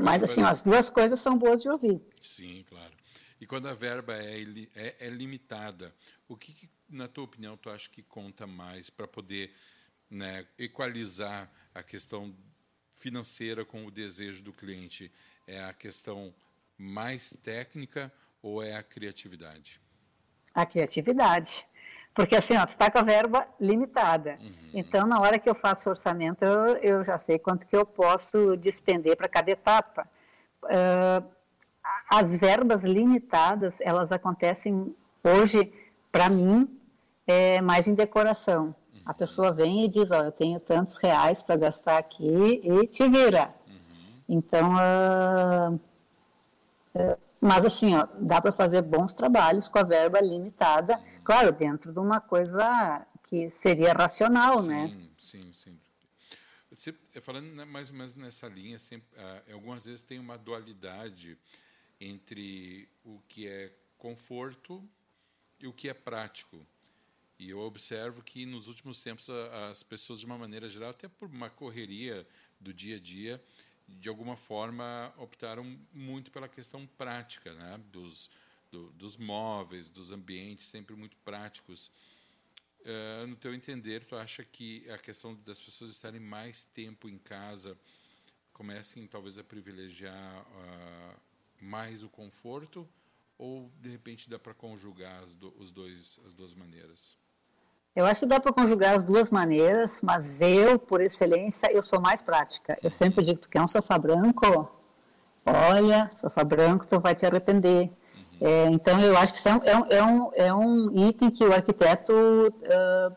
Mas, 0.00 0.22
assim, 0.22 0.42
as 0.42 0.62
duas 0.62 0.88
coisas 0.88 1.20
são 1.20 1.36
boas 1.36 1.62
de 1.62 1.68
ouvir. 1.68 2.00
Sim, 2.22 2.64
claro. 2.68 2.92
E 3.40 3.46
quando 3.46 3.68
a 3.68 3.74
verba 3.74 4.14
é, 4.16 4.42
é, 4.74 4.96
é 5.00 5.08
limitada, 5.08 5.94
o 6.28 6.36
que, 6.36 6.52
que, 6.52 6.68
na 6.88 7.08
tua 7.08 7.24
opinião, 7.24 7.56
tu 7.56 7.70
acha 7.70 7.88
que 7.88 8.02
conta 8.02 8.46
mais 8.46 8.90
para 8.90 9.08
poder 9.08 9.54
né, 10.10 10.46
equalizar 10.58 11.50
a 11.74 11.82
questão 11.82 12.34
financeira 12.94 13.64
com 13.64 13.86
o 13.86 13.90
desejo 13.90 14.42
do 14.42 14.52
cliente? 14.52 15.10
É 15.46 15.64
a 15.64 15.72
questão 15.72 16.34
mais 16.76 17.30
técnica 17.42 18.12
ou 18.42 18.62
é 18.62 18.76
a 18.76 18.82
criatividade? 18.82 19.80
A 20.54 20.66
criatividade. 20.66 21.64
Porque 22.14 22.36
assim, 22.36 22.56
ó, 22.56 22.66
tu 22.66 22.70
está 22.70 22.90
com 22.90 22.98
a 22.98 23.02
verba 23.02 23.46
limitada. 23.60 24.36
Uhum. 24.40 24.52
Então, 24.74 25.06
na 25.06 25.20
hora 25.20 25.38
que 25.38 25.48
eu 25.48 25.54
faço 25.54 25.88
o 25.88 25.92
orçamento, 25.92 26.44
eu, 26.44 26.76
eu 26.76 27.04
já 27.04 27.18
sei 27.18 27.38
quanto 27.38 27.66
que 27.66 27.76
eu 27.76 27.86
posso 27.86 28.56
despender 28.56 29.16
para 29.16 29.28
cada 29.28 29.50
etapa. 29.50 30.08
Uh, 30.64 31.24
as 32.10 32.36
verbas 32.36 32.84
limitadas, 32.84 33.80
elas 33.80 34.12
acontecem 34.12 34.94
hoje, 35.22 35.72
para 36.10 36.28
mim, 36.28 36.68
é 37.26 37.60
mais 37.60 37.86
em 37.86 37.94
decoração. 37.94 38.74
Uhum. 38.92 39.00
A 39.06 39.14
pessoa 39.14 39.52
vem 39.52 39.84
e 39.84 39.88
diz, 39.88 40.10
ó, 40.10 40.22
eu 40.24 40.32
tenho 40.32 40.58
tantos 40.58 40.98
reais 40.98 41.42
para 41.42 41.56
gastar 41.56 41.98
aqui 41.98 42.60
e 42.62 42.86
te 42.88 43.08
vira. 43.08 43.54
Uhum. 43.66 43.76
Então, 44.28 44.74
uh, 44.74 45.80
uh, 46.96 47.18
mas 47.40 47.64
assim, 47.64 47.94
ó, 47.94 48.06
dá 48.20 48.40
para 48.40 48.52
fazer 48.52 48.82
bons 48.82 49.14
trabalhos 49.14 49.66
com 49.68 49.78
a 49.78 49.82
verba 49.82 50.20
limitada, 50.20 51.02
claro, 51.24 51.52
dentro 51.52 51.92
de 51.92 51.98
uma 51.98 52.20
coisa 52.20 53.06
que 53.24 53.50
seria 53.50 53.92
racional, 53.92 54.60
sim, 54.60 54.68
né? 54.68 55.00
Sim, 55.18 55.52
sim. 55.52 55.80
Você, 56.70 56.92
falando 57.20 57.46
né, 57.54 57.64
mais 57.64 57.90
ou 57.90 57.96
menos 57.96 58.14
nessa 58.14 58.46
linha, 58.48 58.78
sempre, 58.78 59.08
ah, 59.16 59.42
algumas 59.52 59.86
vezes 59.86 60.02
tem 60.02 60.18
uma 60.18 60.36
dualidade 60.36 61.36
entre 62.00 62.88
o 63.04 63.20
que 63.28 63.48
é 63.48 63.72
conforto 63.98 64.82
e 65.58 65.66
o 65.66 65.72
que 65.72 65.88
é 65.88 65.94
prático. 65.94 66.64
E 67.38 67.50
eu 67.50 67.58
observo 67.60 68.22
que 68.22 68.44
nos 68.44 68.68
últimos 68.68 69.02
tempos 69.02 69.28
as 69.70 69.82
pessoas, 69.82 70.20
de 70.20 70.26
uma 70.26 70.36
maneira 70.36 70.68
geral, 70.68 70.90
até 70.90 71.08
por 71.08 71.28
uma 71.28 71.48
correria 71.48 72.26
do 72.60 72.72
dia 72.72 72.96
a 72.96 73.00
dia, 73.00 73.42
de 73.98 74.08
alguma 74.08 74.36
forma, 74.36 75.12
optaram 75.16 75.78
muito 75.92 76.30
pela 76.30 76.48
questão 76.48 76.86
prática, 76.86 77.52
né? 77.54 77.80
dos, 77.92 78.30
do, 78.70 78.90
dos 78.92 79.16
móveis, 79.16 79.90
dos 79.90 80.12
ambientes, 80.12 80.66
sempre 80.66 80.94
muito 80.94 81.16
práticos. 81.18 81.90
Uh, 82.80 83.26
no 83.26 83.36
teu 83.36 83.54
entender, 83.54 84.04
tu 84.04 84.16
acha 84.16 84.44
que 84.44 84.88
a 84.90 84.98
questão 84.98 85.34
das 85.44 85.60
pessoas 85.60 85.90
estarem 85.90 86.20
mais 86.20 86.64
tempo 86.64 87.08
em 87.08 87.18
casa 87.18 87.76
comecem 88.52 89.06
talvez 89.06 89.38
a 89.38 89.44
privilegiar 89.44 90.46
uh, 90.46 91.20
mais 91.60 92.02
o 92.02 92.08
conforto 92.08 92.88
ou 93.36 93.70
de 93.80 93.88
repente 93.88 94.28
dá 94.28 94.38
para 94.38 94.52
conjugar 94.52 95.24
do, 95.34 95.54
os 95.58 95.70
dois, 95.70 96.20
as 96.26 96.34
duas 96.34 96.54
maneiras? 96.54 97.16
Eu 97.94 98.06
acho 98.06 98.20
que 98.20 98.26
dá 98.26 98.38
para 98.38 98.52
conjugar 98.52 98.94
as 98.94 99.02
duas 99.02 99.30
maneiras, 99.30 100.00
mas 100.00 100.40
eu, 100.40 100.78
por 100.78 101.00
excelência, 101.00 101.72
eu 101.72 101.82
sou 101.82 102.00
mais 102.00 102.22
prática. 102.22 102.78
Eu 102.82 102.90
sempre 102.90 103.24
digo, 103.24 103.40
tu 103.40 103.48
quer 103.48 103.60
um 103.60 103.66
sofá 103.66 103.98
branco? 103.98 104.70
Olha, 105.44 106.08
sofá 106.16 106.44
branco, 106.44 106.86
tu 106.86 107.00
vai 107.00 107.16
te 107.16 107.26
arrepender. 107.26 107.90
Uhum. 108.14 108.24
É, 108.40 108.66
então, 108.66 109.00
eu 109.00 109.16
acho 109.18 109.32
que 109.32 109.48
é, 109.48 109.76
um, 109.76 109.86
é, 109.88 110.02
um, 110.02 110.30
é 110.34 110.54
um 110.54 111.08
item 111.08 111.30
que 111.30 111.44
o 111.44 111.52
arquiteto 111.52 112.12
uh, 112.12 113.14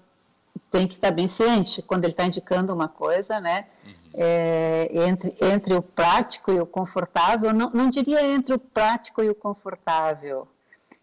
tem 0.72 0.88
que 0.88 0.96
estar 0.96 1.12
bem 1.12 1.28
ciente 1.28 1.84
quando 1.84 2.06
ele 2.06 2.14
está 2.14 2.26
indicando 2.26 2.74
uma 2.74 2.88
coisa, 2.88 3.40
né? 3.40 3.68
Uhum. 3.86 3.94
É, 4.16 4.90
entre, 5.08 5.36
entre 5.40 5.74
o 5.76 5.84
prático 5.84 6.52
e 6.52 6.60
o 6.60 6.66
confortável, 6.66 7.54
não, 7.54 7.70
não 7.70 7.90
diria 7.92 8.24
entre 8.24 8.56
o 8.56 8.60
prático 8.60 9.22
e 9.22 9.30
o 9.30 9.36
confortável, 9.36 10.48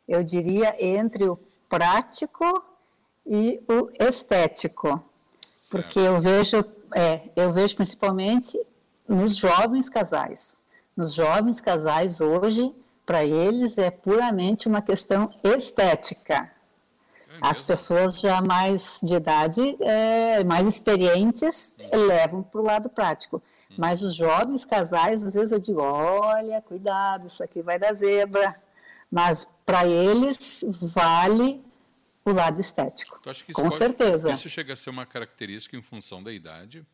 eu 0.08 0.24
diria 0.24 0.74
entre 0.78 1.28
o 1.28 1.38
prático 1.68 2.64
e 3.26 3.62
o 3.68 3.90
estético, 3.98 5.02
certo. 5.56 5.84
porque 5.84 5.98
eu 5.98 6.20
vejo, 6.20 6.64
é, 6.94 7.28
eu 7.36 7.52
vejo 7.52 7.76
principalmente 7.76 8.60
nos 9.08 9.36
jovens 9.36 9.88
casais. 9.88 10.62
Nos 10.96 11.14
jovens 11.14 11.60
casais 11.60 12.20
hoje, 12.20 12.74
para 13.06 13.24
eles 13.24 13.78
é 13.78 13.90
puramente 13.90 14.68
uma 14.68 14.82
questão 14.82 15.32
estética. 15.42 16.50
É 17.28 17.38
As 17.40 17.62
pessoas 17.62 18.20
já 18.20 18.40
mais 18.40 19.00
de 19.02 19.14
idade, 19.14 19.76
é, 19.80 20.44
mais 20.44 20.66
experientes, 20.66 21.74
levam 21.92 22.42
para 22.42 22.60
o 22.60 22.64
lado 22.64 22.88
prático. 22.88 23.42
Mas 23.76 24.02
os 24.02 24.14
jovens 24.14 24.64
casais, 24.64 25.24
às 25.24 25.34
vezes 25.34 25.52
eu 25.52 25.60
digo, 25.60 25.80
olha, 25.80 26.60
cuidado, 26.60 27.26
isso 27.26 27.42
aqui 27.42 27.62
vai 27.62 27.78
dar 27.78 27.94
zebra. 27.94 28.56
Mas 29.10 29.46
para 29.64 29.86
eles 29.86 30.64
vale 30.80 31.64
o 32.24 32.32
lado 32.32 32.60
estético. 32.60 33.20
Com 33.22 33.62
pode, 33.62 33.74
certeza. 33.74 34.30
Isso 34.30 34.48
chega 34.48 34.72
a 34.72 34.76
ser 34.76 34.90
uma 34.90 35.06
característica 35.06 35.76
em 35.76 35.82
função 35.82 36.22
da 36.22 36.32
idade? 36.32 36.84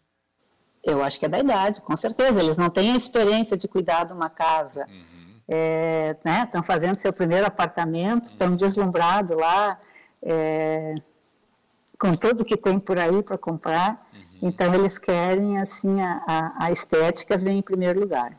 Eu 0.82 1.02
acho 1.02 1.18
que 1.18 1.26
é 1.26 1.28
da 1.28 1.40
idade, 1.40 1.80
com 1.80 1.96
certeza. 1.96 2.40
Eles 2.40 2.56
não 2.56 2.70
têm 2.70 2.92
a 2.92 2.96
experiência 2.96 3.56
de 3.56 3.66
cuidar 3.66 4.04
de 4.04 4.12
uma 4.12 4.30
casa. 4.30 4.86
Uhum. 4.88 5.40
É, 5.48 6.16
né, 6.24 6.42
estão 6.44 6.62
fazendo 6.62 6.96
seu 6.96 7.12
primeiro 7.12 7.46
apartamento, 7.46 8.30
estão 8.30 8.50
uhum. 8.50 8.56
deslumbrados 8.56 9.36
lá, 9.36 9.78
é, 10.20 10.94
com 11.98 12.16
tudo 12.16 12.44
que 12.44 12.56
tem 12.56 12.78
por 12.78 12.98
aí 12.98 13.22
para 13.22 13.36
comprar. 13.36 14.08
Uhum. 14.12 14.20
Então, 14.42 14.72
eles 14.74 14.96
querem, 14.96 15.58
assim, 15.58 16.00
a, 16.00 16.54
a, 16.58 16.70
estética 16.70 17.36
vem 17.36 17.58
em 17.58 17.62
primeiro 17.62 17.98
lugar. 18.00 18.32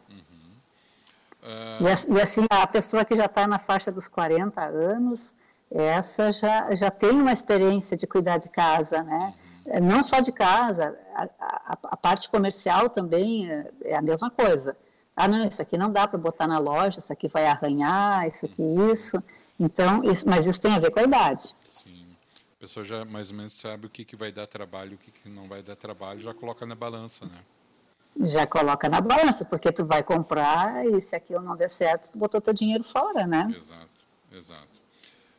Uh... 1.41 2.11
E, 2.11 2.17
e, 2.17 2.21
assim, 2.21 2.45
a 2.49 2.67
pessoa 2.67 3.03
que 3.03 3.15
já 3.15 3.25
está 3.25 3.47
na 3.47 3.59
faixa 3.59 3.91
dos 3.91 4.07
40 4.07 4.61
anos, 4.63 5.33
essa 5.69 6.31
já, 6.31 6.75
já 6.75 6.89
tem 6.89 7.11
uma 7.11 7.31
experiência 7.31 7.97
de 7.97 8.07
cuidar 8.07 8.37
de 8.37 8.49
casa, 8.49 9.03
né? 9.03 9.33
Não 9.81 10.01
só 10.01 10.21
de 10.21 10.31
casa, 10.31 10.97
a, 11.13 11.23
a, 11.39 11.77
a 11.83 11.97
parte 11.97 12.29
comercial 12.29 12.89
também 12.89 13.51
é, 13.51 13.69
é, 13.83 13.95
a 13.97 14.01
mesma 14.01 14.31
coisa. 14.31 14.77
Ah, 15.15 15.27
não, 15.27 15.45
isso 15.45 15.61
aqui 15.61 15.77
não 15.77 15.91
dá 15.91 16.07
para 16.07 16.17
botar 16.17 16.47
na 16.47 16.57
loja, 16.57 16.99
isso 16.99 17.11
aqui 17.11 17.27
vai 17.27 17.47
arranhar, 17.47 18.27
isso 18.27 18.45
aqui, 18.45 18.61
isso. 18.93 19.21
Então, 19.59 20.03
isso, 20.03 20.29
mas 20.29 20.45
isso 20.45 20.61
tem 20.61 20.73
a 20.73 20.79
ver 20.79 20.91
com 20.91 20.99
a 20.99 21.03
idade. 21.03 21.53
Sim. 21.63 22.05
A 22.55 22.59
pessoa 22.59 22.83
já 22.83 23.03
mais 23.03 23.29
ou 23.29 23.35
menos 23.35 23.53
sabe 23.53 23.87
o 23.87 23.89
que, 23.89 24.05
que 24.05 24.15
vai 24.15 24.31
dar 24.31 24.47
trabalho, 24.47 24.95
o 24.95 24.97
que, 24.97 25.11
que 25.11 25.27
não 25.27 25.47
vai 25.47 25.61
dar 25.61 25.75
trabalho, 25.75 26.21
já 26.21 26.33
coloca 26.33 26.65
na 26.65 26.75
balança, 26.75 27.25
né? 27.25 28.29
Já 28.29 28.47
coloca 28.47 28.87
na 28.89 29.01
balança, 29.01 29.43
porque 29.43 29.71
tu 29.71 29.85
vai 29.85 30.01
comprar 30.01 30.85
e 30.87 30.99
se 31.01 31.15
aquilo 31.15 31.41
não 31.41 31.55
der 31.55 31.69
certo, 31.69 32.11
tu 32.11 32.17
botou 32.17 32.41
teu 32.41 32.53
dinheiro 32.53 32.83
fora, 32.83 33.27
né? 33.27 33.53
Exato, 33.55 33.89
exato. 34.31 34.76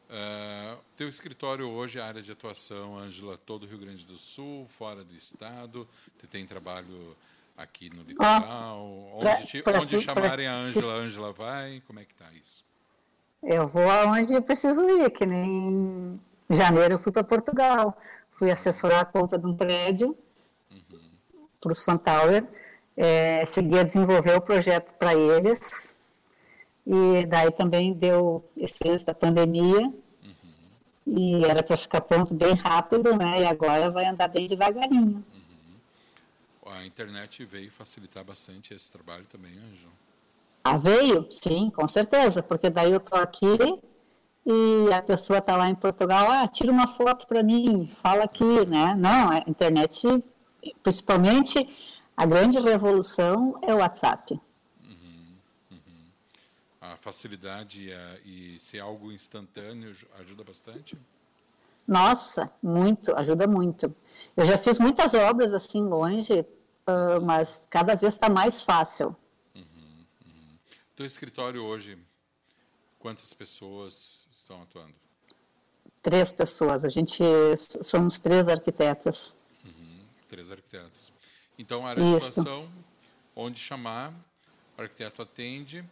Uh, 0.09 0.79
teu 0.97 1.07
escritório 1.07 1.69
hoje, 1.69 2.01
a 2.01 2.07
área 2.07 2.23
de 2.23 2.33
atuação, 2.33 2.97
Ângela, 2.97 3.37
todo 3.37 3.65
o 3.65 3.67
Rio 3.67 3.79
Grande 3.79 4.07
do 4.07 4.17
Sul, 4.17 4.67
fora 4.67 5.05
do 5.05 5.15
estado, 5.15 5.87
tu 6.19 6.27
tem 6.27 6.47
trabalho 6.47 7.15
aqui 7.55 7.91
no 7.91 8.03
litoral, 8.03 8.43
ah, 8.47 8.75
onde, 8.75 9.47
te, 9.47 9.63
pra, 9.63 9.81
onde 9.81 9.99
chamarem 10.01 10.47
pra, 10.47 10.55
a 10.55 10.59
Ângela, 10.61 10.95
Ângela 10.95 11.33
vai, 11.33 11.83
como 11.87 12.01
é 12.01 12.05
que 12.07 12.13
está 12.13 12.25
isso? 12.33 12.65
Eu 13.43 13.69
vou 13.69 13.91
aonde 13.91 14.33
eu 14.33 14.41
preciso 14.41 14.89
ir, 14.89 15.11
que 15.11 15.27
nem 15.27 16.19
em 16.49 16.57
janeiro 16.57 16.95
eu 16.95 16.99
fui 16.99 17.13
para 17.13 17.23
Portugal, 17.23 17.95
fui 18.33 18.51
assessorar 18.51 19.01
a 19.01 19.05
compra 19.05 19.39
de 19.39 19.47
um 19.47 19.55
prédio 19.55 20.17
uhum. 20.71 21.47
para 21.61 21.73
os 21.73 21.85
Fantower, 21.85 22.47
é, 22.97 23.45
cheguei 23.45 23.81
a 23.81 23.85
desenvolver 23.85 24.35
o 24.37 24.41
projeto 24.41 24.95
para 24.95 25.15
eles, 25.15 25.98
e 26.89 27.27
daí 27.27 27.51
também 27.51 27.93
deu 27.93 28.43
esse 28.57 28.83
lance 28.83 29.05
da 29.05 29.13
pandemia. 29.13 29.81
Uhum. 29.83 29.93
E 31.07 31.45
era 31.45 31.63
para 31.63 31.77
ficar 31.77 32.01
pronto 32.01 32.33
bem 32.33 32.55
rápido, 32.55 33.15
né? 33.15 33.43
E 33.43 33.45
agora 33.45 33.91
vai 33.91 34.07
andar 34.07 34.29
bem 34.29 34.47
devagarinho. 34.47 35.23
Uhum. 36.65 36.73
A 36.73 36.87
internet 36.87 37.45
veio 37.45 37.71
facilitar 37.71 38.25
bastante 38.25 38.73
esse 38.73 38.91
trabalho 38.91 39.27
também, 39.31 39.53
Anjo? 39.53 39.89
Ah, 40.65 40.79
veio? 40.79 41.27
Sim, 41.31 41.69
com 41.71 41.87
certeza. 41.87 42.43
Porque 42.43 42.71
daí 42.71 42.93
eu 42.93 43.01
tô 43.01 43.17
aqui 43.17 43.59
e 44.47 44.91
a 44.91 45.03
pessoa 45.03 45.41
está 45.41 45.59
lá 45.59 45.69
em 45.69 45.75
Portugal, 45.75 46.31
ah, 46.31 46.49
tira 46.49 46.73
uma 46.73 46.89
foto 46.89 47.27
para 47.27 47.43
mim, 47.43 47.91
fala 48.03 48.25
aqui, 48.25 48.65
né? 48.67 48.95
Não, 48.97 49.31
a 49.31 49.45
internet, 49.47 50.07
principalmente, 50.83 51.69
a 52.17 52.25
grande 52.25 52.59
revolução 52.59 53.59
é 53.61 53.75
o 53.75 53.79
WhatsApp 53.79 54.41
facilidade 56.97 57.89
e, 57.89 57.93
a, 57.93 58.19
e 58.25 58.59
ser 58.59 58.81
algo 58.81 59.13
instantâneo 59.13 59.95
ajuda 60.19 60.45
bastante? 60.45 60.97
Nossa, 61.87 62.51
muito, 62.63 63.17
ajuda 63.17 63.47
muito. 63.47 63.95
Eu 64.37 64.45
já 64.45 64.59
fiz 64.59 64.79
muitas 64.79 65.15
obras 65.15 65.55
assim 65.55 65.83
longe, 65.83 66.41
uh, 66.41 67.25
mas 67.25 67.65
cada 67.71 67.95
vez 67.95 68.15
está 68.15 68.29
mais 68.29 68.63
fácil. 68.63 69.17
Uhum, 69.55 70.05
uhum. 70.27 70.59
Teu 70.95 71.07
escritório 71.07 71.65
hoje, 71.65 71.99
quantas 72.99 73.33
pessoas 73.33 74.27
estão 74.31 74.63
atuando? 74.63 74.95
Três 76.03 76.31
pessoas. 76.31 76.85
A 76.85 76.89
gente 76.89 77.25
somos 77.83 78.19
três 78.19 78.49
arquitetas. 78.49 79.37
Uhum, 79.65 80.01
três 80.29 80.51
arquitetas. 80.51 81.13
Então, 81.59 81.87
a 81.87 81.91
área 81.91 82.05
de 82.05 82.17
atuação, 82.17 82.69
onde 83.35 83.59
chamar, 83.59 84.13
o 84.77 84.83
arquiteto 84.83 85.23
atende 85.23 85.85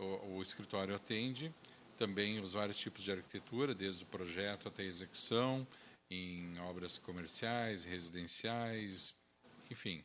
o, 0.00 0.36
o 0.36 0.42
escritório 0.42 0.94
atende, 0.94 1.52
também 1.96 2.40
os 2.40 2.54
vários 2.54 2.78
tipos 2.78 3.02
de 3.02 3.12
arquitetura, 3.12 3.74
desde 3.74 4.04
o 4.04 4.06
projeto 4.06 4.68
até 4.68 4.82
a 4.82 4.86
execução, 4.86 5.66
em 6.10 6.58
obras 6.60 6.98
comerciais, 6.98 7.84
residenciais, 7.84 9.14
enfim, 9.70 10.02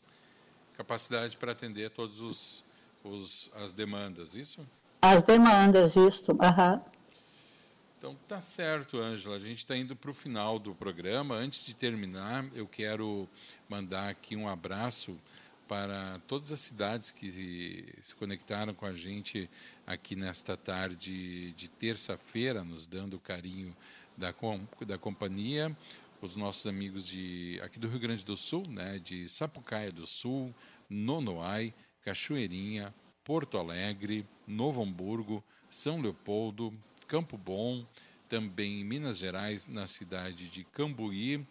capacidade 0.77 1.37
para 1.37 1.53
atender 1.53 1.89
todos 1.89 2.21
os, 2.21 2.63
os 3.03 3.49
as 3.55 3.73
demandas, 3.73 4.35
isso? 4.35 4.67
As 5.01 5.23
demandas, 5.23 5.95
isso. 5.95 6.31
Uhum. 6.31 6.83
Então 7.97 8.15
tá 8.27 8.41
certo, 8.41 8.99
Ângela. 8.99 9.35
A 9.35 9.39
gente 9.39 9.59
está 9.59 9.75
indo 9.75 9.95
para 9.95 10.11
o 10.11 10.13
final 10.13 10.59
do 10.59 10.75
programa. 10.75 11.35
Antes 11.35 11.65
de 11.65 11.75
terminar, 11.75 12.45
eu 12.53 12.67
quero 12.67 13.27
mandar 13.67 14.09
aqui 14.09 14.35
um 14.35 14.47
abraço 14.47 15.17
para 15.67 16.19
todas 16.27 16.51
as 16.51 16.61
cidades 16.61 17.11
que 17.11 17.95
se 18.01 18.15
conectaram 18.15 18.73
com 18.73 18.85
a 18.85 18.93
gente 18.93 19.49
aqui 19.85 20.15
nesta 20.15 20.55
tarde 20.55 21.51
de 21.53 21.67
terça-feira, 21.67 22.63
nos 22.63 22.85
dando 22.85 23.15
o 23.15 23.19
carinho 23.19 23.75
da, 24.17 24.33
da 24.85 24.97
companhia, 24.97 25.75
os 26.21 26.35
nossos 26.35 26.65
amigos 26.65 27.07
de 27.07 27.59
aqui 27.63 27.79
do 27.79 27.87
Rio 27.87 27.99
Grande 27.99 28.23
do 28.23 28.37
Sul, 28.37 28.63
né, 28.69 28.99
de 28.99 29.27
Sapucaia 29.27 29.91
do 29.91 30.05
Sul, 30.05 30.53
Nonoai, 30.89 31.73
Cachoeirinha, 32.01 32.93
Porto 33.23 33.57
Alegre, 33.57 34.25
Novo 34.47 34.83
Hamburgo, 34.83 35.43
São 35.69 36.01
Leopoldo, 36.01 36.73
Campo 37.07 37.37
Bom, 37.37 37.85
também 38.29 38.81
em 38.81 38.83
Minas 38.83 39.17
Gerais, 39.17 39.67
na 39.67 39.87
cidade 39.87 40.49
de 40.49 40.63
Cambuí, 40.63 41.45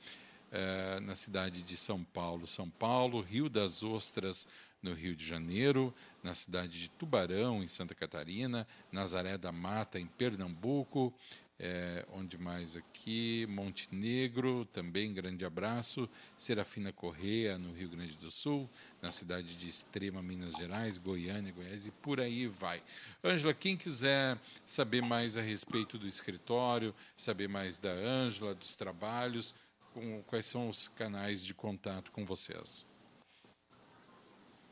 eh, 0.57 1.01
na 1.01 1.17
cidade 1.17 1.65
de 1.65 1.77
São 1.77 2.05
Paulo, 2.05 2.47
São 2.47 2.71
Paulo, 2.71 3.21
Rio 3.21 3.49
das 3.49 3.83
Ostras, 3.83 4.47
no 4.81 4.95
Rio 4.95 5.17
de 5.17 5.27
Janeiro, 5.27 5.93
na 6.23 6.33
cidade 6.33 6.79
de 6.79 6.89
Tubarão, 6.91 7.61
em 7.61 7.67
Santa 7.67 7.93
Catarina, 7.93 8.65
Nazaré 8.93 9.37
da 9.37 9.51
Mata, 9.51 9.99
em 9.99 10.07
Pernambuco, 10.07 11.13
é, 11.59 12.05
onde 12.13 12.39
mais 12.39 12.77
aqui? 12.77 13.47
Montenegro, 13.49 14.65
também 14.67 15.13
grande 15.13 15.45
abraço. 15.45 16.09
Serafina 16.37 16.93
Correia, 16.93 17.57
no 17.59 17.73
Rio 17.73 17.89
Grande 17.89 18.17
do 18.17 18.31
Sul, 18.31 18.71
na 19.03 19.11
cidade 19.11 19.57
de 19.57 19.69
Extrema, 19.69 20.23
Minas 20.23 20.55
Gerais, 20.55 20.99
Goiânia, 20.99 21.53
Goiás 21.53 21.87
e 21.87 21.91
por 21.91 22.21
aí 22.21 22.47
vai. 22.47 22.83
Ângela, 23.25 23.55
quem 23.55 23.77
quiser 23.77 24.39
saber 24.65 25.03
mais 25.03 25.37
a 25.37 25.43
respeito 25.43 25.99
do 25.99 26.07
escritório, 26.07 26.95
saber 27.17 27.49
mais 27.49 27.79
da 27.79 27.91
Ângela, 27.91 28.55
dos 28.55 28.75
trabalhos, 28.75 29.55
com, 29.95 30.23
quais 30.27 30.47
são 30.47 30.69
os 30.69 30.89
canais 30.89 31.45
de 31.45 31.55
contato 31.55 32.11
com 32.11 32.25
vocês? 32.27 32.85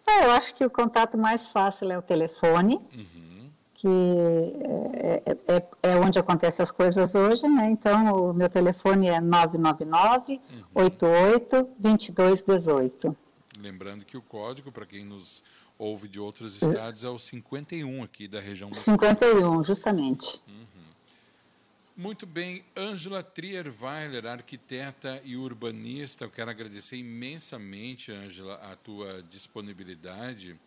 É, 0.07 0.27
eu 0.27 0.33
acho 0.33 0.55
que 0.55 0.65
o 0.65 0.71
contato 0.71 1.17
mais 1.17 1.49
fácil 1.49 1.91
é 1.91 1.97
o 1.97 2.03
telefone, 2.03 2.81
uhum. 2.93 3.51
que 3.75 3.89
é, 4.95 5.23
é, 5.25 5.57
é, 5.57 5.91
é 5.91 5.97
onde 5.97 6.19
acontecem 6.19 6.63
as 6.63 6.73
coisas 6.73 7.15
hoje, 7.15 7.47
né? 7.49 7.71
Então, 7.71 8.31
o 8.31 8.35
meu 8.35 8.51
telefone 8.51 9.07
é 9.09 9.21
999 9.21 10.41
uhum. 10.51 10.63
88 10.75 11.69
2218. 11.79 13.17
Lembrando 13.59 14.05
que 14.05 14.17
o 14.17 14.23
código, 14.23 14.73
para 14.73 14.85
quem 14.85 15.05
nos 15.05 15.43
ouve 15.79 16.09
de 16.09 16.19
outros 16.19 16.61
estados, 16.61 17.05
é 17.05 17.09
o 17.09 17.19
51 17.19 18.03
aqui 18.03 18.27
da 18.27 18.41
região. 18.41 18.75
51, 18.75 19.63
justamente. 19.63 20.43
Uhum. 20.49 20.72
Muito 22.03 22.27
bem, 22.27 22.65
Ângela 22.77 23.23
Trierweiler, 23.23 24.27
arquiteta 24.27 25.23
e 25.25 25.37
urbanista, 25.37 26.25
eu 26.25 26.31
quero 26.33 26.51
agradecer 26.51 26.97
imensamente, 26.97 28.11
Ângela, 28.11 28.57
a 28.57 28.75
tua 28.75 29.23
disponibilidade. 29.23 30.59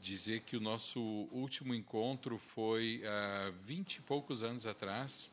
Dizer 0.00 0.42
que 0.42 0.56
o 0.56 0.60
nosso 0.60 1.00
último 1.32 1.74
encontro 1.74 2.38
foi 2.38 3.02
há 3.04 3.52
vinte 3.66 3.96
e 3.96 4.02
poucos 4.02 4.44
anos 4.44 4.68
atrás, 4.68 5.28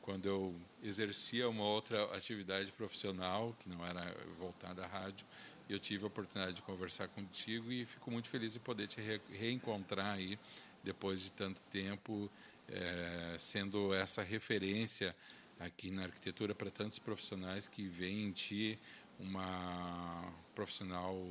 quando 0.00 0.26
eu 0.26 0.54
exercia 0.84 1.48
uma 1.48 1.64
outra 1.64 2.04
atividade 2.16 2.70
profissional, 2.70 3.56
que 3.58 3.68
não 3.68 3.84
era 3.84 4.16
voltada 4.38 4.84
à 4.84 4.86
rádio, 4.86 5.26
eu 5.68 5.80
tive 5.80 6.04
a 6.04 6.06
oportunidade 6.06 6.54
de 6.54 6.62
conversar 6.62 7.08
contigo 7.08 7.72
e 7.72 7.84
fico 7.84 8.08
muito 8.08 8.28
feliz 8.28 8.52
de 8.52 8.60
poder 8.60 8.86
te 8.86 9.00
re 9.00 9.20
reencontrar 9.32 10.14
aí 10.14 10.38
depois 10.84 11.22
de 11.22 11.32
tanto 11.32 11.60
tempo 11.72 12.30
é, 12.68 13.36
sendo 13.38 13.92
essa 13.94 14.22
referência 14.22 15.14
aqui 15.58 15.90
na 15.90 16.04
arquitetura 16.04 16.54
para 16.54 16.70
tantos 16.70 16.98
profissionais 16.98 17.68
que 17.68 17.86
veem 17.86 18.28
em 18.28 18.32
ti 18.32 18.78
uma 19.18 20.32
profissional 20.54 21.24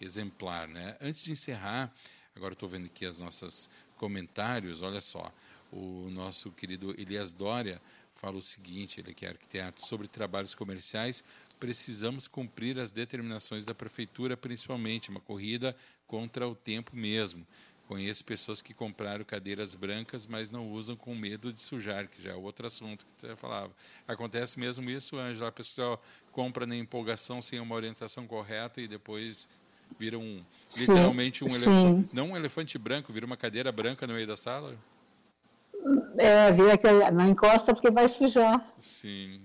exemplar, 0.00 0.68
né? 0.68 0.96
Antes 1.00 1.24
de 1.24 1.32
encerrar, 1.32 1.92
agora 2.34 2.52
estou 2.52 2.68
vendo 2.68 2.86
aqui 2.86 3.06
as 3.06 3.18
nossas 3.18 3.70
comentários. 3.96 4.82
Olha 4.82 5.00
só, 5.00 5.32
o 5.70 6.10
nosso 6.10 6.50
querido 6.52 6.94
Elias 7.00 7.32
Dória 7.32 7.80
fala 8.14 8.36
o 8.36 8.42
seguinte, 8.42 9.00
ele 9.00 9.14
que 9.14 9.26
é 9.26 9.30
arquiteto, 9.30 9.84
sobre 9.84 10.06
trabalhos 10.06 10.54
comerciais, 10.54 11.24
precisamos 11.58 12.28
cumprir 12.28 12.78
as 12.78 12.92
determinações 12.92 13.64
da 13.64 13.74
prefeitura, 13.74 14.36
principalmente 14.36 15.10
uma 15.10 15.20
corrida 15.20 15.76
contra 16.06 16.46
o 16.46 16.54
tempo 16.54 16.94
mesmo. 16.94 17.44
Conheço 17.92 18.24
pessoas 18.24 18.62
que 18.62 18.72
compraram 18.72 19.22
cadeiras 19.22 19.74
brancas, 19.74 20.26
mas 20.26 20.50
não 20.50 20.72
usam 20.72 20.96
com 20.96 21.14
medo 21.14 21.52
de 21.52 21.60
sujar, 21.60 22.08
que 22.08 22.22
já 22.22 22.30
é 22.30 22.34
outro 22.34 22.66
assunto 22.66 23.04
que 23.04 23.12
você 23.20 23.36
falava. 23.36 23.70
Acontece 24.08 24.58
mesmo 24.58 24.88
isso, 24.88 25.18
Angela? 25.18 25.50
A 25.50 25.52
pessoa 25.52 26.00
compra 26.30 26.64
na 26.64 26.74
empolgação 26.74 27.42
sem 27.42 27.60
uma 27.60 27.74
orientação 27.74 28.26
correta 28.26 28.80
e 28.80 28.88
depois 28.88 29.46
vira 29.98 30.18
um 30.18 30.42
sim, 30.66 30.80
literalmente 30.80 31.44
um 31.44 31.54
elefante, 31.54 32.08
não 32.14 32.30
um 32.30 32.36
elefante 32.36 32.78
branco, 32.78 33.12
vira 33.12 33.26
uma 33.26 33.36
cadeira 33.36 33.70
branca 33.70 34.06
no 34.06 34.14
meio 34.14 34.26
da 34.26 34.38
sala? 34.38 34.74
É, 36.16 36.50
vira 36.50 36.78
que 36.78 36.90
não 37.10 37.28
encosta 37.28 37.74
porque 37.74 37.90
vai 37.90 38.08
sujar. 38.08 38.66
Sim. 38.80 39.42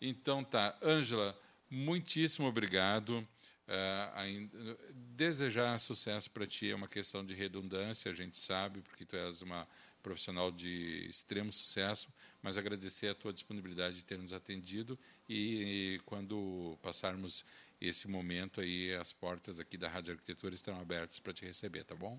Então 0.00 0.42
tá, 0.42 0.74
Ângela, 0.82 1.38
muitíssimo 1.70 2.48
obrigado. 2.48 3.22
Uh, 3.70 4.76
desejar 5.14 5.78
sucesso 5.78 6.28
para 6.28 6.44
ti 6.44 6.72
é 6.72 6.74
uma 6.74 6.88
questão 6.88 7.24
de 7.24 7.34
redundância, 7.34 8.10
a 8.10 8.14
gente 8.14 8.36
sabe, 8.36 8.80
porque 8.80 9.04
tu 9.04 9.14
és 9.14 9.42
uma 9.42 9.64
profissional 10.02 10.50
de 10.50 11.06
extremo 11.08 11.52
sucesso, 11.52 12.08
mas 12.42 12.58
agradecer 12.58 13.08
a 13.08 13.14
tua 13.14 13.32
disponibilidade 13.32 13.96
de 13.96 14.04
ter 14.04 14.18
nos 14.18 14.32
atendido 14.32 14.98
e, 15.28 15.94
e 15.94 16.00
quando 16.04 16.76
passarmos 16.82 17.44
esse 17.80 18.08
momento 18.08 18.60
aí, 18.60 18.92
as 18.96 19.12
portas 19.12 19.60
aqui 19.60 19.76
da 19.76 19.88
Rádio 19.88 20.14
Arquitetura 20.14 20.54
estão 20.54 20.78
abertas 20.80 21.20
para 21.20 21.32
te 21.32 21.44
receber, 21.44 21.84
tá 21.84 21.94
bom? 21.94 22.18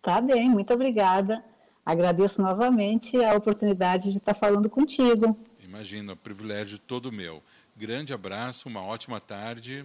Tá 0.00 0.20
bem, 0.20 0.48
muito 0.48 0.72
obrigada. 0.72 1.44
Agradeço 1.84 2.40
novamente 2.40 3.16
a 3.22 3.34
oportunidade 3.34 4.12
de 4.12 4.18
estar 4.18 4.34
falando 4.34 4.70
contigo. 4.70 5.36
Imagina, 5.58 6.14
privilégio 6.14 6.78
todo 6.78 7.10
meu. 7.10 7.42
Grande 7.76 8.14
abraço, 8.14 8.68
uma 8.68 8.82
ótima 8.82 9.20
tarde. 9.20 9.84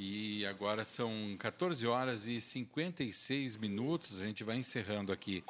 E 0.00 0.46
agora 0.46 0.84
são 0.84 1.36
14 1.40 1.84
horas 1.84 2.28
e 2.28 2.40
56 2.40 3.56
minutos. 3.56 4.22
A 4.22 4.26
gente 4.26 4.44
vai 4.44 4.56
encerrando 4.56 5.10
aqui 5.10 5.42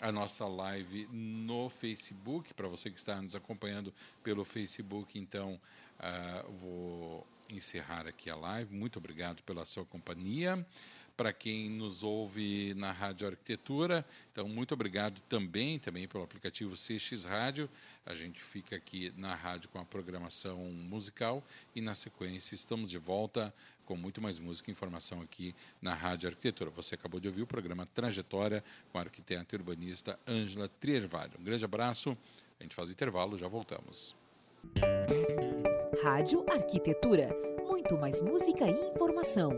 a 0.00 0.12
nossa 0.12 0.46
live 0.46 1.08
no 1.10 1.68
Facebook. 1.68 2.54
Para 2.54 2.68
você 2.68 2.88
que 2.88 2.98
está 2.98 3.20
nos 3.20 3.34
acompanhando 3.34 3.92
pelo 4.22 4.44
Facebook, 4.44 5.18
então 5.18 5.60
uh, 5.98 6.52
vou 6.52 7.26
encerrar 7.50 8.06
aqui 8.06 8.30
a 8.30 8.36
live. 8.36 8.72
Muito 8.72 8.96
obrigado 9.00 9.42
pela 9.42 9.64
sua 9.64 9.84
companhia 9.84 10.64
para 11.16 11.32
quem 11.32 11.70
nos 11.70 12.02
ouve 12.02 12.74
na 12.74 12.92
Rádio 12.92 13.28
Arquitetura. 13.28 14.04
Então, 14.32 14.48
muito 14.48 14.74
obrigado 14.74 15.20
também, 15.28 15.78
também 15.78 16.06
pelo 16.06 16.22
aplicativo 16.22 16.74
CX 16.74 17.24
Rádio. 17.24 17.68
A 18.04 18.14
gente 18.14 18.40
fica 18.40 18.76
aqui 18.76 19.12
na 19.16 19.34
rádio 19.34 19.68
com 19.70 19.78
a 19.78 19.84
programação 19.84 20.58
musical 20.58 21.42
e 21.74 21.80
na 21.80 21.94
sequência 21.94 22.54
estamos 22.54 22.90
de 22.90 22.98
volta 22.98 23.52
com 23.86 23.96
muito 23.96 24.20
mais 24.20 24.38
música 24.38 24.70
e 24.70 24.72
informação 24.72 25.22
aqui 25.22 25.54
na 25.80 25.94
Rádio 25.94 26.28
Arquitetura. 26.28 26.70
Você 26.70 26.96
acabou 26.96 27.20
de 27.20 27.28
ouvir 27.28 27.42
o 27.42 27.46
programa 27.46 27.86
Trajetória 27.86 28.62
com 28.92 28.98
a 28.98 29.02
arquiteta 29.02 29.54
e 29.54 29.58
urbanista 29.58 30.18
Ângela 30.26 30.68
Triervalho. 30.80 31.32
Um 31.40 31.44
grande 31.44 31.64
abraço. 31.64 32.16
A 32.58 32.62
gente 32.62 32.74
faz 32.74 32.90
intervalo, 32.90 33.38
já 33.38 33.48
voltamos. 33.48 34.14
Rádio 36.02 36.44
Arquitetura. 36.50 37.30
Muito 37.66 37.96
mais 37.96 38.20
música 38.20 38.66
e 38.66 38.90
informação. 38.90 39.50